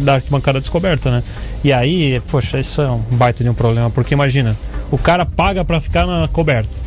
da 0.04 0.14
arquibancada 0.16 0.60
descoberta, 0.60 1.10
né? 1.12 1.24
E 1.64 1.74
aí, 1.74 2.20
poxa, 2.30 2.60
isso 2.60 2.82
é 2.82 2.90
um 2.90 3.00
baita 3.12 3.44
de 3.44 3.50
um 3.50 3.54
problema, 3.54 3.90
porque 3.90 4.14
imagina, 4.14 4.56
o 4.92 4.98
cara 4.98 5.26
paga 5.26 5.64
pra 5.66 5.82
ficar 5.82 6.06
na 6.06 6.28
coberta. 6.28 6.78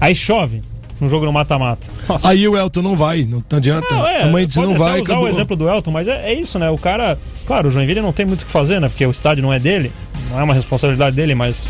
Aí 0.00 0.14
chove 0.14 0.62
no 1.00 1.08
jogo 1.08 1.26
no 1.26 1.32
mata-mata. 1.32 1.86
Aí 2.22 2.46
o 2.46 2.56
Elton 2.56 2.82
não 2.82 2.96
vai, 2.96 3.24
não, 3.24 3.42
não 3.50 3.58
adianta. 3.58 3.94
Não, 3.94 4.06
é, 4.06 4.22
a 4.22 4.26
mãe 4.26 4.46
disse 4.46 4.60
não 4.60 4.74
vai, 4.74 5.00
usar 5.00 5.12
acabou. 5.12 5.24
o 5.24 5.28
exemplo 5.28 5.56
do 5.56 5.68
Elton, 5.68 5.90
mas 5.90 6.08
é, 6.08 6.30
é 6.30 6.34
isso, 6.34 6.58
né? 6.58 6.70
O 6.70 6.78
cara, 6.78 7.18
claro, 7.46 7.68
o 7.68 7.70
Joinville 7.70 8.00
não 8.00 8.12
tem 8.12 8.24
muito 8.26 8.42
o 8.42 8.46
que 8.46 8.50
fazer, 8.52 8.80
né? 8.80 8.88
Porque 8.88 9.04
o 9.04 9.10
estádio 9.10 9.42
não 9.42 9.52
é 9.52 9.58
dele, 9.58 9.92
não 10.30 10.40
é 10.40 10.42
uma 10.42 10.54
responsabilidade 10.54 11.16
dele, 11.16 11.34
mas 11.34 11.68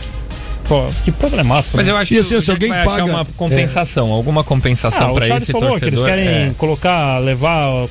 pô, 0.68 0.86
que 1.04 1.10
problemaço. 1.10 1.76
Mas 1.76 1.86
né? 1.86 1.92
eu 1.92 1.96
acho 1.96 2.12
E 2.12 2.16
que 2.16 2.20
assim, 2.20 2.34
o 2.36 2.42
se 2.42 2.50
alguém 2.50 2.70
vai 2.70 2.80
achar 2.80 2.90
paga- 2.90 3.04
uma 3.04 3.24
compensação, 3.24 4.12
alguma 4.12 4.44
compensação 4.44 5.08
ah, 5.08 5.12
o 5.12 5.14
para 5.14 5.36
esse 5.36 5.52
falou 5.52 5.70
torcedor. 5.70 5.78
que 5.78 5.94
eles 5.94 6.02
querem 6.02 6.28
é. 6.28 6.52
colocar, 6.58 7.18
levar 7.18 7.86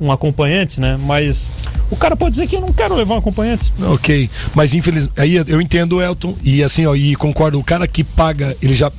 um 0.00 0.10
acompanhante, 0.10 0.80
né? 0.80 0.98
Mas 1.02 1.48
o 1.90 1.96
cara 1.96 2.16
pode 2.16 2.30
dizer 2.32 2.46
que 2.46 2.56
eu 2.56 2.60
não 2.60 2.72
quero 2.72 2.94
levar 2.94 3.16
um 3.16 3.18
acompanhante. 3.18 3.72
Ok, 3.82 4.30
mas 4.54 4.72
infelizmente, 4.72 5.20
aí 5.20 5.34
eu 5.34 5.60
entendo 5.60 5.96
o 5.96 6.02
Elton 6.02 6.34
e 6.42 6.62
assim, 6.62 6.86
ó, 6.86 6.94
e 6.94 7.14
concordo, 7.16 7.58
o 7.58 7.64
cara 7.64 7.86
que 7.86 8.02
paga, 8.02 8.56
ele 8.62 8.74
já 8.74 8.90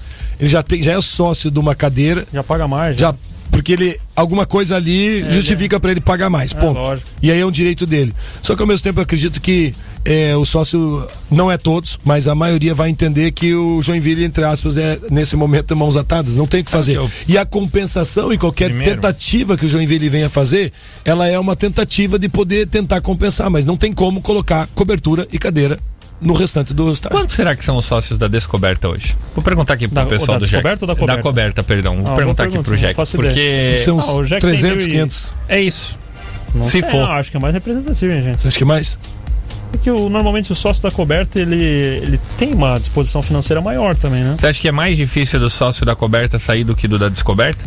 ele 0.41 0.49
já 0.49 0.61
tem, 0.61 0.81
já 0.83 0.91
é 0.97 1.01
sócio 1.01 1.49
de 1.49 1.57
uma 1.59 1.73
cadeira, 1.75 2.25
Já 2.33 2.43
paga 2.43 2.67
mais. 2.67 2.97
já 2.97 3.15
porque 3.51 3.73
ele 3.73 3.99
alguma 4.15 4.45
coisa 4.45 4.77
ali 4.77 5.29
justifica 5.29 5.77
pra 5.77 5.91
ele 5.91 5.99
pagar 5.99 6.29
mais, 6.29 6.53
ponto. 6.53 6.79
É. 6.79 6.97
E 7.21 7.29
aí 7.31 7.39
é 7.39 7.45
um 7.45 7.51
direito 7.51 7.85
dele. 7.85 8.13
Só 8.41 8.55
que 8.55 8.61
ao 8.61 8.67
mesmo 8.67 8.81
tempo 8.83 8.99
eu 8.99 9.03
acredito 9.03 9.41
que 9.41 9.75
é, 10.05 10.33
o 10.37 10.45
sócio 10.45 11.05
não 11.29 11.51
é 11.51 11.57
todos, 11.57 11.99
mas 12.05 12.29
a 12.29 12.33
maioria 12.33 12.73
vai 12.73 12.89
entender 12.89 13.31
que 13.33 13.53
o 13.53 13.81
Joinville, 13.81 14.23
entre 14.23 14.45
aspas, 14.45 14.77
é 14.77 14.97
nesse 15.11 15.35
momento 15.35 15.75
mãos 15.75 15.97
atadas, 15.97 16.37
não 16.37 16.47
tem 16.47 16.61
o 16.61 16.63
que 16.63 16.71
fazer. 16.71 16.93
que 16.93 16.97
eu- 16.99 17.11
E 17.27 17.37
a 17.37 17.45
compensação 17.45 18.31
e 18.31 18.37
qualquer 18.37 18.69
Primeiro. 18.69 18.95
tentativa 18.95 19.57
que 19.57 19.65
o 19.65 19.69
Joinville 19.69 20.07
venha 20.07 20.29
fazer, 20.29 20.71
ela 21.03 21.27
é 21.27 21.37
uma 21.37 21.55
tentativa 21.55 22.17
de 22.17 22.29
poder 22.29 22.67
tentar 22.67 23.01
compensar, 23.01 23.49
mas 23.49 23.65
não 23.65 23.75
tem 23.75 23.91
como 23.91 24.21
colocar 24.21 24.67
cobertura 24.73 25.27
e 25.31 25.37
cadeira 25.37 25.77
no 26.21 26.33
restante 26.33 26.73
do 26.73 26.91
estádio. 26.91 27.17
Quantos 27.17 27.35
será 27.35 27.55
que 27.55 27.63
são 27.63 27.75
os 27.77 27.85
sócios 27.85 28.17
da 28.17 28.27
Descoberta 28.27 28.87
hoje? 28.87 29.15
Vou 29.33 29.43
perguntar 29.43 29.73
aqui 29.73 29.87
pro 29.87 29.95
Da- 29.95 30.05
pessoal 30.05 30.33
da 30.37 30.39
do 30.39 30.45
Jack. 30.45 30.51
Descoberta 30.51 30.83
ou 30.85 30.87
da 30.87 30.95
Coberta? 30.95 31.17
Da 31.17 31.23
Coberta, 31.23 31.63
perdão. 31.63 32.03
Vou 32.03 32.13
Ah, 32.13 32.15
perguntar 32.15 32.43
aqui 32.43 32.59
pro 32.59 32.77
Jack. 32.77 32.95
Porque 33.15 33.75
São 33.79 33.97
uns 33.97 34.07
Ah, 34.07 34.11
o 34.13 34.23
Jack 34.23 34.41
tem 34.41 34.51
300, 34.51 34.85
mil 34.85 34.93
e- 34.95 34.97
500. 34.97 35.33
é 35.49 35.61
isso. 35.61 35.97
Não 36.53 36.65
Se 36.65 36.71
sei, 36.71 36.81
for. 36.83 36.93
não, 36.93 37.11
acho 37.11 37.31
que 37.31 37.37
é 37.37 37.39
mais 37.39 37.53
representativo, 37.53 38.11
hein, 38.13 38.21
gente. 38.23 38.47
Acha 38.47 38.57
que 38.57 38.63
é 38.63 38.67
mais? 38.67 38.99
Porque 39.71 39.89
o, 39.89 40.09
normalmente 40.09 40.51
o 40.51 40.55
sócio 40.55 40.83
da 40.83 40.91
coberta, 40.91 41.39
ele, 41.39 41.55
ele 41.63 42.19
tem 42.37 42.53
uma 42.53 42.77
disposição 42.77 43.21
financeira 43.23 43.61
maior 43.61 43.95
também, 43.95 44.21
né? 44.21 44.35
Você 44.37 44.47
acha 44.47 44.61
que 44.61 44.67
é 44.67 44.71
mais 44.71 44.97
difícil 44.97 45.39
do 45.39 45.49
sócio 45.49 45.85
da 45.85 45.95
Coberta 45.95 46.37
sair 46.37 46.65
do 46.65 46.75
que 46.75 46.89
do 46.89 46.99
da 46.99 47.07
Descoberta? 47.07 47.63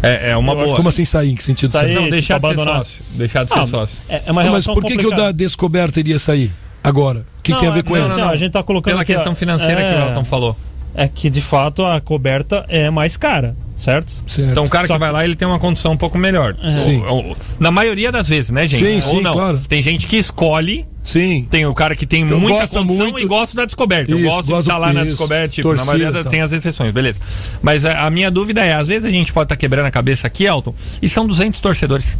É, 0.00 0.30
é 0.30 0.36
uma 0.36 0.52
Eu 0.52 0.56
acho 0.58 0.64
boa. 0.66 0.76
Como 0.76 0.88
assim 0.88 1.04
sair? 1.04 1.30
Em 1.32 1.34
que 1.34 1.42
sentido? 1.44 1.70
Sair, 1.72 1.94
Não, 1.94 2.08
deixar 2.08 2.34
tipo, 2.36 2.48
de 2.48 2.54
ser 2.54 2.60
abandonar. 2.60 2.78
sócio. 2.86 3.04
Deixar 3.14 3.44
de 3.44 3.52
ser 3.52 3.58
Ah, 3.58 3.66
sócio. 3.66 3.98
É, 4.08 4.22
é 4.26 4.32
uma 4.32 4.44
Mas 4.44 4.64
por 4.64 4.84
que, 4.84 4.96
que 4.96 5.06
o 5.06 5.10
da 5.10 5.32
descoberta 5.32 5.98
iria 6.00 6.18
sair 6.20 6.52
agora? 6.84 7.24
O 7.42 7.44
que, 7.44 7.52
que 7.54 7.58
tem 7.58 7.68
a 7.68 7.72
ver 7.72 7.82
com 7.82 7.96
não, 7.96 8.06
isso? 8.06 8.18
não, 8.20 8.28
a 8.28 8.36
gente 8.36 8.52
tá 8.52 8.62
colocando 8.62 8.92
Pela 8.94 9.04
questão 9.04 9.34
financeira 9.34 9.82
que 9.82 9.88
o 9.94 9.98
é, 9.98 10.06
Elton 10.08 10.24
falou. 10.24 10.56
É 10.94 11.08
que 11.08 11.28
de 11.28 11.40
fato 11.42 11.84
a 11.84 12.00
coberta 12.00 12.64
é 12.68 12.88
mais 12.88 13.16
cara, 13.16 13.56
certo? 13.76 14.22
Certo. 14.28 14.50
Então 14.52 14.64
o 14.64 14.68
cara 14.68 14.86
Só 14.86 14.92
que 14.94 15.00
vai 15.00 15.10
lá, 15.10 15.24
ele 15.24 15.34
tem 15.34 15.48
uma 15.48 15.58
condição 15.58 15.92
um 15.92 15.96
pouco 15.96 16.16
melhor. 16.18 16.54
Sim. 16.70 17.02
Ou- 17.04 17.30
ou- 17.30 17.36
na 17.58 17.70
maioria 17.72 18.12
das 18.12 18.28
vezes, 18.28 18.50
né, 18.50 18.66
gente? 18.68 18.84
Sim, 18.86 18.94
Ou 18.94 19.00
sim, 19.00 19.20
não. 19.22 19.32
claro. 19.32 19.58
Tem 19.68 19.82
gente 19.82 20.06
que 20.06 20.16
escolhe 20.16 20.86
Sim. 21.02 21.48
Tem 21.50 21.66
o 21.66 21.74
cara 21.74 21.96
que 21.96 22.06
tem 22.06 22.20
Eu 22.28 22.38
muita 22.38 22.60
gosto 22.60 22.78
condição 22.78 23.06
muito- 23.06 23.18
e 23.18 23.26
gosta 23.26 23.56
da 23.56 23.64
descoberta. 23.64 24.08
Eu 24.12 24.18
Isso, 24.18 24.26
gosto 24.28 24.44
de 24.44 24.52
gosto- 24.52 24.68
estar 24.68 24.78
lá 24.78 24.92
na 24.92 25.00
isso. 25.00 25.10
descoberta, 25.10 25.48
tipo, 25.48 25.68
Torcida, 25.68 25.90
na 25.92 25.98
maioria 25.98 26.22
tá. 26.22 26.30
tem 26.30 26.40
as 26.42 26.52
exceções, 26.52 26.92
beleza. 26.92 27.20
Mas 27.60 27.84
a, 27.84 28.06
a 28.06 28.10
minha 28.10 28.30
dúvida 28.30 28.60
é, 28.64 28.72
às 28.74 28.86
vezes 28.86 29.04
a 29.04 29.10
gente 29.10 29.32
pode 29.32 29.46
estar 29.46 29.56
quebrando 29.56 29.86
a 29.86 29.90
cabeça 29.90 30.28
aqui, 30.28 30.44
Elton, 30.44 30.72
e 31.02 31.08
são 31.08 31.26
200 31.26 31.58
torcedores. 31.58 32.16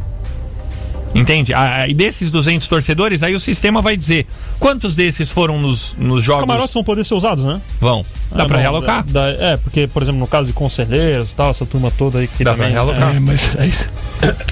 Entende? 1.14 1.52
Ah, 1.52 1.86
e 1.86 1.92
desses 1.92 2.30
200 2.30 2.66
torcedores, 2.66 3.22
aí 3.22 3.34
o 3.34 3.40
sistema 3.40 3.82
vai 3.82 3.96
dizer 3.98 4.26
quantos 4.58 4.94
desses 4.96 5.30
foram 5.30 5.60
nos, 5.60 5.94
nos 5.98 6.20
Os 6.20 6.24
jogos 6.24 6.40
camarotes 6.42 6.72
vão 6.72 6.82
poder 6.82 7.04
ser 7.04 7.14
usados, 7.14 7.44
né? 7.44 7.60
vão. 7.78 8.04
Dá 8.30 8.44
Ah, 8.44 8.46
pra 8.46 8.56
não, 8.56 8.62
realocar? 8.62 9.04
dá- 9.06 9.28
é, 9.28 9.56
porque, 9.58 9.86
por 9.86 10.02
exemplo, 10.02 10.18
no 10.20 10.26
caso 10.26 10.46
de 10.46 10.54
conselheiros 10.54 11.30
e 11.30 11.34
tal, 11.34 11.50
essa 11.50 11.66
turma 11.66 11.90
toda 11.90 12.18
aí 12.20 12.26
que 12.26 12.42
Dá 12.42 12.54
pra 12.54 12.64
também. 12.64 12.72
realocar. 12.72 13.14
É, 13.14 13.20
mas 13.20 13.50
aí, 13.58 13.70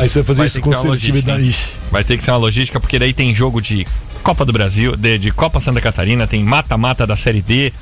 aí 0.01 0.09
você 0.09 0.19
vai 0.21 0.27
fazer 0.27 0.39
Vai 0.39 0.47
isso 0.49 0.61
com 0.61 0.77
seletividade. 0.77 1.39
logística. 1.39 1.79
Vai 1.91 2.05
ter 2.05 2.19
que 2.19 2.25
ser 2.25 2.31
uma 2.33 2.37
logística, 2.37 2.79
porque 2.79 2.99
daí 2.99 3.15
tem 3.15 3.35
jogo 3.35 3.63
de 3.63 3.87
Copa 4.23 4.45
do 4.45 4.53
Brasil, 4.53 4.95
de, 4.97 5.17
de 5.19 5.31
Copa 5.31 5.61
Santa 5.61 5.81
Catarina, 5.81 6.27
tem 6.27 6.45
mata-mata 6.45 7.07
da 7.07 7.17
Série 7.17 7.41
D. 7.41 7.73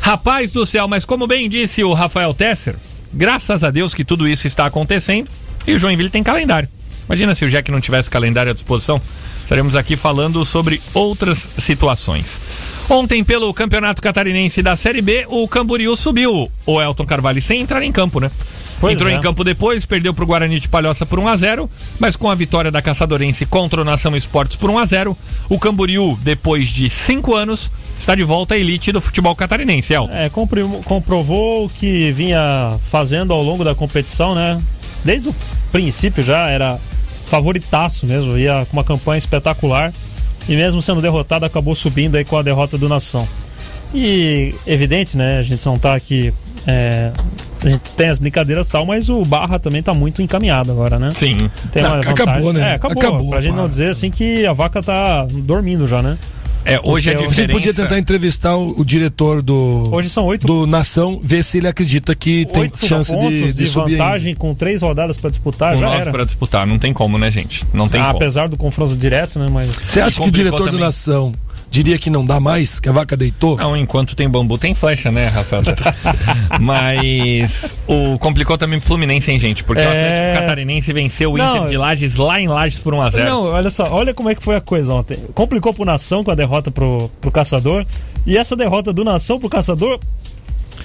Rapaz 0.00 0.50
do 0.50 0.66
céu, 0.66 0.88
mas 0.88 1.04
como 1.04 1.28
bem 1.28 1.48
disse 1.48 1.84
o 1.84 1.92
Rafael 1.92 2.34
Tesser, 2.34 2.74
graças 3.12 3.62
a 3.62 3.70
Deus 3.70 3.94
que 3.94 4.04
tudo 4.04 4.26
isso 4.26 4.48
está 4.48 4.66
acontecendo 4.66 5.28
e 5.64 5.72
o 5.74 5.78
Joinville 5.78 6.10
tem 6.10 6.24
calendário. 6.24 6.68
Imagina 7.08 7.34
se 7.34 7.44
o 7.44 7.48
Jack 7.48 7.70
não 7.70 7.80
tivesse 7.80 8.10
calendário 8.10 8.50
à 8.50 8.54
disposição, 8.54 9.00
estaremos 9.42 9.76
aqui 9.76 9.96
falando 9.96 10.44
sobre 10.44 10.82
outras 10.92 11.48
situações. 11.58 12.40
Ontem, 12.88 13.22
pelo 13.24 13.52
Campeonato 13.54 14.02
Catarinense 14.02 14.62
da 14.62 14.76
Série 14.76 15.02
B, 15.02 15.24
o 15.28 15.46
Camboriú 15.48 15.96
subiu 15.96 16.50
o 16.64 16.82
Elton 16.82 17.06
Carvalho 17.06 17.40
sem 17.40 17.60
entrar 17.60 17.82
em 17.82 17.92
campo, 17.92 18.20
né? 18.20 18.30
Pois 18.80 18.94
Entrou 18.94 19.10
é. 19.10 19.14
em 19.14 19.20
campo 19.20 19.42
depois, 19.42 19.86
perdeu 19.86 20.12
para 20.12 20.24
o 20.24 20.26
Guarani 20.26 20.60
de 20.60 20.68
Palhoça 20.68 21.06
por 21.06 21.18
1 21.18 21.28
a 21.28 21.36
0 21.36 21.70
mas 21.98 22.14
com 22.14 22.30
a 22.30 22.34
vitória 22.34 22.70
da 22.70 22.82
Caçadorense 22.82 23.46
contra 23.46 23.80
o 23.80 23.84
Nação 23.84 24.14
Esportes 24.14 24.56
por 24.56 24.68
1 24.68 24.78
a 24.78 24.86
0 24.86 25.18
o 25.48 25.58
Camboriú, 25.58 26.18
depois 26.22 26.68
de 26.68 26.90
cinco 26.90 27.34
anos, 27.34 27.72
está 27.98 28.14
de 28.14 28.22
volta 28.22 28.54
à 28.54 28.58
elite 28.58 28.92
do 28.92 29.00
futebol 29.00 29.34
catarinense, 29.34 29.94
Elton. 29.94 30.12
É, 30.12 30.30
comprovou 30.84 31.66
o 31.66 31.70
que 31.70 32.12
vinha 32.12 32.76
fazendo 32.90 33.32
ao 33.32 33.42
longo 33.42 33.64
da 33.64 33.74
competição, 33.74 34.34
né? 34.34 34.60
Desde 35.04 35.28
o 35.28 35.34
princípio 35.72 36.22
já 36.22 36.48
era 36.48 36.78
favoritaço 37.26 38.06
mesmo, 38.06 38.38
ia 38.38 38.66
com 38.70 38.76
uma 38.76 38.84
campanha 38.84 39.18
espetacular 39.18 39.92
e 40.48 40.54
mesmo 40.56 40.80
sendo 40.80 41.00
derrotado 41.02 41.44
acabou 41.44 41.74
subindo 41.74 42.16
aí 42.16 42.24
com 42.24 42.36
a 42.36 42.42
derrota 42.42 42.78
do 42.78 42.88
Nação. 42.88 43.26
E 43.94 44.54
evidente, 44.66 45.16
né? 45.16 45.38
A 45.38 45.42
gente 45.42 45.64
não 45.66 45.78
tá 45.78 45.94
aqui. 45.94 46.32
é, 46.66 47.12
a 47.64 47.68
gente 47.68 47.90
tem 47.96 48.08
as 48.08 48.18
brincadeiras 48.18 48.68
e 48.68 48.70
tal, 48.70 48.84
mas 48.84 49.08
o 49.08 49.24
Barra 49.24 49.58
também 49.58 49.82
tá 49.82 49.92
muito 49.94 50.20
encaminhado 50.22 50.70
agora, 50.70 50.98
né? 50.98 51.10
Sim. 51.14 51.36
Tem 51.72 51.82
Não, 51.82 51.92
uma 51.94 52.00
acabou, 52.00 52.24
vantagem. 52.26 52.52
né? 52.52 52.70
É, 52.70 52.74
acabou. 52.74 52.98
Acabou, 52.98 53.30
pra 53.30 53.40
gente 53.40 53.54
não 53.54 53.68
dizer 53.68 53.90
assim 53.90 54.10
que 54.10 54.44
a 54.46 54.52
vaca 54.52 54.82
tá 54.82 55.26
dormindo 55.30 55.86
já, 55.86 56.02
né? 56.02 56.18
É, 56.66 56.80
hoje 56.82 57.08
a 57.10 57.12
Porque 57.12 57.24
A 57.24 57.28
diferença... 57.28 57.34
gente 57.34 57.52
podia 57.52 57.72
tentar 57.72 57.98
entrevistar 57.98 58.56
o, 58.56 58.80
o 58.80 58.84
diretor 58.84 59.40
do, 59.40 59.88
Hoje 59.92 60.10
são 60.10 60.26
oito 60.26 60.44
do 60.46 60.66
Nação, 60.66 61.20
ver 61.22 61.44
se 61.44 61.58
ele 61.58 61.68
acredita 61.68 62.12
que 62.14 62.44
tem 62.46 62.70
chance 62.76 63.16
de, 63.16 63.28
de, 63.28 63.52
de, 63.52 63.66
subir. 63.68 63.92
ainda. 63.92 64.04
vantagem 64.04 64.34
com 64.34 64.52
três 64.52 64.82
rodadas 64.82 65.16
pra 65.16 65.30
disputar, 65.30 65.74
com 65.74 65.80
já 65.80 65.86
nove 65.86 66.00
era. 66.00 66.10
para 66.10 66.24
disputar, 66.24 66.66
não 66.66 66.76
tem 66.76 66.92
como, 66.92 67.18
né, 67.18 67.30
gente? 67.30 67.64
Não 67.72 67.88
tem 67.88 68.00
Ah, 68.00 68.06
como. 68.06 68.16
apesar 68.16 68.48
do 68.48 68.56
confronto 68.56 68.96
direto, 68.96 69.38
né? 69.38 69.46
Mas 69.48 69.76
Você 69.86 70.00
acha 70.00 70.20
que 70.20 70.28
o 70.28 70.32
diretor 70.32 70.58
do 70.58 70.64
também. 70.66 70.80
Nação 70.80 71.32
diria 71.70 71.98
que 71.98 72.08
não 72.08 72.24
dá 72.24 72.38
mais, 72.40 72.80
que 72.80 72.88
a 72.88 72.92
vaca 72.92 73.16
deitou. 73.16 73.56
Não, 73.56 73.76
enquanto 73.76 74.14
tem 74.16 74.28
bambu 74.28 74.56
tem 74.58 74.74
flecha, 74.74 75.10
né, 75.12 75.28
Rafael? 75.28 75.62
Mas 76.60 77.74
o 77.86 78.18
complicou 78.18 78.56
também 78.56 78.78
pro 78.78 78.88
Fluminense, 78.88 79.30
hein, 79.30 79.38
gente? 79.38 79.62
Porque 79.64 79.82
o 79.82 79.84
É. 79.84 79.88
Atlético 80.32 80.40
Catarinense 80.42 80.92
venceu 80.92 81.32
o 81.32 81.36
Não, 81.38 81.56
Inter 81.56 81.68
de 81.70 81.76
Lages 81.76 82.16
lá 82.16 82.40
em 82.40 82.48
Lages 82.48 82.80
por 82.80 82.94
1x0. 82.94 83.24
Não, 83.24 83.44
olha 83.44 83.70
só, 83.70 83.88
olha 83.90 84.14
como 84.14 84.28
é 84.30 84.34
que 84.34 84.42
foi 84.42 84.56
a 84.56 84.60
coisa 84.60 84.92
ontem. 84.94 85.18
Complicou 85.34 85.72
pro 85.74 85.84
Nação 85.84 86.24
com 86.24 86.30
a 86.30 86.34
derrota 86.34 86.70
pro, 86.70 87.10
pro 87.20 87.30
Caçador. 87.30 87.84
E 88.26 88.36
essa 88.36 88.56
derrota 88.56 88.92
do 88.92 89.04
Nação 89.04 89.38
pro 89.38 89.48
Caçador. 89.48 90.00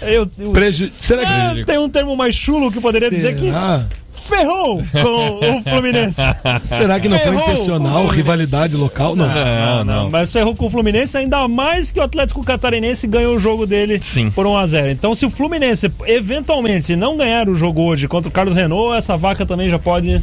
Eu, 0.01 0.27
eu- 0.39 0.51
Preju... 0.51 0.89
Será 0.99 1.23
que. 1.53 1.59
É, 1.61 1.65
tem 1.65 1.77
um 1.77 1.89
termo 1.89 2.15
mais 2.15 2.33
chulo 2.35 2.71
que 2.71 2.79
poderia 2.81 3.09
dizer 3.09 3.35
que 3.35 3.45
Será? 3.45 3.85
Ferrou 4.21 4.83
com 4.91 5.59
o 5.59 5.63
Fluminense. 5.63 6.21
Será 6.65 6.99
que 6.99 7.09
não 7.09 7.17
foi 7.17 7.27
Ferrou 7.27 7.43
intencional? 7.43 7.93
com 8.01 8.07
o 8.07 8.07
Rivalidade 8.07 8.75
local? 8.75 9.15
Não. 9.15 9.27
Não, 9.27 9.83
não. 9.83 10.09
Mas 10.09 10.31
ferrou 10.31 10.55
com 10.55 10.67
o 10.67 10.69
Fluminense, 10.69 11.17
ainda 11.17 11.47
mais 11.47 11.91
que 11.91 11.99
o 11.99 12.03
Atlético 12.03 12.43
Catarinense 12.43 13.07
ganhou 13.07 13.35
o 13.35 13.39
jogo 13.39 13.65
dele 13.67 13.99
Sim. 14.01 14.29
por 14.31 14.45
1x0. 14.45 14.91
Então, 14.91 15.13
se 15.15 15.25
o 15.25 15.29
Fluminense, 15.29 15.91
eventualmente, 16.05 16.85
se 16.85 16.95
não 16.95 17.17
ganhar 17.17 17.49
o 17.49 17.55
jogo 17.55 17.81
hoje 17.81 18.07
contra 18.07 18.29
o 18.29 18.31
Carlos 18.31 18.55
Renault, 18.55 18.95
essa 18.97 19.17
vaca 19.17 19.45
também 19.45 19.67
já 19.69 19.79
pode 19.79 20.21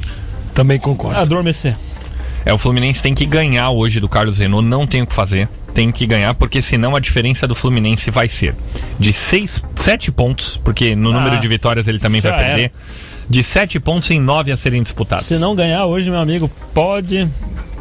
Também 0.54 0.78
concordo. 0.78 1.18
adormecer. 1.18 1.76
É, 2.44 2.52
o 2.52 2.58
Fluminense 2.58 3.02
tem 3.02 3.14
que 3.14 3.26
ganhar 3.26 3.70
hoje 3.70 4.00
do 4.00 4.08
Carlos 4.08 4.38
Renault, 4.38 4.66
não 4.66 4.86
tem 4.86 5.02
o 5.02 5.06
que 5.06 5.12
fazer. 5.12 5.48
Tem 5.74 5.92
que 5.92 6.06
ganhar, 6.06 6.34
porque 6.34 6.62
senão 6.62 6.96
a 6.96 7.00
diferença 7.00 7.46
do 7.46 7.54
Fluminense 7.54 8.10
vai 8.10 8.28
ser 8.28 8.54
de 8.98 9.12
seis, 9.12 9.62
sete 9.76 10.10
pontos, 10.10 10.56
porque 10.64 10.96
no 10.96 11.12
número 11.12 11.36
Ah, 11.36 11.38
de 11.38 11.46
vitórias 11.46 11.86
ele 11.86 11.98
também 11.98 12.20
vai 12.20 12.34
perder, 12.36 12.72
de 13.28 13.42
sete 13.42 13.78
pontos 13.78 14.10
em 14.10 14.20
nove 14.20 14.50
a 14.50 14.56
serem 14.56 14.82
disputados. 14.82 15.26
Se 15.26 15.38
não 15.38 15.54
ganhar 15.54 15.84
hoje, 15.86 16.10
meu 16.10 16.20
amigo, 16.20 16.50
pode, 16.72 17.28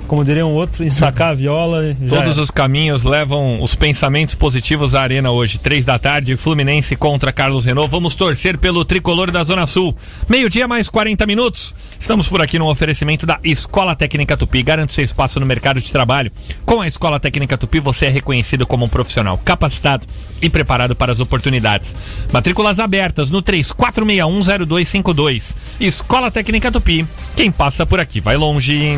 como 0.07 0.23
diria 0.23 0.45
um 0.45 0.53
outro, 0.53 0.83
ensacar 0.83 1.29
a 1.29 1.33
viola 1.33 1.95
Todos 2.07 2.35
era. 2.35 2.41
os 2.41 2.49
caminhos 2.49 3.03
levam 3.03 3.61
os 3.61 3.75
pensamentos 3.75 4.33
positivos 4.33 4.95
à 4.95 5.01
arena 5.01 5.29
hoje. 5.31 5.59
Três 5.59 5.85
da 5.85 5.99
tarde, 5.99 6.37
Fluminense 6.37 6.95
contra 6.95 7.31
Carlos 7.31 7.65
Renault. 7.65 7.91
Vamos 7.91 8.15
torcer 8.15 8.57
pelo 8.57 8.83
tricolor 8.85 9.29
da 9.31 9.43
Zona 9.43 9.67
Sul. 9.67 9.95
Meio-dia 10.27 10.67
mais 10.67 10.89
40 10.89 11.25
minutos. 11.25 11.75
Estamos 11.99 12.27
por 12.27 12.41
aqui 12.41 12.57
no 12.57 12.69
oferecimento 12.69 13.25
da 13.25 13.39
Escola 13.43 13.95
Técnica 13.95 14.37
Tupi. 14.37 14.63
Garante 14.63 14.93
seu 14.93 15.03
espaço 15.03 15.39
no 15.39 15.45
mercado 15.45 15.81
de 15.81 15.91
trabalho. 15.91 16.31
Com 16.65 16.81
a 16.81 16.87
Escola 16.87 17.19
Técnica 17.19 17.57
Tupi, 17.57 17.79
você 17.79 18.05
é 18.05 18.09
reconhecido 18.09 18.65
como 18.65 18.85
um 18.85 18.89
profissional 18.89 19.39
capacitado 19.43 20.07
e 20.41 20.49
preparado 20.49 20.95
para 20.95 21.11
as 21.11 21.19
oportunidades. 21.19 21.95
Matrículas 22.31 22.79
abertas 22.79 23.29
no 23.29 23.41
34610252. 23.43 25.55
Escola 25.79 26.31
Técnica 26.31 26.71
Tupi. 26.71 27.05
Quem 27.35 27.51
passa 27.51 27.85
por 27.85 27.99
aqui 27.99 28.21
vai 28.21 28.37
longe. 28.37 28.97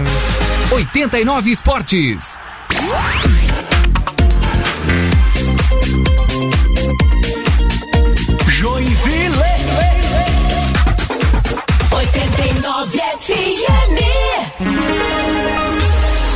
89 0.72 1.50
Esportes. 1.50 2.38
Joinville. 8.48 9.36
89 11.92 13.00
FM. 13.18 14.00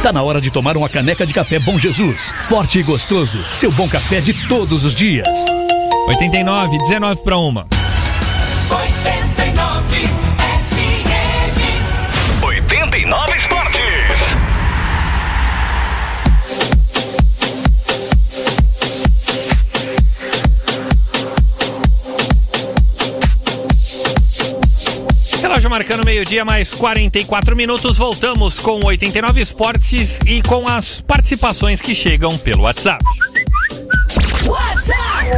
Tá 0.02 0.12
na 0.12 0.24
hora 0.24 0.42
de 0.42 0.50
tomar 0.50 0.76
uma 0.76 0.90
caneca 0.90 1.28
de 1.28 1.34
café 1.34 1.60
Bom 1.60 1.78
Jesus. 1.78 2.32
Forte 2.50 2.80
e 2.80 2.84
gostoso. 2.84 3.40
Seu 3.54 3.72
bom 3.72 3.88
café 3.88 4.20
de 4.20 4.34
todos 4.48 4.84
os 4.84 4.96
dias. 4.96 5.28
89, 6.08 6.80
19 6.80 7.24
para 7.24 7.38
uma. 7.38 7.68
89 8.72 10.08
FM. 10.40 11.62
89 12.42 13.53
Relógio 25.64 25.70
marcando 25.70 26.04
meio-dia, 26.04 26.44
mais 26.44 26.74
44 26.74 27.56
minutos. 27.56 27.98
Voltamos 27.98 28.60
com 28.60 28.82
o 28.82 28.86
89 28.86 29.40
Esportes 29.40 30.20
e 30.26 30.42
com 30.42 30.68
as 30.68 31.00
participações 31.00 31.80
que 31.80 31.96
chegam 31.96 32.38
pelo 32.38 32.64
WhatsApp. 32.64 33.02
WhatsApp 34.46 35.32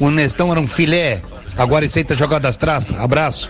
O 0.00 0.10
Nestão 0.10 0.50
era 0.50 0.60
um 0.60 0.66
filé, 0.66 1.22
agora 1.56 1.84
aceita 1.84 2.16
jogar 2.16 2.40
das 2.40 2.56
traças. 2.56 2.98
Abraço. 2.98 3.48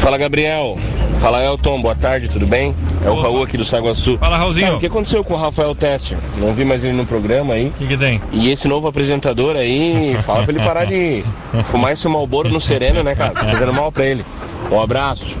Fala 0.00 0.18
Gabriel, 0.18 0.76
fala 1.24 1.42
Elton, 1.42 1.80
boa 1.80 1.94
tarde, 1.94 2.28
tudo 2.28 2.46
bem? 2.46 2.74
É 3.02 3.08
o 3.08 3.18
Raul 3.18 3.42
aqui 3.42 3.56
do 3.56 3.64
Saguaçu. 3.64 4.18
Fala, 4.18 4.36
Raulzinho. 4.36 4.66
Cara, 4.66 4.76
o 4.76 4.80
que 4.80 4.86
aconteceu 4.88 5.24
com 5.24 5.32
o 5.32 5.36
Rafael 5.38 5.74
Tester? 5.74 6.18
Não 6.36 6.52
vi 6.52 6.66
mais 6.66 6.84
ele 6.84 6.92
no 6.92 7.06
programa 7.06 7.54
aí. 7.54 7.68
O 7.68 7.70
que, 7.70 7.86
que 7.86 7.96
tem? 7.96 8.20
E 8.30 8.50
esse 8.50 8.68
novo 8.68 8.88
apresentador 8.88 9.56
aí, 9.56 10.18
fala 10.22 10.42
pra 10.42 10.52
ele 10.52 10.62
parar 10.62 10.84
de 10.84 11.24
fumar 11.64 11.94
esse 11.94 12.06
malboro 12.08 12.50
no 12.50 12.60
sereno, 12.60 13.02
né, 13.02 13.14
cara? 13.14 13.32
Tá 13.32 13.46
fazendo 13.46 13.72
mal 13.72 13.90
pra 13.90 14.04
ele. 14.04 14.22
Um 14.70 14.78
abraço. 14.78 15.40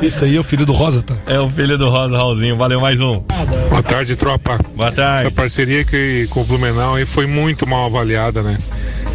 Isso 0.00 0.24
aí 0.24 0.36
é 0.36 0.38
o 0.38 0.44
filho 0.44 0.64
do 0.64 0.72
Rosa, 0.72 1.02
tá? 1.02 1.16
É 1.26 1.40
o 1.40 1.48
filho 1.48 1.76
do 1.76 1.88
Rosa, 1.88 2.16
Raulzinho. 2.16 2.56
Valeu 2.56 2.80
mais 2.80 3.00
um. 3.00 3.20
Boa 3.68 3.82
tarde, 3.82 4.14
tropa. 4.14 4.56
Boa 4.76 4.88
Essa 4.88 4.96
tarde. 4.96 5.30
parceria 5.32 5.84
que, 5.84 6.28
com 6.30 6.42
o 6.42 6.44
Blumenau 6.44 6.94
aí 6.94 7.04
foi 7.04 7.26
muito 7.26 7.66
mal 7.66 7.86
avaliada, 7.86 8.40
né? 8.40 8.56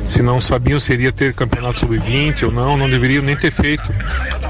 Se 0.06 0.22
não 0.22 0.40
sabiam 0.42 0.80
se 0.80 0.94
iria 0.94 1.12
ter 1.12 1.34
campeonato 1.34 1.80
sub-20 1.80 2.44
ou 2.44 2.52
não, 2.52 2.78
não 2.78 2.90
deveriam 2.90 3.24
nem 3.24 3.36
ter 3.36 3.52
feito. 3.52 3.94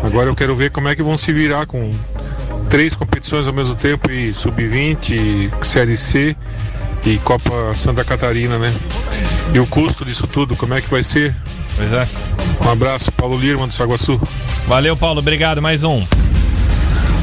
Agora 0.04 0.30
eu 0.30 0.36
quero 0.36 0.56
ver 0.56 0.72
como 0.72 0.88
é 0.88 0.96
que 0.96 1.04
vão 1.04 1.18
se 1.18 1.34
virar 1.34 1.66
com 1.66 1.92
três 2.70 2.96
competições 2.96 3.48
ao 3.48 3.54
mesmo 3.54 3.76
tempo 3.76 4.10
e 4.12 4.34
sub-20, 4.34 5.10
e 5.12 5.66
Série 5.66 5.98
C 5.98 6.36
e 7.06 7.18
Copa 7.20 7.74
Santa 7.76 8.04
Catarina, 8.04 8.58
né? 8.58 8.74
E 9.54 9.60
o 9.60 9.66
custo 9.66 10.06
disso 10.06 10.28
tudo, 10.28 10.56
como 10.56 10.74
é 10.74 10.82
que 10.82 10.90
vai 10.90 11.04
ser? 11.04 11.36
Pois 11.76 11.92
é. 11.92 12.08
Um 12.66 12.72
abraço, 12.72 13.12
Paulo 13.12 13.38
Lirman 13.38 13.68
do 13.68 13.74
Saguaçu. 13.74 14.20
Valeu, 14.68 14.96
Paulo. 14.96 15.20
Obrigado. 15.20 15.62
Mais 15.62 15.84
um. 15.84 16.06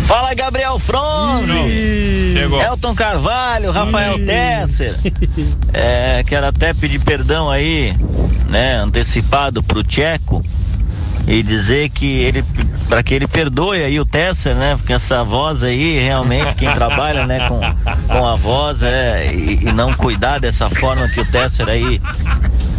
Fala 0.06 0.32
Gabriel 0.34 0.78
Fronzi, 0.78 2.32
Chegou. 2.32 2.62
Elton 2.62 2.94
Carvalho, 2.94 3.72
Rafael 3.72 4.24
Tesser. 4.24 4.94
É, 5.72 6.24
quero 6.26 6.46
até 6.46 6.72
pedir 6.72 6.98
perdão 7.00 7.50
aí, 7.50 7.94
né, 8.48 8.76
antecipado 8.76 9.62
pro 9.62 9.84
Tcheco 9.84 10.42
e 11.26 11.42
dizer 11.42 11.90
que 11.90 12.06
ele 12.06 12.42
para 12.88 13.02
que 13.02 13.12
ele 13.12 13.26
perdoe 13.26 13.82
aí 13.82 13.98
o 13.98 14.06
Tesser, 14.06 14.54
né? 14.54 14.76
Porque 14.76 14.92
essa 14.92 15.24
voz 15.24 15.62
aí, 15.62 15.98
realmente 15.98 16.54
quem 16.54 16.70
trabalha, 16.72 17.26
né, 17.26 17.48
com, 17.48 17.60
com 18.06 18.26
a 18.26 18.36
voz 18.36 18.82
é 18.82 19.32
e, 19.34 19.66
e 19.66 19.72
não 19.72 19.92
cuidar 19.92 20.38
dessa 20.38 20.70
forma 20.70 21.08
que 21.08 21.20
o 21.20 21.26
Tesser 21.26 21.68
aí 21.68 22.00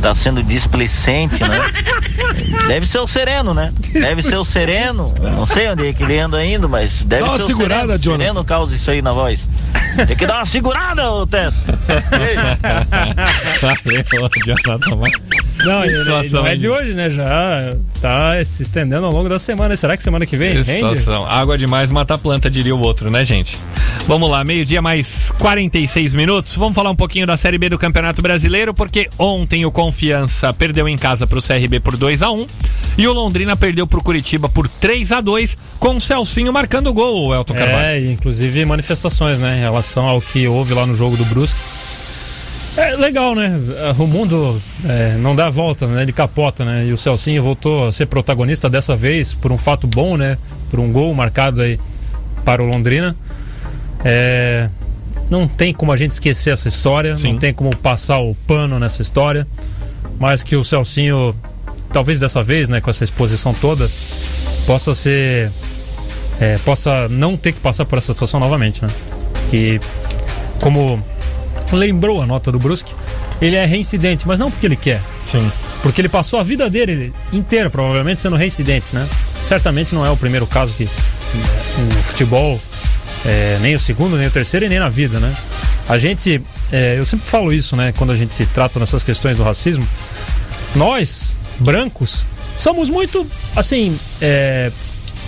tá 0.07 0.15
sendo 0.15 0.41
displicente, 0.41 1.41
né? 1.41 1.59
Deve 2.67 2.87
ser 2.87 2.99
o 2.99 3.07
Sereno, 3.07 3.53
né? 3.53 3.73
Deve 3.91 4.21
ser 4.21 4.37
o 4.37 4.45
Sereno. 4.45 5.13
Não 5.21 5.45
sei 5.45 5.67
onde 5.69 5.87
é 5.87 5.93
que 5.93 6.01
ele 6.03 6.17
anda 6.17 6.43
indo, 6.45 6.69
mas 6.69 7.01
deve 7.01 7.23
Dá 7.23 7.29
uma 7.29 7.37
ser 7.37 7.43
o 7.43 7.47
segurada, 7.47 7.79
Sereno. 7.81 7.99
Jonathan. 8.03 8.23
Sereno 8.23 8.45
causa 8.45 8.75
isso 8.75 8.89
aí 8.89 9.01
na 9.01 9.11
voz. 9.11 9.39
Tem 10.07 10.15
que 10.15 10.25
dar 10.25 10.37
uma 10.37 10.45
segurada, 10.45 11.11
ô 11.11 11.25
Tess. 11.25 11.63
Valeu, 13.61 14.03
Jonathan. 14.45 14.97
Não, 15.65 15.83
ele, 15.83 15.93
ele 15.93 16.03
situação, 16.03 16.43
não 16.43 16.47
é 16.47 16.55
de 16.55 16.69
hoje, 16.69 16.93
né? 16.93 17.09
Já 17.09 17.75
tá 18.01 18.33
se 18.45 18.63
estendendo 18.63 19.05
ao 19.05 19.11
longo 19.11 19.27
da 19.27 19.39
semana. 19.39 19.75
Será 19.75 19.97
que 19.97 20.03
semana 20.03 20.25
que 20.25 20.37
vem 20.37 20.63
Que 20.63 20.63
situação. 20.63 21.25
Água 21.25 21.57
demais 21.57 21.89
mata 21.89 22.13
a 22.13 22.17
planta, 22.17 22.49
diria 22.49 22.75
o 22.75 22.79
outro, 22.79 23.09
né, 23.09 23.25
gente? 23.25 23.57
Vamos 24.07 24.29
lá, 24.29 24.43
meio-dia 24.43 24.81
mais 24.81 25.31
46 25.39 26.13
minutos. 26.13 26.55
Vamos 26.55 26.75
falar 26.75 26.91
um 26.91 26.95
pouquinho 26.95 27.25
da 27.25 27.35
Série 27.35 27.57
B 27.57 27.69
do 27.69 27.77
Campeonato 27.77 28.21
Brasileiro, 28.21 28.73
porque 28.73 29.09
ontem 29.17 29.65
o 29.65 29.71
Confiança 29.71 30.53
perdeu 30.53 30.87
em 30.87 30.97
casa 30.97 31.25
pro 31.25 31.41
CRB 31.41 31.79
por 31.79 31.97
2 31.97 32.21
a 32.21 32.31
1 32.31 32.47
e 32.97 33.07
o 33.07 33.13
Londrina 33.13 33.55
perdeu 33.55 33.85
pro 33.85 34.01
Curitiba 34.01 34.47
por 34.47 34.67
3 34.67 35.11
a 35.11 35.21
2 35.21 35.57
com 35.79 35.97
o 35.97 36.01
Celcinho 36.01 36.53
marcando 36.53 36.87
o 36.87 36.93
gol, 36.93 37.27
o 37.27 37.35
Elton 37.35 37.53
Carvalho. 37.53 37.85
É, 37.85 37.99
inclusive 37.99 38.63
manifestações, 38.65 39.39
né, 39.39 39.59
em 39.59 39.61
relação 39.77 40.07
ao 40.07 40.19
que 40.19 40.47
houve 40.47 40.73
lá 40.73 40.85
no 40.85 40.95
jogo 40.95 41.15
do 41.15 41.25
Brusque. 41.25 41.59
É 42.75 42.95
legal, 42.95 43.33
né? 43.33 43.59
O 43.97 44.05
mundo 44.05 44.61
é, 44.87 45.15
não 45.17 45.35
dá 45.35 45.49
volta, 45.49 45.87
né? 45.87 46.03
Ele 46.03 46.13
capota, 46.13 46.63
né? 46.63 46.85
E 46.85 46.93
o 46.93 46.97
Celcinho 46.97 47.41
voltou 47.41 47.87
a 47.87 47.91
ser 47.91 48.05
protagonista 48.05 48.69
dessa 48.69 48.95
vez 48.95 49.33
por 49.33 49.51
um 49.51 49.57
fato 49.57 49.87
bom, 49.87 50.15
né? 50.15 50.37
Por 50.69 50.79
um 50.79 50.91
gol 50.91 51.13
marcado 51.13 51.61
aí 51.61 51.79
para 52.45 52.61
o 52.61 52.67
Londrina. 52.67 53.15
É, 54.05 54.69
não 55.29 55.47
tem 55.47 55.73
como 55.73 55.91
a 55.91 55.97
gente 55.97 56.11
esquecer 56.11 56.53
essa 56.53 56.67
história, 56.67 57.15
Sim. 57.15 57.33
não 57.33 57.39
tem 57.39 57.53
como 57.53 57.75
passar 57.75 58.19
o 58.19 58.35
pano 58.45 58.79
nessa 58.79 59.01
história. 59.01 59.47
Mas 60.19 60.43
que 60.43 60.55
o 60.55 60.63
Celcinho, 60.63 61.35
talvez 61.91 62.19
dessa 62.19 62.43
vez, 62.43 62.69
né? 62.69 62.79
Com 62.79 62.91
essa 62.91 63.03
exposição 63.03 63.55
toda, 63.55 63.89
possa 64.67 64.93
ser 64.93 65.51
é, 66.39 66.57
possa 66.59 67.07
não 67.09 67.35
ter 67.35 67.53
que 67.53 67.59
passar 67.59 67.85
por 67.85 67.97
essa 67.97 68.13
situação 68.13 68.39
novamente, 68.39 68.83
né? 68.83 68.89
Que 69.49 69.79
como 70.61 71.03
lembrou 71.71 72.21
a 72.21 72.25
nota 72.25 72.51
do 72.51 72.59
Brusque, 72.59 72.93
ele 73.41 73.55
é 73.55 73.65
reincidente, 73.65 74.27
mas 74.27 74.39
não 74.39 74.49
porque 74.49 74.65
ele 74.65 74.75
quer. 74.75 75.01
Sim. 75.29 75.51
Porque 75.81 76.01
ele 76.01 76.09
passou 76.09 76.39
a 76.39 76.43
vida 76.43 76.69
dele 76.69 77.13
inteira, 77.31 77.69
provavelmente, 77.69 78.19
sendo 78.19 78.35
reincidente, 78.35 78.87
né? 78.93 79.07
Certamente 79.45 79.93
não 79.93 80.05
é 80.05 80.09
o 80.09 80.17
primeiro 80.17 80.47
caso 80.47 80.73
que 80.73 80.85
o 80.85 82.03
futebol, 82.03 82.59
é, 83.25 83.57
nem 83.61 83.75
o 83.75 83.79
segundo, 83.79 84.17
nem 84.17 84.27
o 84.27 84.31
terceiro 84.31 84.65
e 84.65 84.69
nem 84.69 84.79
na 84.79 84.89
vida, 84.89 85.19
né? 85.19 85.33
A 85.87 85.97
gente, 85.97 86.41
é, 86.71 86.95
eu 86.97 87.05
sempre 87.05 87.27
falo 87.29 87.53
isso, 87.53 87.75
né? 87.75 87.93
Quando 87.97 88.11
a 88.11 88.15
gente 88.15 88.33
se 88.33 88.45
trata 88.47 88.79
nessas 88.79 89.03
questões 89.03 89.37
do 89.37 89.43
racismo, 89.43 89.87
nós, 90.75 91.35
brancos, 91.59 92.25
somos 92.57 92.89
muito, 92.89 93.25
assim, 93.55 93.97
é, 94.21 94.71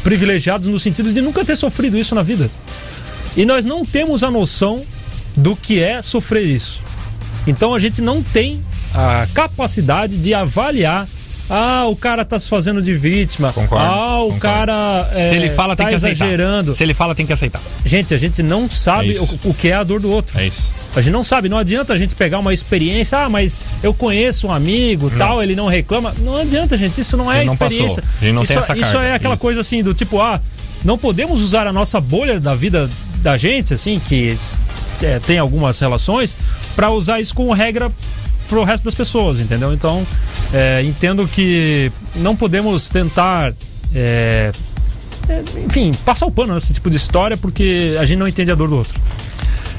privilegiados 0.03 0.67
no 0.67 0.79
sentido 0.79 1.13
de 1.13 1.21
nunca 1.21 1.45
ter 1.45 1.55
sofrido 1.55 1.97
isso 1.97 2.15
na 2.15 2.23
vida. 2.23 2.49
E 3.37 3.45
nós 3.45 3.63
não 3.65 3.85
temos 3.85 4.23
a 4.23 4.31
noção 4.31 4.83
do 5.35 5.55
que 5.55 5.81
é 5.81 6.01
sofrer 6.01 6.43
isso. 6.45 6.81
Então 7.47 7.73
a 7.73 7.79
gente 7.79 8.01
não 8.01 8.21
tem 8.21 8.63
a 8.93 9.27
capacidade 9.33 10.17
de 10.17 10.33
avaliar. 10.33 11.07
Ah, 11.51 11.85
o 11.87 11.95
cara 11.95 12.23
tá 12.23 12.37
se 12.37 12.47
fazendo 12.47 12.79
de 12.79 12.93
vítima. 12.93 13.51
Concordo, 13.51 13.83
ah, 13.83 14.19
o 14.19 14.23
concordo. 14.33 14.39
cara 14.39 15.09
é, 15.15 15.29
Se 15.29 15.35
ele 15.35 15.49
fala, 15.49 15.75
tá 15.75 15.83
tem 15.83 15.87
que 15.89 15.95
aceitar. 15.95 16.25
exagerando. 16.25 16.75
Se 16.75 16.83
ele 16.83 16.93
fala, 16.93 17.15
tem 17.15 17.25
que 17.25 17.33
aceitar. 17.33 17.59
Gente, 17.83 18.13
a 18.13 18.17
gente 18.17 18.43
não 18.43 18.69
sabe 18.69 19.09
É 19.09 19.11
isso. 19.13 19.39
o, 19.43 19.49
o 19.49 19.53
que 19.55 19.69
é 19.69 19.73
a 19.73 19.83
dor 19.83 19.99
do 19.99 20.11
outro. 20.11 20.37
É 20.39 20.45
isso. 20.45 20.69
A 20.95 21.01
gente 21.01 21.13
não 21.13 21.23
sabe, 21.23 21.49
não 21.49 21.57
adianta 21.57 21.93
a 21.93 21.97
gente 21.97 22.13
pegar 22.13 22.37
uma 22.39 22.53
experiência, 22.53 23.19
ah, 23.19 23.29
mas 23.29 23.61
eu 23.81 23.93
conheço 23.93 24.47
um 24.47 24.51
amigo, 24.51 25.11
tal, 25.17 25.41
ele 25.41 25.55
não 25.55 25.67
reclama. 25.67 26.13
Não 26.19 26.35
adianta, 26.35 26.75
gente, 26.77 26.99
isso 27.01 27.15
não 27.17 27.31
é 27.31 27.43
não 27.45 27.53
experiência. 27.53 28.01
passou, 28.03 28.17
ele 28.21 28.31
não 28.31 28.43
isso, 28.43 28.53
tem 28.53 28.61
essa 28.61 28.73
isso 28.77 28.91
carga, 28.93 29.07
é 29.07 29.13
aquela 29.13 29.33
isso. 29.35 29.41
coisa 29.41 29.61
assim 29.61 29.83
do 29.83 29.93
tipo, 29.93 30.19
ah, 30.21 30.39
não 30.83 30.97
podemos 30.97 31.41
usar 31.41 31.65
a 31.67 31.73
nossa 31.73 31.99
bolha 32.01 32.39
da 32.39 32.53
vida 32.55 32.89
da 33.21 33.37
gente, 33.37 33.73
assim, 33.73 33.99
que 33.99 34.35
é, 35.01 35.19
tem 35.19 35.37
algumas 35.37 35.79
relações, 35.79 36.35
para 36.75 36.89
usar 36.91 37.19
isso 37.19 37.33
como 37.33 37.53
regra 37.53 37.91
pro 38.47 38.63
resto 38.63 38.83
das 38.83 38.95
pessoas, 38.95 39.39
entendeu? 39.39 39.73
Então, 39.73 40.05
é, 40.53 40.81
entendo 40.83 41.27
que 41.27 41.91
não 42.15 42.35
podemos 42.35 42.89
tentar. 42.89 43.53
é, 43.93 44.51
é, 45.29 45.43
enfim, 45.65 45.93
passar 46.03 46.25
o 46.25 46.31
pano 46.31 46.53
nesse 46.55 46.73
tipo 46.73 46.89
de 46.89 46.95
história 46.95 47.37
porque 47.37 47.95
a 47.99 48.05
gente 48.05 48.17
não 48.17 48.27
entende 48.27 48.51
a 48.51 48.55
dor 48.55 48.67
do 48.67 48.77
outro. 48.77 48.99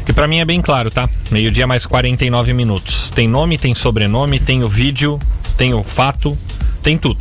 E 0.08 0.12
pra 0.12 0.26
mim 0.26 0.38
é 0.38 0.44
bem 0.44 0.60
claro, 0.60 0.90
tá? 0.90 1.08
Meio-dia 1.30 1.66
mais 1.66 1.86
49 1.86 2.52
minutos. 2.52 3.10
Tem 3.10 3.28
nome, 3.28 3.58
tem 3.58 3.74
sobrenome, 3.74 4.40
tem 4.40 4.62
o 4.62 4.68
vídeo, 4.68 5.20
tem 5.56 5.74
o 5.74 5.82
fato, 5.82 6.36
tem 6.82 6.96
tudo. 6.96 7.20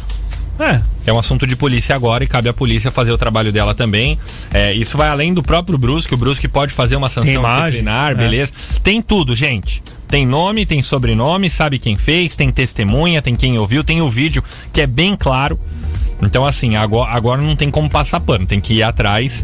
É, 0.60 0.82
É 1.06 1.14
um 1.14 1.18
assunto 1.18 1.48
de 1.48 1.56
polícia 1.56 1.96
agora 1.96 2.24
e 2.24 2.28
cabe 2.28 2.50
à 2.50 2.54
polícia 2.54 2.92
fazer 2.92 3.12
o 3.12 3.18
trabalho 3.18 3.52
dela 3.52 3.74
também. 3.74 4.20
É, 4.54 4.74
isso 4.74 4.98
vai 4.98 5.08
além 5.08 5.34
do 5.34 5.42
próprio 5.42 5.78
Brusque. 5.78 6.14
O 6.14 6.18
Brusque 6.18 6.48
pode 6.48 6.74
fazer 6.74 6.98
uma 6.98 7.10
sanção 7.10 7.42
disciplinar, 7.72 8.12
é. 8.12 8.16
beleza? 8.16 8.52
Tem 8.84 9.02
tudo, 9.02 9.36
gente. 9.36 9.82
Tem 10.08 10.26
nome, 10.26 10.66
tem 10.66 10.82
sobrenome, 10.82 11.50
sabe 11.50 11.78
quem 11.78 11.96
fez, 11.96 12.36
tem 12.36 12.52
testemunha, 12.52 13.22
tem 13.22 13.36
quem 13.36 13.58
ouviu, 13.60 13.84
tem 13.84 14.02
o 14.02 14.10
vídeo 14.10 14.44
que 14.74 14.82
é 14.82 14.88
bem 14.88 15.16
claro. 15.16 15.60
Então, 16.22 16.46
assim, 16.46 16.76
agora, 16.76 17.12
agora 17.12 17.42
não 17.42 17.56
tem 17.56 17.70
como 17.72 17.90
passar 17.90 18.20
pano, 18.20 18.46
tem 18.46 18.60
que 18.60 18.74
ir 18.74 18.84
atrás 18.84 19.44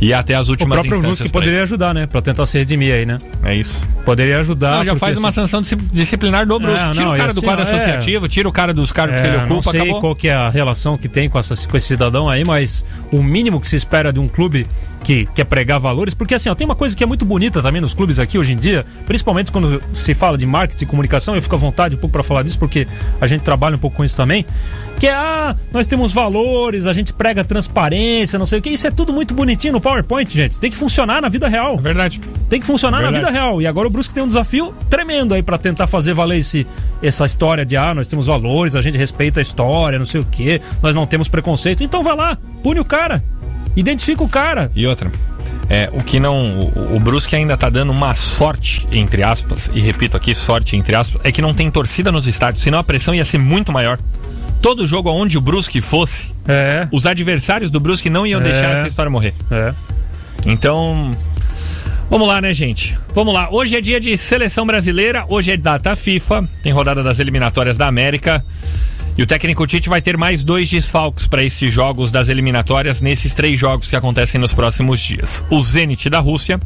e 0.00 0.12
até 0.12 0.34
as 0.34 0.48
o 0.48 0.50
últimas 0.50 0.74
próprio 0.76 0.96
instâncias. 0.98 1.18
Brusque 1.20 1.32
pra 1.32 1.40
poderia 1.40 1.62
ajudar, 1.62 1.94
né? 1.94 2.06
Pra 2.06 2.20
tentar 2.20 2.44
se 2.44 2.58
redimir 2.58 2.92
aí, 2.92 3.06
né? 3.06 3.18
É 3.42 3.54
isso. 3.54 3.86
Poderia 4.04 4.38
ajudar. 4.40 4.76
Não, 4.76 4.84
já 4.84 4.96
faz 4.96 5.18
uma 5.18 5.28
assim, 5.28 5.40
sanção 5.40 5.62
disci- 5.62 5.76
disciplinar 5.76 6.46
do 6.46 6.58
Brusque. 6.60 6.84
Não, 6.86 6.92
tira 6.92 7.04
não, 7.06 7.14
o 7.14 7.16
cara 7.16 7.32
do 7.32 7.38
assim, 7.38 7.46
quadro 7.46 7.60
é. 7.62 7.64
associativo, 7.64 8.28
tira 8.28 8.48
o 8.48 8.52
cara 8.52 8.74
dos 8.74 8.92
cargos 8.92 9.18
que 9.20 9.26
ele 9.26 9.36
É, 9.36 9.38
não 9.46 9.56
ocupa, 9.56 9.70
sei 9.70 9.80
acabou. 9.80 10.00
qual 10.00 10.14
que 10.14 10.28
é 10.28 10.34
a 10.34 10.50
relação 10.50 10.98
que 10.98 11.08
tem 11.08 11.28
com, 11.28 11.38
essa, 11.38 11.54
com 11.66 11.76
esse 11.76 11.86
cidadão 11.86 12.28
aí, 12.28 12.44
mas 12.44 12.84
o 13.10 13.22
mínimo 13.22 13.58
que 13.60 13.68
se 13.68 13.76
espera 13.76 14.12
de 14.12 14.20
um 14.20 14.28
clube 14.28 14.66
que 15.02 15.26
quer 15.34 15.44
pregar 15.44 15.78
valores, 15.78 16.14
porque 16.14 16.34
assim, 16.34 16.48
ó, 16.48 16.54
tem 16.54 16.64
uma 16.64 16.76
coisa 16.76 16.96
que 16.96 17.02
é 17.02 17.06
muito 17.06 17.24
bonita 17.24 17.62
também 17.62 17.80
nos 17.80 17.94
clubes 17.94 18.18
aqui 18.18 18.38
hoje 18.38 18.52
em 18.52 18.56
dia, 18.56 18.84
principalmente 19.06 19.50
quando 19.50 19.82
se 19.94 20.14
fala 20.14 20.36
de 20.36 20.46
marketing 20.46 20.84
e 20.84 20.86
comunicação, 20.86 21.34
eu 21.34 21.42
fico 21.42 21.54
à 21.54 21.58
vontade 21.58 21.94
um 21.94 21.98
pouco 21.98 22.12
para 22.12 22.22
falar 22.22 22.42
disso, 22.42 22.58
porque 22.58 22.86
a 23.20 23.26
gente 23.26 23.42
trabalha 23.42 23.76
um 23.76 23.78
pouco 23.78 23.96
com 23.96 24.04
isso 24.04 24.16
também, 24.16 24.44
que 24.98 25.06
é, 25.06 25.14
ah, 25.14 25.56
nós 25.72 25.86
temos 25.86 26.12
valores, 26.12 26.86
a 26.86 26.92
gente 26.92 27.12
prega 27.12 27.42
transparência, 27.42 28.38
não 28.38 28.46
sei 28.46 28.58
o 28.58 28.62
que, 28.62 28.70
isso 28.70 28.86
é 28.86 28.90
tudo 28.90 29.12
muito 29.12 29.34
bonitinho 29.34 29.72
no 29.72 29.80
PowerPoint, 29.80 30.30
gente, 30.30 30.60
tem 30.60 30.70
que 30.70 30.76
funcionar 30.76 31.22
na 31.22 31.28
vida 31.28 31.48
real. 31.48 31.76
É 31.78 31.80
verdade. 31.80 32.20
Tem 32.48 32.60
que 32.60 32.66
funcionar 32.66 32.98
na 32.98 33.10
Verdade. 33.10 33.26
vida 33.26 33.38
real. 33.38 33.62
E 33.62 33.66
agora 33.66 33.86
o 33.86 33.90
Brusque 33.90 34.12
tem 34.12 34.22
um 34.22 34.28
desafio 34.28 34.74
tremendo 34.90 35.34
aí 35.34 35.42
pra 35.42 35.56
tentar 35.56 35.86
fazer 35.86 36.14
valer 36.14 36.38
esse, 36.38 36.66
essa 37.02 37.24
história 37.24 37.64
de 37.64 37.76
ah, 37.76 37.94
nós 37.94 38.08
temos 38.08 38.26
valores, 38.26 38.74
a 38.74 38.80
gente 38.80 38.98
respeita 38.98 39.40
a 39.40 39.42
história, 39.42 39.98
não 39.98 40.06
sei 40.06 40.20
o 40.20 40.24
quê, 40.24 40.60
nós 40.82 40.94
não 40.94 41.06
temos 41.06 41.28
preconceito. 41.28 41.82
Então 41.82 42.02
vai 42.02 42.16
lá, 42.16 42.36
pune 42.62 42.80
o 42.80 42.84
cara. 42.84 43.22
Identifica 43.80 44.22
o 44.22 44.28
cara. 44.28 44.70
E 44.76 44.86
outra, 44.86 45.10
é, 45.68 45.88
o 45.92 46.02
que 46.02 46.20
não. 46.20 46.60
O, 46.60 46.96
o 46.96 47.00
Brusque 47.00 47.34
ainda 47.34 47.56
tá 47.56 47.70
dando 47.70 47.90
uma 47.90 48.14
sorte, 48.14 48.86
entre 48.92 49.22
aspas, 49.22 49.70
e 49.72 49.80
repito 49.80 50.16
aqui, 50.16 50.34
sorte, 50.34 50.76
entre 50.76 50.94
aspas, 50.94 51.20
é 51.24 51.32
que 51.32 51.40
não 51.40 51.54
tem 51.54 51.70
torcida 51.70 52.12
nos 52.12 52.26
estádios, 52.26 52.62
senão 52.62 52.78
a 52.78 52.84
pressão 52.84 53.14
ia 53.14 53.24
ser 53.24 53.38
muito 53.38 53.72
maior. 53.72 53.98
Todo 54.60 54.86
jogo 54.86 55.08
aonde 55.08 55.38
o 55.38 55.40
Brusque 55.40 55.80
fosse, 55.80 56.32
É. 56.46 56.86
os 56.92 57.06
adversários 57.06 57.70
do 57.70 57.80
Brusque 57.80 58.10
não 58.10 58.26
iam 58.26 58.40
É. 58.40 58.44
deixar 58.44 58.70
essa 58.72 58.86
história 58.88 59.08
morrer. 59.10 59.32
É. 59.50 59.72
Então. 60.46 61.16
Vamos 62.10 62.26
lá, 62.26 62.40
né, 62.40 62.52
gente? 62.52 62.98
Vamos 63.14 63.32
lá. 63.32 63.48
Hoje 63.52 63.76
é 63.76 63.80
dia 63.80 64.00
de 64.00 64.18
seleção 64.18 64.66
brasileira, 64.66 65.24
hoje 65.28 65.52
é 65.52 65.56
data 65.56 65.94
FIFA, 65.94 66.46
tem 66.62 66.72
rodada 66.72 67.02
das 67.04 67.20
eliminatórias 67.20 67.76
da 67.78 67.86
América. 67.86 68.44
E 69.20 69.22
o 69.22 69.26
técnico 69.26 69.66
Tite 69.66 69.90
vai 69.90 70.00
ter 70.00 70.16
mais 70.16 70.42
dois 70.42 70.70
desfalques 70.70 71.26
para 71.26 71.44
esses 71.44 71.70
jogos 71.70 72.10
das 72.10 72.30
eliminatórias, 72.30 73.02
nesses 73.02 73.34
três 73.34 73.60
jogos 73.60 73.90
que 73.90 73.94
acontecem 73.94 74.40
nos 74.40 74.54
próximos 74.54 74.98
dias. 74.98 75.44
O 75.50 75.60
Zenit 75.60 76.08
da 76.08 76.20
Rússia 76.20 76.58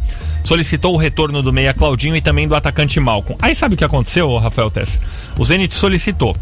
solicitou 0.44 0.94
o 0.94 0.96
retorno 0.96 1.42
do 1.42 1.52
meia 1.52 1.74
Claudinho 1.74 2.14
e 2.14 2.20
também 2.20 2.46
do 2.46 2.54
atacante 2.54 3.00
Malcom. 3.00 3.36
Aí 3.42 3.56
sabe 3.56 3.74
o 3.74 3.76
que 3.76 3.82
aconteceu, 3.82 4.36
Rafael 4.36 4.70
Tessa? 4.70 5.00
O 5.36 5.44
Zenit 5.44 5.74
solicitou. 5.74 6.36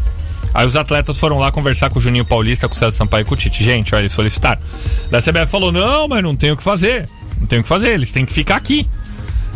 Aí 0.53 0.67
os 0.67 0.75
atletas 0.75 1.17
foram 1.17 1.39
lá 1.39 1.51
conversar 1.51 1.89
com 1.89 1.97
o 1.97 2.01
Juninho 2.01 2.25
Paulista, 2.25 2.69
com 2.69 2.75
o 2.75 2.77
César 2.77 2.91
Sampaio 2.91 3.23
e 3.23 3.25
com 3.25 3.33
o 3.33 3.37
Tite. 3.37 3.63
Gente, 3.63 3.95
olha, 3.95 4.03
eles 4.03 4.13
solicitaram. 4.13 4.61
Da 5.09 5.19
CBF 5.19 5.47
falou: 5.47 5.71
não, 5.71 6.07
mas 6.07 6.21
não 6.21 6.35
tem 6.35 6.51
o 6.51 6.57
que 6.57 6.63
fazer. 6.63 7.09
Não 7.39 7.47
tem 7.47 7.57
o 7.57 7.63
que 7.63 7.69
fazer, 7.69 7.89
eles 7.89 8.11
têm 8.11 8.23
que 8.23 8.33
ficar 8.33 8.57
aqui. 8.57 8.87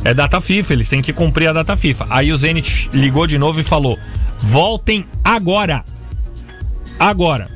É 0.04 0.12
data 0.12 0.42
FIFA, 0.42 0.74
eles 0.74 0.90
têm 0.90 1.04
que 1.04 1.14
cumprir 1.14 1.50
a 1.50 1.54
data 1.54 1.78
FIFA. 1.78 2.08
Aí 2.10 2.32
o 2.32 2.38
Zenit 2.38 2.90
ligou 2.94 3.28
de 3.28 3.38
novo 3.38 3.60
e 3.60 3.64
falou: 3.64 3.96
voltem 4.40 5.06
agora. 5.24 5.86
Agora. 7.00 7.50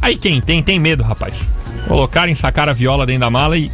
Aí 0.00 0.16
quem 0.16 0.40
tem, 0.40 0.62
tem 0.62 0.78
medo, 0.80 1.02
rapaz. 1.02 1.48
Colocaram, 1.86 2.34
sacaram 2.34 2.70
a 2.70 2.74
viola 2.74 3.06
dentro 3.06 3.20
da 3.20 3.30
mala 3.30 3.56
e 3.56 3.70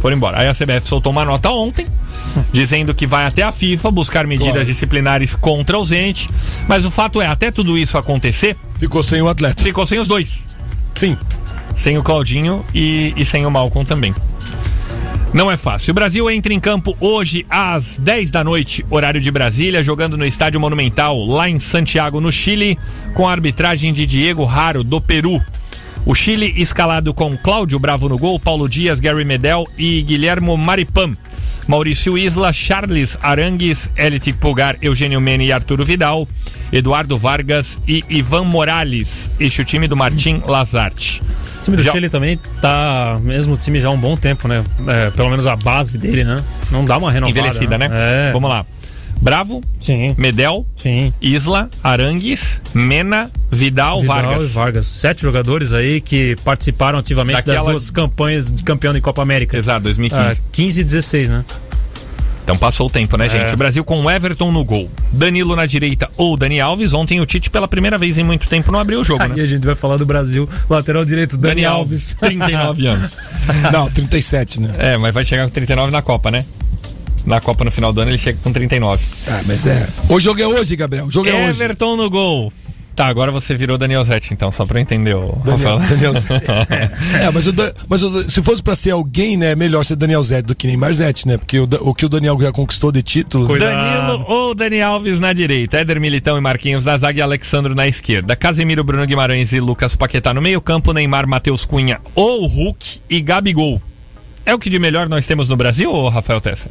foram 0.00 0.16
embora. 0.16 0.38
Aí 0.40 0.48
a 0.48 0.52
CBF 0.54 0.86
soltou 0.86 1.10
uma 1.12 1.24
nota 1.24 1.50
ontem, 1.50 1.86
dizendo 2.52 2.94
que 2.94 3.06
vai 3.06 3.24
até 3.26 3.42
a 3.42 3.50
FIFA 3.52 3.90
buscar 3.90 4.26
medidas 4.26 4.52
Claro. 4.52 4.66
disciplinares 4.66 5.34
contra 5.34 5.78
o 5.78 5.84
Zenit. 5.84 6.28
Mas 6.68 6.84
o 6.84 6.90
fato 6.90 7.20
é, 7.20 7.26
até 7.26 7.50
tudo 7.50 7.76
isso 7.78 7.96
acontecer, 7.96 8.56
Ficou 8.78 9.02
sem 9.02 9.22
o 9.22 9.28
atleta. 9.28 9.62
ficou 9.62 9.86
sem 9.86 9.98
os 9.98 10.06
dois. 10.06 10.46
Sim. 10.94 11.16
Sem 11.74 11.96
o 11.98 12.02
Claudinho 12.02 12.64
e, 12.74 13.12
e 13.16 13.24
sem 13.24 13.44
o 13.46 13.50
Malcom 13.50 13.84
também. 13.84 14.14
Não 15.36 15.52
é 15.52 15.56
fácil. 15.58 15.90
O 15.90 15.94
Brasil 15.94 16.30
entra 16.30 16.54
em 16.54 16.58
campo 16.58 16.96
hoje 16.98 17.44
às 17.50 17.98
10 17.98 18.30
da 18.30 18.42
noite, 18.42 18.82
horário 18.88 19.20
de 19.20 19.30
Brasília, 19.30 19.82
jogando 19.82 20.16
no 20.16 20.24
Estádio 20.24 20.58
Monumental, 20.58 21.26
lá 21.26 21.46
em 21.46 21.60
Santiago, 21.60 22.22
no 22.22 22.32
Chile, 22.32 22.78
com 23.12 23.28
a 23.28 23.32
arbitragem 23.32 23.92
de 23.92 24.06
Diego 24.06 24.44
Raro, 24.44 24.82
do 24.82 24.98
Peru. 24.98 25.38
O 26.06 26.14
Chile 26.14 26.54
escalado 26.56 27.12
com 27.12 27.36
Cláudio 27.36 27.78
Bravo 27.80 28.08
no 28.08 28.16
gol, 28.16 28.38
Paulo 28.38 28.68
Dias, 28.68 29.00
Gary 29.00 29.24
Medel 29.24 29.64
e 29.76 30.00
Guilhermo 30.02 30.56
Maripam. 30.56 31.16
Maurício 31.66 32.16
Isla, 32.16 32.52
Charles 32.52 33.18
Arangues, 33.20 33.90
Elite 33.96 34.32
Pulgar, 34.32 34.76
Eugênio 34.80 35.20
Mene 35.20 35.46
e 35.46 35.52
Arturo 35.52 35.84
Vidal, 35.84 36.28
Eduardo 36.72 37.18
Vargas 37.18 37.80
e 37.88 38.04
Ivan 38.08 38.44
Morales. 38.44 39.32
Este 39.40 39.60
é 39.60 39.62
o 39.62 39.66
time 39.66 39.88
do 39.88 39.96
Martim 39.96 40.40
Lazarte. 40.46 41.20
O 41.58 41.64
time 41.64 41.76
do 41.76 41.82
Já- 41.82 41.90
Chile 41.90 42.08
também 42.08 42.38
tá, 42.62 43.18
mesmo 43.20 43.54
o 43.54 43.56
time 43.56 43.80
já 43.80 43.88
há 43.88 43.90
um 43.90 43.98
bom 43.98 44.16
tempo, 44.16 44.46
né? 44.46 44.62
É, 44.86 45.10
pelo 45.10 45.28
menos 45.28 45.44
a 45.44 45.56
base 45.56 45.98
dele, 45.98 46.22
né? 46.22 46.40
Não 46.70 46.84
dá 46.84 46.96
uma 46.98 47.10
renovada. 47.10 47.36
Envelhecida, 47.36 47.76
né? 47.76 47.90
É. 47.90 48.32
Vamos 48.32 48.48
lá. 48.48 48.64
Bravo, 49.20 49.62
Sim. 49.80 50.14
Medel, 50.18 50.66
Sim. 50.76 51.12
Isla, 51.20 51.68
Arangues, 51.82 52.60
Mena, 52.74 53.30
Vidal, 53.50 54.00
Vidal 54.00 54.16
Vargas. 54.22 54.44
e 54.44 54.52
Vargas. 54.52 54.86
Sete 54.86 55.22
jogadores 55.22 55.72
aí 55.72 56.00
que 56.00 56.36
participaram 56.44 56.98
ativamente 56.98 57.36
Daquela- 57.38 57.56
das 57.64 57.70
duas 57.72 57.90
campanhas 57.90 58.52
de 58.52 58.62
campeão 58.62 58.92
de 58.92 59.00
Copa 59.00 59.22
América. 59.22 59.56
Exato, 59.56 59.80
2015. 59.84 60.38
Ah, 60.38 60.42
15 60.52 60.80
e 60.80 60.84
16, 60.84 61.30
né? 61.30 61.44
Então 62.44 62.56
passou 62.56 62.86
o 62.86 62.90
tempo, 62.90 63.16
né, 63.16 63.28
gente? 63.28 63.50
É. 63.50 63.54
O 63.54 63.56
Brasil 63.56 63.84
com 63.84 64.00
o 64.02 64.08
Everton 64.08 64.52
no 64.52 64.64
gol. 64.64 64.88
Danilo 65.10 65.56
na 65.56 65.66
direita 65.66 66.08
ou 66.16 66.36
Dani 66.36 66.60
Alves. 66.60 66.94
Ontem 66.94 67.20
o 67.20 67.26
Tite, 67.26 67.50
pela 67.50 67.66
primeira 67.66 67.98
vez 67.98 68.18
em 68.18 68.22
muito 68.22 68.48
tempo, 68.48 68.70
não 68.70 68.78
abriu 68.78 69.00
o 69.00 69.04
jogo, 69.04 69.26
né? 69.26 69.42
a 69.42 69.46
gente 69.46 69.66
vai 69.66 69.74
falar 69.74 69.96
do 69.96 70.06
Brasil, 70.06 70.48
lateral 70.70 71.04
direito, 71.04 71.36
Dani, 71.36 71.64
Alves. 71.64 72.14
39 72.20 72.86
anos. 72.86 73.16
Não, 73.72 73.90
37, 73.90 74.60
né? 74.60 74.70
É, 74.78 74.96
mas 74.96 75.12
vai 75.12 75.24
chegar 75.24 75.42
com 75.46 75.50
39 75.50 75.90
na 75.90 76.02
Copa, 76.02 76.30
né? 76.30 76.44
Na 77.26 77.40
Copa 77.40 77.64
no 77.64 77.70
final 77.72 77.92
do 77.92 78.00
ano 78.00 78.10
ele 78.12 78.18
chega 78.18 78.38
com 78.42 78.52
39. 78.52 79.04
Ah, 79.28 79.40
mas 79.46 79.66
é. 79.66 79.86
O 80.08 80.18
jogo 80.20 80.40
é 80.40 80.46
hoje, 80.46 80.76
Gabriel. 80.76 81.06
O 81.06 81.10
jogo 81.10 81.28
é 81.28 81.34
hoje. 81.34 81.62
Everton 81.62 81.96
no 81.96 82.08
gol. 82.08 82.52
Tá, 82.94 83.08
agora 83.08 83.30
você 83.30 83.54
virou 83.54 83.76
Daniel 83.76 84.02
Zete, 84.06 84.32
então, 84.32 84.50
só 84.50 84.64
pra 84.64 84.78
eu 84.78 84.82
entender 84.82 85.14
o 85.14 85.32
Daniel, 85.44 85.76
Rafael. 85.76 85.78
Daniel 85.90 86.14
Zete. 86.18 86.50
É, 86.50 87.30
mas, 87.30 87.44
mas 87.86 88.02
o- 88.02 88.30
se 88.30 88.40
fosse 88.40 88.62
pra 88.62 88.74
ser 88.74 88.92
alguém, 88.92 89.36
né, 89.36 89.50
é 89.52 89.54
melhor 89.54 89.84
ser 89.84 89.96
Daniel 89.96 90.22
Zete 90.22 90.46
do 90.46 90.54
que 90.54 90.66
Neymar 90.66 90.94
Zete, 90.94 91.28
né? 91.28 91.36
Porque 91.36 91.58
o, 91.58 91.68
o 91.80 91.94
que 91.94 92.06
o 92.06 92.08
Daniel 92.08 92.38
já 92.40 92.50
conquistou 92.52 92.90
de 92.90 93.02
título. 93.02 93.48
Cuidado. 93.48 93.74
Danilo 93.74 94.24
ou 94.26 94.54
Dani 94.54 94.80
Alves 94.80 95.20
na 95.20 95.34
direita, 95.34 95.76
Éder 95.76 96.00
Militão 96.00 96.38
e 96.38 96.40
Marquinhos 96.40 96.86
na 96.86 96.96
zaga 96.96 97.18
e 97.18 97.20
Alexandro 97.20 97.74
na 97.74 97.86
esquerda. 97.86 98.34
Casemiro, 98.34 98.82
Bruno 98.82 99.04
Guimarães 99.06 99.52
e 99.52 99.60
Lucas 99.60 99.94
Paquetá 99.94 100.32
no 100.32 100.40
meio 100.40 100.62
campo, 100.62 100.94
Neymar, 100.94 101.26
Matheus 101.28 101.66
Cunha 101.66 102.00
ou 102.14 102.46
Hulk 102.46 103.00
e 103.10 103.20
Gabigol. 103.20 103.82
É 104.46 104.54
o 104.54 104.58
que 104.58 104.70
de 104.70 104.78
melhor 104.78 105.06
nós 105.06 105.26
temos 105.26 105.50
no 105.50 105.56
Brasil, 105.56 105.92
ou 105.92 106.08
Rafael 106.08 106.40
Tesser? 106.40 106.70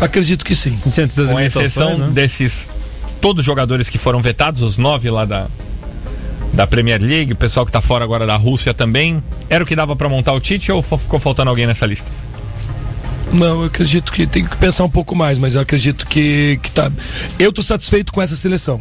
Acredito 0.00 0.44
que 0.44 0.54
sim. 0.54 0.78
Diante 0.86 1.16
das 1.16 1.30
Com 1.30 1.40
exceção 1.40 1.98
né? 1.98 2.08
desses 2.12 2.68
todos 3.20 3.40
os 3.40 3.46
jogadores 3.46 3.88
que 3.88 3.96
foram 3.98 4.20
vetados, 4.20 4.60
os 4.62 4.76
nove 4.76 5.10
lá 5.10 5.24
da, 5.24 5.46
da 6.52 6.66
Premier 6.66 7.00
League, 7.00 7.32
o 7.32 7.36
pessoal 7.36 7.64
que 7.64 7.72
tá 7.72 7.80
fora 7.80 8.04
agora 8.04 8.26
da 8.26 8.36
Rússia 8.36 8.74
também. 8.74 9.22
Era 9.48 9.64
o 9.64 9.66
que 9.66 9.74
dava 9.74 9.96
pra 9.96 10.08
montar 10.08 10.32
o 10.32 10.40
Tite 10.40 10.70
ou 10.70 10.82
ficou 10.82 11.18
faltando 11.18 11.50
alguém 11.50 11.66
nessa 11.66 11.86
lista? 11.86 12.10
Não, 13.32 13.62
eu 13.62 13.64
acredito 13.64 14.12
que 14.12 14.26
tem 14.26 14.44
que 14.44 14.56
pensar 14.56 14.84
um 14.84 14.90
pouco 14.90 15.16
mais, 15.16 15.38
mas 15.38 15.54
eu 15.54 15.60
acredito 15.60 16.06
que, 16.06 16.58
que 16.62 16.70
tá. 16.70 16.90
Eu 17.38 17.52
tô 17.52 17.62
satisfeito 17.62 18.12
com 18.12 18.20
essa 18.22 18.36
seleção. 18.36 18.80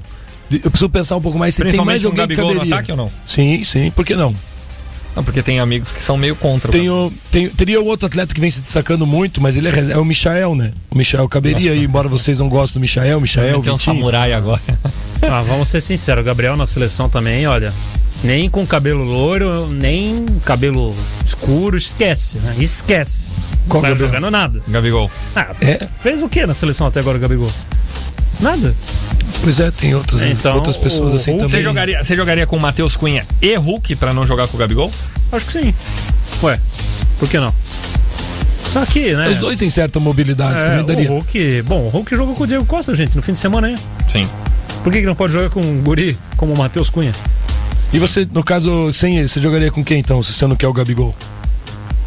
Eu 0.51 0.69
preciso 0.69 0.89
pensar 0.89 1.15
um 1.15 1.21
pouco 1.21 1.39
mais 1.39 1.55
se 1.55 1.63
tem 1.63 1.83
mais 1.83 2.05
alguém 2.05 2.27
que 2.27 2.35
Gabigol 2.35 2.49
no 2.49 2.53
caberia. 2.59 2.75
ataque 2.75 2.91
ou 2.91 2.97
não? 2.97 3.11
Sim, 3.25 3.63
sim, 3.63 3.89
por 3.91 4.05
que 4.05 4.15
não? 4.15 4.35
Não, 5.15 5.23
porque 5.23 5.43
tem 5.43 5.59
amigos 5.59 5.91
que 5.91 6.01
são 6.01 6.17
meio 6.17 6.35
contra. 6.35 6.69
o 6.69 6.71
Tenho, 6.71 7.13
tenho, 7.31 7.49
teria 7.51 7.79
outro 7.79 8.07
atleta 8.07 8.33
que 8.33 8.41
vem 8.41 8.49
se 8.49 8.61
destacando 8.61 9.05
muito, 9.05 9.41
mas 9.41 9.55
ele 9.55 9.69
é, 9.69 9.91
é 9.91 9.97
o 9.97 10.05
Michael, 10.05 10.55
né? 10.55 10.73
O 10.89 10.97
Michael 10.97 11.27
caberia 11.29 11.71
aí, 11.71 11.83
embora 11.83 12.07
vocês 12.07 12.39
não 12.39 12.49
gostem 12.49 12.79
do 12.79 12.81
Michael, 12.81 13.21
Michael, 13.21 13.61
Tem 13.61 13.73
um 13.73 13.77
samurai 13.77 14.33
agora. 14.33 14.61
Ah, 15.25 15.41
vamos 15.41 15.69
ser 15.69 15.79
sinceros, 15.79 16.21
o 16.21 16.25
Gabriel 16.25 16.57
na 16.57 16.65
seleção 16.65 17.07
também, 17.07 17.47
olha, 17.47 17.73
nem 18.25 18.49
com 18.49 18.67
cabelo 18.67 19.05
loiro, 19.05 19.67
nem 19.67 20.25
cabelo 20.43 20.93
escuro, 21.25 21.77
esquece, 21.77 22.39
né? 22.39 22.55
Esquece. 22.59 23.27
Qual 23.69 23.81
não 23.81 23.91
tá 23.91 23.95
jogando 23.95 24.29
nada. 24.29 24.61
Gabigol. 24.67 25.09
Ah, 25.33 25.55
É, 25.61 25.87
fez 26.01 26.21
o 26.21 26.27
que 26.27 26.45
na 26.45 26.53
seleção 26.53 26.87
até 26.87 26.99
agora, 26.99 27.17
Gabigol? 27.17 27.49
Nada. 28.39 28.73
pois 29.41 29.59
é, 29.59 29.71
tem 29.71 29.93
outras, 29.95 30.21
Então, 30.23 30.55
outras 30.55 30.75
pessoas 30.77 31.13
assim 31.13 31.31
Hulk- 31.31 31.45
também. 31.45 31.59
Você 31.59 31.63
jogaria, 31.63 32.03
você 32.03 32.15
jogaria 32.15 32.47
com 32.47 32.57
o 32.57 32.59
Matheus 32.59 32.95
Cunha 32.97 33.25
e 33.41 33.55
Hulk 33.55 33.95
pra 33.95 34.13
não 34.13 34.25
jogar 34.27 34.47
com 34.47 34.57
o 34.57 34.59
Gabigol? 34.59 34.91
Acho 35.31 35.45
que 35.45 35.51
sim. 35.53 35.73
Ué, 36.43 36.59
por 37.19 37.29
que 37.29 37.39
não? 37.39 37.53
Só 38.73 38.85
que, 38.85 39.13
né? 39.15 39.29
Os 39.29 39.37
dois 39.37 39.57
têm 39.57 39.69
certa 39.69 39.99
mobilidade, 39.99 40.57
é, 40.57 40.65
também 40.69 40.85
daria. 40.85 41.11
o 41.11 41.15
Hulk. 41.15 41.61
Bom, 41.63 41.81
o 41.81 41.89
Hulk 41.89 42.15
jogou 42.15 42.35
com 42.35 42.43
o 42.43 42.47
Diego 42.47 42.65
Costa, 42.65 42.95
gente, 42.95 43.15
no 43.15 43.21
fim 43.21 43.33
de 43.33 43.37
semana 43.37 43.67
aí. 43.67 43.77
Sim. 44.07 44.27
Por 44.83 44.91
que, 44.91 44.99
que 44.99 45.05
não 45.05 45.15
pode 45.15 45.31
jogar 45.31 45.49
com 45.49 45.61
um 45.61 45.81
guri 45.81 46.17
como 46.35 46.53
o 46.53 46.57
Matheus 46.57 46.89
Cunha? 46.89 47.11
E 47.93 47.99
você, 47.99 48.27
no 48.31 48.43
caso, 48.43 48.91
sem 48.91 49.17
ele, 49.19 49.27
você 49.27 49.39
jogaria 49.39 49.71
com 49.71 49.83
quem 49.83 49.99
então, 49.99 50.21
se 50.23 50.33
você 50.33 50.47
não 50.47 50.55
quer 50.55 50.67
o 50.67 50.73
Gabigol? 50.73 51.15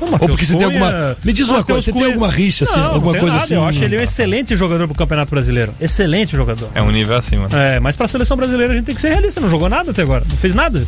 Ou 0.00 0.18
porque 0.28 0.44
você 0.44 0.56
tem 0.56 0.66
Cunha- 0.68 0.84
alguma. 0.84 1.16
Me 1.24 1.32
diz 1.32 1.48
uma 1.48 1.58
Matheus 1.58 1.66
coisa, 1.76 1.84
você 1.84 1.92
tem 1.92 2.00
Cunha- 2.02 2.14
alguma 2.14 2.30
rixa, 2.30 2.64
assim, 2.64 2.74
Não, 2.76 2.82
não 2.82 2.94
alguma 2.94 3.12
tem 3.12 3.20
coisa 3.20 3.34
nada, 3.34 3.44
assim? 3.44 3.54
Eu 3.54 3.64
acho 3.64 3.84
ele 3.84 3.96
um 3.96 4.00
excelente 4.00 4.54
jogador 4.56 4.86
pro 4.86 4.96
Campeonato 4.96 5.30
Brasileiro. 5.30 5.72
Excelente 5.80 6.32
jogador. 6.36 6.68
É 6.74 6.82
um 6.82 6.90
nível 6.90 7.16
acima. 7.16 7.48
É, 7.52 7.80
mas 7.80 7.96
pra 7.96 8.06
seleção 8.06 8.36
brasileira 8.36 8.72
a 8.72 8.76
gente 8.76 8.84
tem 8.86 8.94
que 8.94 9.00
ser 9.00 9.08
realista, 9.10 9.40
não 9.40 9.48
jogou 9.48 9.68
nada 9.68 9.90
até 9.90 10.02
agora, 10.02 10.24
não 10.28 10.36
fez 10.36 10.54
nada. 10.54 10.86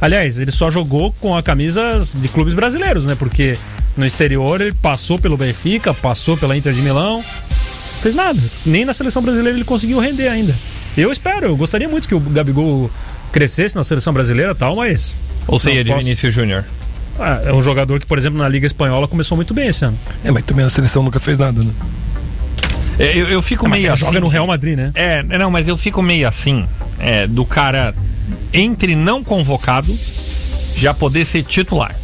Aliás, 0.00 0.38
ele 0.38 0.50
só 0.50 0.70
jogou 0.70 1.12
com 1.20 1.36
a 1.36 1.42
camisa 1.42 2.00
de 2.14 2.28
clubes 2.28 2.54
brasileiros, 2.54 3.06
né? 3.06 3.14
Porque 3.18 3.56
no 3.96 4.04
exterior 4.06 4.60
ele 4.60 4.72
passou 4.74 5.18
pelo 5.18 5.36
Benfica, 5.36 5.92
passou 5.94 6.36
pela 6.36 6.56
Inter 6.56 6.72
de 6.72 6.82
Milão, 6.82 7.16
não 7.16 8.02
fez 8.02 8.14
nada. 8.14 8.38
Nem 8.64 8.84
na 8.84 8.92
seleção 8.94 9.22
brasileira 9.22 9.56
ele 9.56 9.64
conseguiu 9.64 9.98
render 9.98 10.28
ainda. 10.28 10.54
Eu 10.96 11.10
espero, 11.12 11.46
eu 11.48 11.56
gostaria 11.56 11.88
muito 11.88 12.08
que 12.08 12.14
o 12.14 12.20
Gabigol 12.20 12.90
crescesse 13.32 13.76
na 13.76 13.84
seleção 13.84 14.12
brasileira 14.12 14.52
e 14.52 14.54
tal, 14.54 14.76
mas. 14.76 15.14
Ou 15.46 15.58
você 15.58 15.68
Não 15.68 15.76
ia 15.76 15.84
de 15.84 15.90
posso. 15.92 16.04
Vinícius 16.04 16.34
Júnior? 16.34 16.64
Ah, 17.18 17.40
é 17.44 17.52
um 17.52 17.62
jogador 17.62 17.98
que, 18.00 18.06
por 18.06 18.18
exemplo, 18.18 18.38
na 18.38 18.48
Liga 18.48 18.66
Espanhola 18.66 19.08
começou 19.08 19.36
muito 19.36 19.54
bem 19.54 19.68
esse 19.68 19.84
ano. 19.84 19.98
É, 20.24 20.30
mas 20.30 20.44
também 20.44 20.64
a 20.64 20.68
seleção 20.68 21.02
nunca 21.02 21.18
fez 21.18 21.38
nada, 21.38 21.62
né? 21.62 21.70
É, 22.98 23.16
Eu, 23.18 23.28
eu 23.28 23.42
fico 23.42 23.68
Mas 23.68 23.80
meio 23.80 23.92
assim. 23.92 24.04
joga 24.04 24.20
no 24.20 24.28
Real 24.28 24.46
Madrid, 24.46 24.76
né? 24.76 24.90
É, 24.94 25.22
não, 25.22 25.50
mas 25.50 25.68
eu 25.68 25.76
fico 25.76 26.02
meio 26.02 26.26
assim, 26.26 26.66
é, 26.98 27.26
do 27.26 27.44
cara 27.44 27.94
entre 28.52 28.94
não 28.96 29.22
convocado 29.22 29.94
já 30.76 30.92
poder 30.94 31.24
ser 31.24 31.42
titular. 31.42 31.94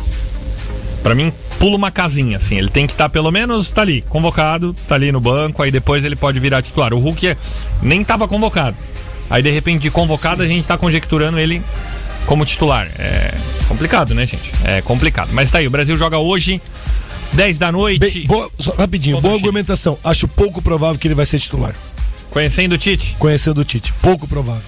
Pra 1.03 1.15
mim, 1.15 1.33
pula 1.59 1.77
uma 1.77 1.91
casinha, 1.91 2.37
assim. 2.37 2.57
Ele 2.59 2.69
tem 2.69 2.87
que 2.87 2.93
estar 2.93 3.09
pelo 3.09 3.31
menos, 3.31 3.71
tá 3.71 3.83
ali, 3.83 4.03
convocado, 4.09 4.75
tá 4.87 4.95
ali 4.95 5.11
no 5.11 5.21
banco, 5.21 5.63
aí 5.63 5.71
depois 5.71 6.05
ele 6.05 6.15
pode 6.17 6.39
virar 6.39 6.63
titular. 6.63 6.93
O 6.95 6.99
Hulk 6.99 7.27
é- 7.29 7.37
nem 7.83 8.05
tava 8.05 8.29
convocado. 8.29 8.77
Aí 9.31 9.43
de 9.43 9.51
repente, 9.51 9.83
de 9.83 9.91
convocado, 9.91 10.43
a 10.43 10.47
gente 10.47 10.67
tá 10.67 10.77
conjecturando 10.77 11.39
ele 11.39 11.63
como 12.27 12.45
titular. 12.45 12.89
É 12.99 13.35
complicado, 13.69 14.15
né, 14.15 14.27
gente? 14.27 14.51
É 14.65 14.81
complicado. 14.83 15.31
Mas 15.33 15.51
tá 15.51 15.59
aí, 15.59 15.67
o 15.67 15.71
Brasil 15.71 15.97
joga 15.97 16.19
hoje, 16.19 16.61
10 17.33 17.59
da 17.59 17.73
noite. 17.73 17.99
Bem, 18.01 18.27
boa- 18.27 18.51
só 18.59 18.73
rapidinho, 18.73 19.21
boa 19.21 19.35
argumentação. 19.35 19.99
Acho 20.05 20.27
pouco 20.29 20.61
provável 20.63 20.99
que 20.99 21.07
ele 21.09 21.15
vai 21.15 21.27
ser 21.27 21.39
titular. 21.39 21.75
Conhecendo 22.31 22.73
o 22.75 22.79
Tite. 22.79 23.15
Conhecendo 23.19 23.61
o 23.61 23.65
Tite. 23.65 23.93
Pouco 24.01 24.27
provável. 24.27 24.63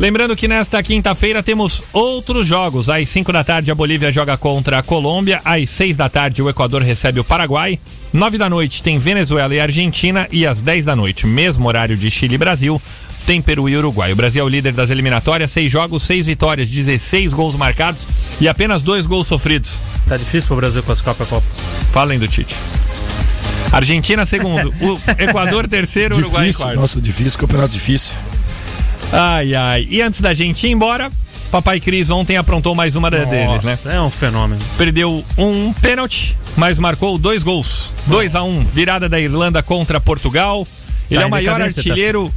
Lembrando 0.00 0.34
que 0.34 0.48
nesta 0.48 0.82
quinta-feira 0.82 1.40
temos 1.42 1.80
outros 1.92 2.46
jogos. 2.48 2.88
Às 2.90 3.08
5 3.10 3.32
da 3.32 3.44
tarde, 3.44 3.70
a 3.70 3.74
Bolívia 3.76 4.10
joga 4.10 4.36
contra 4.36 4.78
a 4.78 4.82
Colômbia. 4.82 5.40
Às 5.44 5.70
6 5.70 5.96
da 5.96 6.08
tarde, 6.08 6.42
o 6.42 6.48
Equador 6.48 6.82
recebe 6.82 7.20
o 7.20 7.24
Paraguai. 7.24 7.78
9 8.12 8.36
da 8.36 8.50
noite, 8.50 8.82
tem 8.82 8.98
Venezuela 8.98 9.54
e 9.54 9.60
Argentina. 9.60 10.26
E 10.32 10.44
às 10.46 10.60
10 10.62 10.86
da 10.86 10.96
noite, 10.96 11.26
mesmo 11.28 11.68
horário 11.68 11.96
de 11.96 12.10
Chile 12.10 12.34
e 12.34 12.38
Brasil, 12.38 12.80
tem 13.24 13.40
Peru 13.42 13.68
e 13.68 13.76
Uruguai. 13.76 14.12
O 14.12 14.16
Brasil 14.16 14.42
é 14.42 14.44
o 14.44 14.48
líder 14.48 14.72
das 14.72 14.90
eliminatórias. 14.90 15.50
Seis 15.50 15.70
jogos, 15.70 16.02
seis 16.02 16.26
vitórias, 16.26 16.70
16 16.70 17.32
gols 17.32 17.54
marcados 17.56 18.06
e 18.40 18.48
apenas 18.48 18.82
dois 18.82 19.06
gols 19.06 19.26
sofridos. 19.26 19.78
Tá 20.08 20.16
difícil 20.16 20.46
pro 20.48 20.56
Brasil 20.56 20.82
classificar 20.82 21.14
pra 21.14 21.26
Copa. 21.26 21.46
Falem 21.92 22.18
do 22.18 22.28
Tite. 22.28 22.54
Argentina, 23.72 24.24
segundo. 24.24 24.72
O 24.80 25.00
Equador, 25.18 25.66
terceiro. 25.68 26.16
Uruguai, 26.16 26.46
Difícil, 26.46 26.64
quarto. 26.66 26.80
nossa, 26.80 27.00
difícil, 27.00 27.38
campeonato 27.38 27.72
difícil. 27.72 28.14
Ai, 29.12 29.54
ai. 29.54 29.86
E 29.90 30.00
antes 30.02 30.20
da 30.20 30.32
gente 30.34 30.66
ir 30.66 30.70
embora, 30.70 31.10
Papai 31.50 31.80
Cris 31.80 32.10
ontem 32.10 32.36
aprontou 32.36 32.74
mais 32.74 32.96
uma 32.96 33.10
da- 33.10 33.24
deles, 33.24 33.62
né? 33.64 33.78
É 33.86 34.00
um 34.00 34.10
fenômeno. 34.10 34.60
Perdeu 34.76 35.24
um 35.38 35.72
pênalti, 35.72 36.36
mas 36.56 36.78
marcou 36.78 37.16
dois 37.18 37.42
gols. 37.42 37.92
2 38.06 38.34
a 38.34 38.42
1 38.42 38.48
um, 38.48 38.64
virada 38.64 39.08
da 39.08 39.18
Irlanda 39.20 39.62
contra 39.62 40.00
Portugal. 40.00 40.66
Ele 41.10 41.18
Tá 41.20 41.24
é 41.24 41.26
o 41.26 41.30
maior 41.30 41.56
decadência, 41.58 41.80
artilheiro 41.92 42.34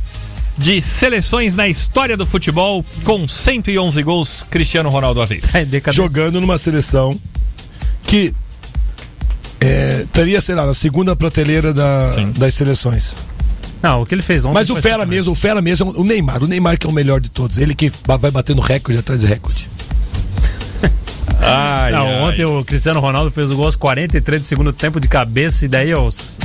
de 0.58 0.82
seleções 0.82 1.56
na 1.56 1.68
história 1.68 2.18
do 2.18 2.26
futebol, 2.26 2.84
com 3.04 3.28
111 3.28 4.02
gols, 4.04 4.46
Cristiano 4.50 4.90
Ronaldo 4.90 5.22
Aveiro. 5.22 5.46
Decadência. 5.66 5.92
Jogando 5.94 6.42
numa 6.42 6.58
seleção 6.58 7.20
que 8.04 8.34
é, 9.62 10.02
estaria, 10.06 10.40
sei 10.42 10.56
lá, 10.56 10.66
na 10.66 10.74
segunda 10.74 11.16
prateleira 11.16 11.74
da- 11.74 12.12
das 12.38 12.54
seleções. 12.54 13.16
Não, 13.82 14.02
o 14.02 14.06
que 14.06 14.16
ele 14.16 14.22
fez 14.24 14.44
ontem. 14.46 14.56
Mas 14.56 14.70
o 14.72 14.76
Fera 14.76 15.06
mesmo, 15.06 15.34
o 15.34 15.36
Fera 15.36 15.62
mesmo, 15.62 15.94
é 15.96 16.00
o 16.00 16.04
Neymar. 16.04 16.44
O 16.44 16.48
Neymar 16.48 16.80
que 16.80 16.88
é 16.88 16.90
o 16.90 16.94
melhor 16.94 17.22
de 17.22 17.30
todos. 17.30 17.60
Ele 17.60 17.76
que 17.76 17.92
vai 18.06 18.18
batendo 18.32 18.60
recorde 18.62 19.00
atrás 19.00 19.22
de 19.22 19.28
recorde. 19.28 19.70
Ai, 21.40 21.92
Não, 21.92 22.06
ai. 22.08 22.22
ontem 22.24 22.46
o 22.46 22.66
Cristiano 22.66 23.00
Ronaldo 23.00 23.30
fez 23.30 23.52
o 23.52 23.56
gol 23.56 23.66
aos 23.66 23.76
43 23.76 24.42
do 24.42 24.46
segundo 24.46 24.74
tempo 24.74 25.00
de 25.00 25.08
cabeça 25.08 25.66
e 25.66 25.68
daí 25.68 25.92
aos 25.92 26.38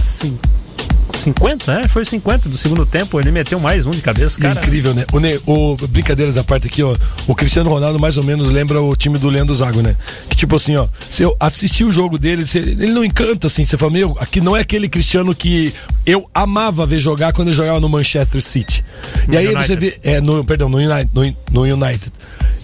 50, 1.19 1.75
né? 1.81 1.89
Foi 1.89 2.05
50 2.05 2.49
do 2.49 2.57
segundo 2.57 2.85
tempo, 2.87 3.19
ele 3.21 3.31
meteu 3.31 3.61
mais 3.61 3.87
um 3.87 3.91
de 3.91 4.01
cabeça, 4.01 4.41
cara. 4.41 4.59
Incrível, 4.61 4.93
né? 4.95 5.05
O, 5.13 5.21
Ne- 5.21 5.39
o- 5.47 5.77
brincadeiras 5.89 6.37
à 6.37 6.45
parte 6.45 6.67
aqui, 6.67 6.83
ó. 6.83 6.97
O 7.27 7.35
Cristiano 7.35 7.71
Ronaldo 7.71 7.99
mais 7.99 8.17
ou 8.17 8.25
menos 8.25 8.51
lembra 8.51 8.81
o 8.83 8.97
time 8.97 9.19
do 9.19 9.29
Leandro 9.29 9.55
Zago, 9.55 9.81
né? 9.83 9.95
Que 10.29 10.37
tipo 10.37 10.57
assim, 10.57 10.75
ó. 10.77 10.87
Se 11.11 11.23
eu 11.23 11.37
assistir 11.39 11.85
o 11.85 11.93
jogo 11.93 12.19
dele, 12.19 12.47
você- 12.47 12.59
ele 12.59 12.91
não 12.93 13.05
encanta 13.05 13.47
assim. 13.47 13.65
Você 13.65 13.77
fala, 13.77 13.93
meu, 13.93 14.17
aqui 14.19 14.41
não 14.41 14.57
é 14.57 14.61
aquele 14.61 14.89
Cristiano 14.89 15.35
que 15.35 15.73
eu 16.05 16.29
amava 16.35 16.85
ver 16.87 16.99
jogar 16.99 17.33
quando 17.33 17.49
ele 17.49 17.57
jogava 17.57 17.79
no 17.81 17.89
Manchester 17.89 18.41
City. 18.43 18.85
E 19.29 19.33
No 19.33 19.39
aí 19.39 19.47
United. 19.47 19.67
você 19.67 19.77
vê. 19.77 19.99
É, 20.03 20.21
no, 20.21 20.45
perdão, 20.45 20.69
no 20.69 20.79
United, 20.79 21.11
no, 21.15 21.23
no 21.53 21.63
United. 21.75 22.13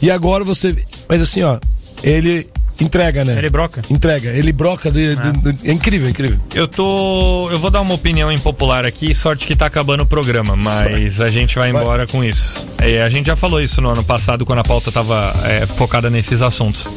E 0.03 0.11
agora 0.11 0.43
você. 0.45 0.77
Mas 1.09 1.21
assim, 1.21 1.43
ó. 1.43 1.59
Ele 2.03 2.49
entrega, 2.81 3.25
né? 3.25 3.37
Ele 3.39 3.49
broca. 3.51 3.83
Entrega. 3.91 4.31
Ele 4.31 4.53
broca. 4.53 4.91
de- 4.91 5.15
de- 5.17 5.53
de- 5.53 5.69
é 5.71 5.73
incrível, 5.73 6.07
é 6.07 6.11
incrível. 6.11 6.39
Eu 6.55 6.67
tô. 6.69 7.49
Eu 7.51 7.59
vou 7.59 7.71
dar 7.71 7.81
uma 7.81 7.95
opinião 7.95 8.31
impopular 8.31 8.85
aqui, 8.85 9.15
sorte 9.15 9.47
que 9.47 9.57
tá 9.57 9.67
acabando 9.67 10.03
o 10.03 10.07
programa, 10.07 10.55
mas 10.57 11.21
a 11.21 11.31
gente 11.31 11.57
vai 11.59 11.71
embora 11.71 12.07
com 12.07 12.23
isso. 12.23 12.67
É, 12.79 13.03
a 13.03 13.09
gente 13.11 13.27
já 13.27 13.37
falou 13.37 13.61
isso 13.61 13.81
no 13.81 13.91
ano 13.91 14.05
passado, 14.05 14.47
quando 14.47 14.61
a 14.61 14.65
pauta 14.65 14.91
tava 14.93 15.33
é, 15.45 15.67
focada 15.67 16.09
nesses 16.11 16.43
assuntos. 16.43 16.89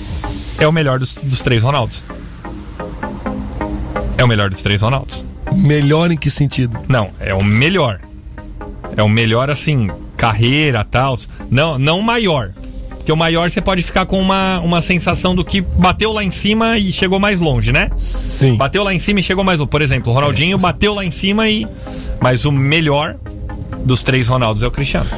É 0.59 0.67
o 0.67 0.71
melhor 0.71 0.99
dos, 0.99 1.15
dos 1.15 1.41
três 1.41 1.63
Ronaldos. 1.63 2.03
É 4.17 4.23
o 4.23 4.27
melhor 4.27 4.49
dos 4.49 4.61
três 4.61 4.81
Ronaldos. 4.81 5.23
Melhor 5.53 6.11
em 6.11 6.17
que 6.17 6.29
sentido? 6.29 6.79
Não, 6.87 7.09
é 7.19 7.33
o 7.33 7.43
melhor. 7.43 7.99
É 8.95 9.01
o 9.01 9.09
melhor, 9.09 9.49
assim, 9.49 9.89
carreira 10.15 10.83
tal. 10.83 11.17
Não, 11.49 11.79
não 11.79 11.99
o 11.99 12.03
maior. 12.03 12.51
Porque 13.01 13.11
o 13.11 13.17
maior 13.17 13.49
você 13.49 13.59
pode 13.59 13.81
ficar 13.81 14.05
com 14.05 14.19
uma, 14.19 14.59
uma 14.59 14.79
sensação 14.79 15.35
do 15.35 15.43
que 15.43 15.59
bateu 15.59 16.11
lá 16.13 16.23
em 16.23 16.29
cima 16.31 16.77
e 16.77 16.93
chegou 16.93 17.19
mais 17.19 17.39
longe, 17.39 17.71
né? 17.71 17.89
Sim. 17.97 18.55
Bateu 18.55 18.83
lá 18.83 18.93
em 18.93 18.99
cima 18.99 19.19
e 19.19 19.23
chegou 19.23 19.43
mais 19.43 19.57
longe. 19.59 19.69
Por 19.71 19.81
exemplo, 19.81 20.11
o 20.11 20.15
Ronaldinho 20.15 20.57
bateu 20.59 20.93
lá 20.93 21.03
em 21.03 21.11
cima 21.11 21.49
e. 21.49 21.67
Mas 22.19 22.45
o 22.45 22.51
melhor 22.51 23.15
dos 23.83 24.03
três 24.03 24.27
Ronaldos 24.27 24.61
é 24.61 24.67
o 24.67 24.71
Cristiano. 24.71 25.09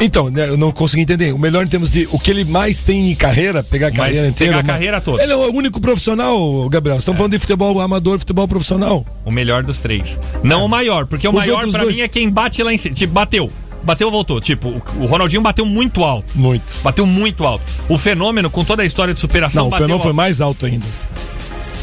Então, 0.00 0.30
né, 0.30 0.48
eu 0.48 0.56
não 0.56 0.70
consegui 0.70 1.02
entender. 1.02 1.32
O 1.34 1.38
melhor 1.38 1.64
em 1.64 1.68
termos 1.68 1.90
de 1.90 2.08
o 2.12 2.18
que 2.18 2.30
ele 2.30 2.44
mais 2.44 2.84
tem 2.84 3.10
em 3.10 3.14
carreira, 3.16 3.64
pegar 3.64 3.88
a 3.88 3.90
Mas 3.90 3.98
carreira 3.98 4.28
inteira. 4.28 4.52
pegar 4.52 4.60
a 4.60 4.62
mas- 4.62 4.72
carreira 4.76 5.00
toda. 5.00 5.22
Ele 5.22 5.32
é 5.32 5.36
o 5.36 5.52
único 5.52 5.80
profissional, 5.80 6.68
Gabriel. 6.68 6.98
Estamos 6.98 7.16
falando 7.18 7.32
de 7.32 7.40
futebol 7.40 7.80
amador, 7.80 8.20
futebol 8.20 8.46
profissional. 8.46 9.04
O 9.24 9.32
melhor 9.32 9.64
dos 9.64 9.80
três. 9.80 10.16
Não 10.44 10.64
o 10.64 10.68
maior, 10.68 11.06
porque 11.06 11.26
o 11.26 11.30
Os 11.30 11.36
maior 11.44 11.68
pra 11.68 11.80
dois- 11.82 11.96
mim 11.96 12.02
é 12.02 12.08
quem 12.08 12.30
bate 12.30 12.62
lá 12.62 12.72
em 12.72 12.78
cima. 12.78 12.94
Tipo, 12.94 13.12
bateu. 13.12 13.50
Bateu, 13.84 14.10
voltou. 14.10 14.40
Tipo, 14.40 14.68
o- 14.68 14.82
o 15.00 15.06
Ronaldinho 15.06 15.42
bateu 15.42 15.64
muito 15.66 16.04
alto. 16.04 16.32
Muito. 16.34 16.76
Bateu 16.82 17.04
muito 17.06 17.44
alto. 17.44 17.64
O 17.88 17.98
fenômeno, 17.98 18.48
com 18.50 18.64
toda 18.64 18.82
a 18.82 18.86
história 18.86 19.12
de 19.14 19.20
superação, 19.20 19.62
Não, 19.62 19.68
o 19.68 19.70
bateu 19.70 19.86
fenômeno 19.86 20.02
foi 20.02 20.10
alto. 20.10 20.16
mais 20.16 20.40
alto 20.40 20.66
ainda. 20.66 20.86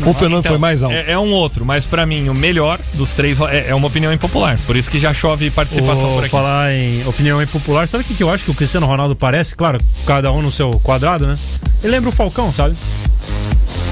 O 0.06 0.14
fenômeno 0.14 0.40
Então, 0.40 0.52
foi 0.54 0.58
mais 0.58 0.82
alto. 0.82 0.96
É, 0.96 1.12
é 1.12 1.20
um 1.20 1.30
outro, 1.34 1.66
mas 1.66 1.86
pra 1.86 2.06
mim, 2.06 2.30
o 2.30 2.34
melhor 2.34 2.80
dos 2.94 3.14
três 3.14 3.38
é, 3.42 3.72
é 3.72 3.76
uma 3.76 3.88
opinião 3.88 4.14
impopular. 4.14 4.58
Por 4.66 4.78
isso 4.78 4.90
que 4.90 4.98
já 4.98 5.14
chove 5.14 5.52
participação 5.52 5.98
Vou 6.06 6.14
por 6.16 6.20
aqui. 6.24 6.30
falar 6.32 6.72
em 6.72 7.06
opinião 7.06 7.42
impopular. 7.42 7.86
Sabe 7.86 8.06
o 8.06 8.08
que, 8.08 8.14
que 8.14 8.24
eu 8.24 8.30
acho 8.32 8.46
que 8.46 8.52
o 8.52 8.54
Cristiano 8.54 8.86
Ronaldo 8.86 9.14
parece? 9.14 9.54
Claro, 9.58 9.78
cada 10.06 10.32
um 10.32 10.42
no 10.42 10.54
seu 10.54 10.72
quadrado, 10.82 11.28
né? 11.28 11.38
Ele 11.84 11.92
lembra 11.92 12.10
o 12.10 12.14
Falcão, 12.14 12.50
sabe? 12.54 12.78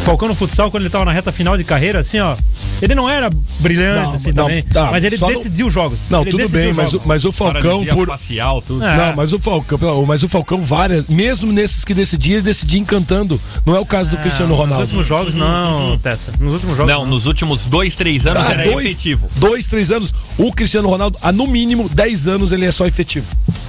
Falcão 0.07 0.27
no 0.29 0.35
futsal, 0.35 0.71
quando 0.71 0.83
ele 0.83 0.89
tava 0.89 1.05
na 1.05 1.11
reta 1.11 1.31
final 1.31 1.57
de 1.57 1.63
carreira, 1.63 1.99
assim, 1.99 2.19
ó. 2.19 2.35
Ele 2.81 2.95
não 2.95 3.09
era 3.09 3.29
brilhante, 3.59 4.03
Não, 4.07 4.13
assim, 4.13 4.31
não, 4.31 4.43
também. 4.45 4.63
tá, 4.63 4.89
mas 4.91 5.03
ele 5.03 5.17
no- 5.17 5.27
decidiu 5.27 5.69
jogos. 5.69 5.99
Não, 6.09 6.21
Ele 6.21 6.31
tudo 6.31 6.49
bem, 6.49 6.71
mas, 6.73 6.89
o- 6.89 6.91
jogos. 6.93 7.07
mas 7.07 7.25
o 7.25 7.31
Falcão 7.31 7.85
por. 7.85 8.07
facial, 8.07 8.61
tudo. 8.61 8.83
É. 8.85 8.95
Não, 8.95 9.15
mas 9.15 9.33
o 9.33 9.39
Falcão, 9.39 10.05
mas 10.05 10.23
o 10.23 10.29
Falcão 10.29 10.61
várias, 10.61 11.07
mesmo 11.07 11.51
nesses 11.51 11.83
que 11.83 11.93
decidia, 11.93 12.35
ele 12.35 12.43
decidia 12.43 12.79
encantando. 12.79 13.39
Não 13.65 13.75
é 13.75 13.79
o 13.79 13.85
caso 13.85 14.09
do 14.11 14.17
Cristiano 14.17 14.49
Nos 14.49 14.57
Ronaldo. 14.59 14.83
últimos 14.83 15.07
jogos, 15.07 15.35
não, 15.35 15.97
Tessa. 15.97 16.31
Nos 16.39 16.53
últimos 16.53 16.77
jogos. 16.77 16.91
Não, 16.91 17.05
nos 17.05 17.25
últimos 17.25 17.65
dois, 17.65 17.95
três 17.95 18.25
anos 18.25 18.45
Ah, 18.47 18.51
era 18.53 18.63
dois, 18.71 18.85
efetivo. 18.91 19.27
dois, 19.35 19.67
três 19.67 19.91
anos. 19.91 20.13
O 20.37 20.53
Cristiano 20.53 20.87
Ronaldo, 20.87 21.17
há 21.21 21.31
no 21.31 21.47
mínimo 21.47 21.89
10 21.89 22.27
anos, 22.27 22.51
ele 22.51 22.65
é 22.65 22.71
só 22.71 22.85
efetivo. 22.85 23.25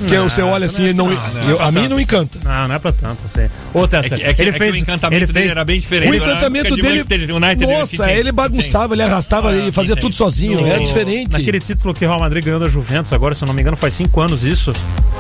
Que 0.07 0.17
Não, 0.17 0.29
você 0.29 0.43
olha 0.43 0.67
assim, 0.67 0.85
ele 0.85 0.95
não, 0.95 1.09
não, 1.09 1.15
não, 1.15 1.43
eu- 1.51 1.59
não 1.59 1.65
a 1.65 1.69
é 1.69 1.73
mim 1.73 1.89
não 1.89 1.99
encanta. 1.99 2.39
Não, 2.45 2.69
não 2.69 2.75
é 2.75 2.79
pra 2.79 2.93
tanto, 2.93 3.19
assim. 3.25 3.49
Ô, 3.75 3.89
Tessa, 3.89 4.15
É 4.15 4.19
que, 4.19 4.23
é 4.25 4.35
que- 4.35 4.43
ele 4.43 4.51
é 4.51 4.53
fez. 4.53 4.75
o 4.75 4.79
encantamento 4.79 5.25
ele 5.25 5.33
dele 5.33 5.49
era 5.51 5.65
bem 5.65 5.81
diferente. 5.81 6.11
O 6.29 6.31
Era 6.31 6.39
encantamento 6.39 6.75
de 6.77 6.83
dele. 6.83 7.33
United, 7.33 7.67
Nossa, 7.67 8.11
ele- 8.11 8.21
ele 8.21 8.33
bagunçava, 8.33 8.95
ele 8.95 9.03
arrastava, 9.03 9.55
ele 9.55 9.73
fazia 9.73 9.97
tudo 9.97 10.15
sozinho, 10.15 10.67
era 10.67 10.79
no- 10.79 10.85
diferente. 10.87 11.33
Naquele 11.33 11.61
título 11.61 11.95
que 11.95 12.05
o 12.05 12.09
Real 12.09 12.21
Madrid 12.21 12.45
ganhou 12.45 12.61
da 12.61 12.69
Juventus, 12.69 13.13
agora, 13.13 13.35
se 13.35 13.43
eu 13.45 13.47
não 13.47 13.55
me 13.55 13.61
engano, 13.63 13.77
faz 13.77 13.95
cinco 13.95 14.21
anos 14.21 14.45
isso. 14.45 14.73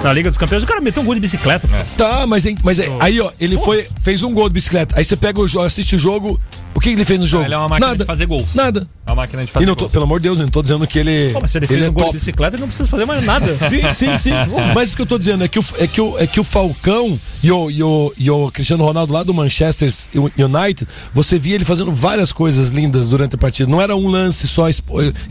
Na 0.02 0.12
Liga 0.12 0.28
dos 0.30 0.38
Campeões, 0.38 0.62
o 0.62 0.66
cara 0.66 0.80
meteu 0.80 1.02
um 1.02 1.06
gol 1.06 1.14
de 1.14 1.20
bicicleta. 1.20 1.68
Tá, 1.96 2.26
mas, 2.26 2.46
em- 2.46 2.56
mas 2.62 2.78
é- 2.78 2.88
aí, 3.00 3.20
ó, 3.20 3.30
ele 3.40 3.56
foi, 3.58 3.86
fez 4.00 4.22
um 4.22 4.32
gol 4.32 4.48
de 4.48 4.54
bicicleta. 4.54 4.94
Aí 4.96 5.04
você 5.04 5.16
pega 5.16 5.40
o 5.40 5.48
jogo, 5.48 5.64
assiste 5.66 5.96
o 5.96 5.98
jogo. 5.98 6.40
O 6.74 6.80
que 6.80 6.90
ele 6.90 7.04
fez 7.04 7.18
no 7.18 7.26
jogo? 7.26 7.44
ele 7.44 7.54
é 7.54 7.58
uma 7.58 7.68
máquina 7.68 7.88
Nada. 7.88 7.98
de 7.98 8.04
fazer 8.04 8.26
gols. 8.26 8.54
Nada. 8.54 8.86
É 9.04 9.10
uma 9.10 9.16
máquina 9.16 9.42
de 9.44 9.50
E 9.50 9.52
fazer 9.52 9.66
não 9.66 9.74
tô- 9.74 9.80
gols. 9.80 9.92
pelo 9.92 10.04
amor 10.04 10.20
de 10.20 10.24
Deus, 10.24 10.38
eu 10.38 10.44
não 10.44 10.50
tô 10.50 10.62
dizendo 10.62 10.86
que 10.86 10.98
ele. 10.98 11.30
Pô, 11.32 11.40
mas 11.40 11.50
se 11.50 11.58
ele 11.58 11.66
fez 11.66 11.82
é 11.82 11.88
um 11.88 11.92
gol 11.92 12.04
top. 12.04 12.12
de 12.12 12.18
bicicleta, 12.18 12.54
ele 12.54 12.60
não 12.60 12.68
precisa 12.68 12.88
fazer 12.88 13.04
mais 13.04 13.24
nada. 13.24 13.46
Sim, 13.58 13.90
sim, 13.90 14.16
sim. 14.16 14.30
Mas 14.74 14.88
isso 14.88 14.96
que 14.96 15.02
eu 15.02 15.06
tô 15.06 15.18
dizendo 15.18 15.42
é 15.42 15.48
que 15.48 15.58
o, 15.58 15.64
é 15.78 15.86
que 15.88 16.00
o, 16.00 16.18
é 16.18 16.26
que 16.26 16.38
o 16.38 16.44
Falcão 16.44 17.18
e 17.42 17.50
o, 17.50 17.68
e, 17.70 17.82
o, 17.82 18.12
e 18.16 18.30
o 18.30 18.50
Cristiano 18.52 18.84
Ronaldo 18.84 19.12
lá 19.12 19.22
do 19.24 19.34
Manchester 19.34 19.88
United, 20.14 20.86
você 21.12 21.38
via 21.38 21.54
ele 21.54 21.64
fazendo 21.64 21.92
várias 21.92 22.32
coisas 22.32 22.70
lindas 22.70 23.08
durante 23.08 23.34
a 23.34 23.38
partida. 23.38 23.70
Não 23.70 23.80
era 23.80 23.94
um 23.96 24.08
lance 24.08 24.46
só 24.46 24.66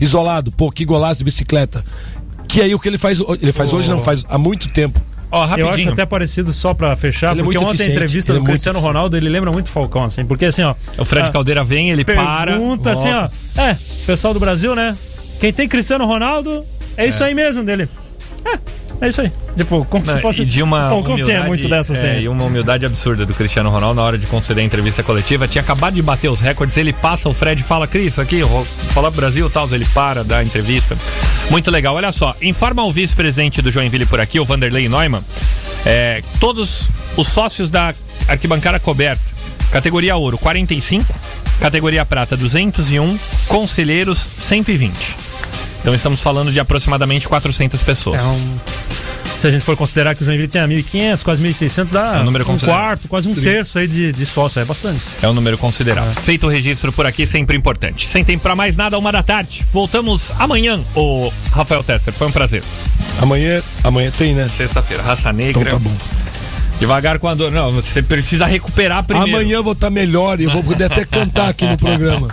isolado, 0.00 0.50
pô, 0.52 0.70
que 0.70 0.84
golaço 0.84 1.18
de 1.18 1.24
bicicleta. 1.24 1.84
Que 2.46 2.62
aí 2.62 2.74
o 2.74 2.78
que 2.78 2.88
ele 2.88 2.98
faz, 2.98 3.20
ele 3.40 3.52
faz 3.52 3.72
hoje, 3.72 3.90
não 3.90 4.00
faz 4.00 4.24
há 4.28 4.38
muito 4.38 4.68
tempo. 4.68 5.00
Ó, 5.30 5.56
Eu 5.56 5.68
acho 5.68 5.88
até 5.90 6.06
parecido, 6.06 6.52
só 6.54 6.72
pra 6.72 6.96
fechar, 6.96 7.32
Ele 7.32 7.42
é 7.42 7.44
porque 7.44 7.58
muito 7.58 7.70
ontem 7.70 7.70
a 7.70 7.74
eficiente, 7.74 7.92
entrevista 7.92 8.32
ele 8.32 8.38
do 8.38 8.44
é 8.44 8.48
Cristiano 8.48 8.78
eficiente. 8.78 8.94
Ronaldo, 8.94 9.16
ele 9.16 9.28
lembra 9.28 9.52
muito 9.52 9.66
o 9.66 9.70
Falcão, 9.70 10.04
assim, 10.04 10.24
porque 10.24 10.46
assim, 10.46 10.62
ó. 10.62 10.74
O 10.96 11.04
Fred 11.04 11.28
ah, 11.28 11.32
Caldeira 11.32 11.62
vem, 11.62 11.90
ele 11.90 12.04
para. 12.04 12.52
Pergunta 12.52 12.92
assim, 12.92 13.12
ó. 13.12 13.28
É, 13.60 13.76
pessoal 14.06 14.32
do 14.32 14.40
Brasil, 14.40 14.74
né? 14.74 14.96
Quem 15.38 15.52
tem 15.52 15.68
Cristiano 15.68 16.06
Ronaldo, 16.06 16.64
é 16.96 17.06
isso 17.06 17.22
aí 17.22 17.34
mesmo 17.34 17.62
dele. 17.62 17.88
É, 18.44 18.58
é 19.00 19.08
isso 19.08 19.20
aí. 19.20 19.32
Tipo, 19.56 19.84
como 19.84 20.04
se 20.04 20.14
Não, 20.14 20.20
fosse. 20.20 20.42
e 20.42 20.46
de 20.46 20.62
uma 20.62 20.88
Falcão 20.88 21.12
humildade, 21.14 21.24
tinha 21.38 21.46
muito 21.46 21.68
dessa, 21.68 21.92
assim. 21.92 22.06
é, 22.06 22.20
e 22.22 22.28
uma 22.28 22.44
humildade 22.44 22.84
absurda 22.86 23.24
do 23.26 23.34
Cristiano 23.34 23.70
Ronaldo 23.70 23.94
na 23.96 24.02
hora 24.02 24.18
de 24.18 24.26
conceder 24.26 24.62
a 24.62 24.66
entrevista 24.66 25.02
coletiva. 25.02 25.46
Tinha 25.48 25.62
acabado 25.62 25.94
de 25.94 26.02
bater 26.02 26.28
os 26.28 26.40
recordes, 26.40 26.76
ele 26.76 26.92
passa, 26.92 27.28
o 27.28 27.34
Fred 27.34 27.62
fala, 27.62 27.86
Cris, 27.86 28.18
aqui, 28.18 28.42
falar 28.92 29.10
Brasil 29.10 29.46
e 29.46 29.50
tal, 29.50 29.68
ele 29.72 29.84
para, 29.86 30.22
dá 30.24 30.38
a 30.38 30.44
entrevista. 30.44 30.96
Muito 31.50 31.70
legal. 31.70 31.94
Olha 31.94 32.12
só, 32.12 32.34
informa 32.42 32.84
o 32.84 32.92
vice-presidente 32.92 33.62
do 33.62 33.70
Joinville 33.70 34.06
por 34.06 34.20
aqui, 34.20 34.38
o 34.38 34.44
Vanderlei 34.44 34.88
Neumann, 34.88 35.22
é, 35.86 36.22
todos 36.40 36.90
os 37.16 37.28
sócios 37.28 37.70
da 37.70 37.94
arquibancada 38.26 38.78
coberta, 38.78 39.22
categoria 39.70 40.16
ouro 40.16 40.36
45, 40.38 41.04
categoria 41.60 42.04
prata 42.04 42.36
201, 42.36 43.18
conselheiros 43.48 44.18
120. 44.38 45.27
Então 45.80 45.94
estamos 45.94 46.20
falando 46.22 46.52
de 46.52 46.60
aproximadamente 46.60 47.26
400 47.28 47.82
pessoas. 47.82 48.20
É 48.20 48.24
um- 48.24 48.58
Se 49.38 49.46
a 49.46 49.50
gente 49.52 49.62
for 49.64 49.76
considerar 49.76 50.16
que 50.16 50.22
o 50.22 50.26
Joinville 50.26 50.48
tinha 50.48 50.66
1.500, 50.66 51.22
quase 51.22 51.40
1.600, 51.40 51.92
dá 51.92 52.16
É 52.16 52.20
um 52.20 52.24
número 52.24 52.50
um 52.50 52.58
quarto, 52.58 53.06
quase 53.06 53.28
um 53.28 53.34
terço 53.34 53.78
aí 53.78 53.86
de, 53.86 54.10
de 54.12 54.26
sócio. 54.26 54.60
É 54.60 54.64
bastante. 54.64 55.00
É 55.22 55.28
um 55.28 55.32
número 55.32 55.56
considerável. 55.56 56.10
Feito 56.22 56.44
o 56.46 56.50
registro 56.50 56.90
por 56.92 57.06
aqui, 57.06 57.24
sempre 57.24 57.56
importante. 57.56 58.04
Sem 58.08 58.24
tempo 58.24 58.42
pra 58.42 58.56
mais 58.56 58.76
nada, 58.76 58.98
uma 58.98 59.12
da 59.12 59.22
tarde. 59.22 59.64
Voltamos 59.72 60.32
amanhã, 60.40 60.80
o 60.92 61.32
Rafael 61.52 61.84
Tetzer. 61.84 62.12
Foi 62.14 62.26
um 62.26 62.32
prazer. 62.32 62.64
Amanhã, 63.22 63.62
amanhã 63.84 64.10
tem, 64.10 64.34
né? 64.34 64.48
Sexta-feira, 64.48 65.04
raça 65.04 65.32
negra. 65.32 65.62
Então 65.62 65.78
tá 65.78 65.78
bom. 65.78 65.96
Devagar 66.78 67.18
com 67.18 67.28
a 67.28 67.34
dor. 67.34 67.50
Não, 67.50 67.72
você 67.72 68.02
precisa 68.02 68.46
recuperar 68.46 69.02
primeiro. 69.04 69.36
Amanhã 69.36 69.56
eu 69.56 69.64
vou 69.64 69.72
estar 69.72 69.90
melhor 69.90 70.40
e 70.40 70.44
eu 70.44 70.50
vou 70.50 70.62
poder 70.62 70.84
até 70.84 71.04
cantar 71.04 71.48
aqui 71.48 71.66
no 71.66 71.76
programa. 71.76 72.28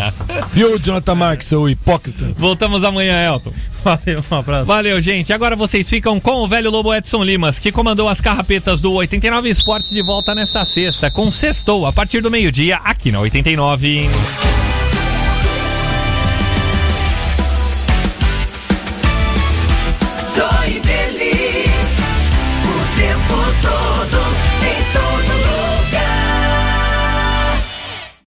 Viu, 0.54 0.78
Jonathan 0.78 1.16
Marques, 1.16 1.48
seu 1.48 1.68
hipócrita? 1.68 2.32
Voltamos 2.38 2.84
amanhã, 2.84 3.26
Elton. 3.26 3.52
Valeu, 3.84 4.24
um 4.32 4.36
abraço. 4.36 4.66
Valeu, 4.66 5.00
gente. 5.02 5.32
Agora 5.32 5.56
vocês 5.56 5.88
ficam 5.90 6.20
com 6.20 6.44
o 6.44 6.48
velho 6.48 6.72
Lobo 6.72 6.94
Edson 6.94 7.24
Limas, 7.24 7.60
que 7.60 7.72
comandou 7.72 8.10
as 8.10 8.20
carrapetas 8.22 8.82
do 8.82 8.94
89 8.94 9.50
Esportes 9.50 9.92
de 9.92 10.02
volta 10.02 10.34
nesta 10.34 10.66
sexta, 10.66 11.12
com 11.12 11.30
Sextou, 11.30 11.86
a 11.86 11.94
partir 11.94 12.22
do 12.22 12.32
meio-dia, 12.32 12.78
aqui 12.78 13.12
na 13.12 13.20
89. 13.20 14.10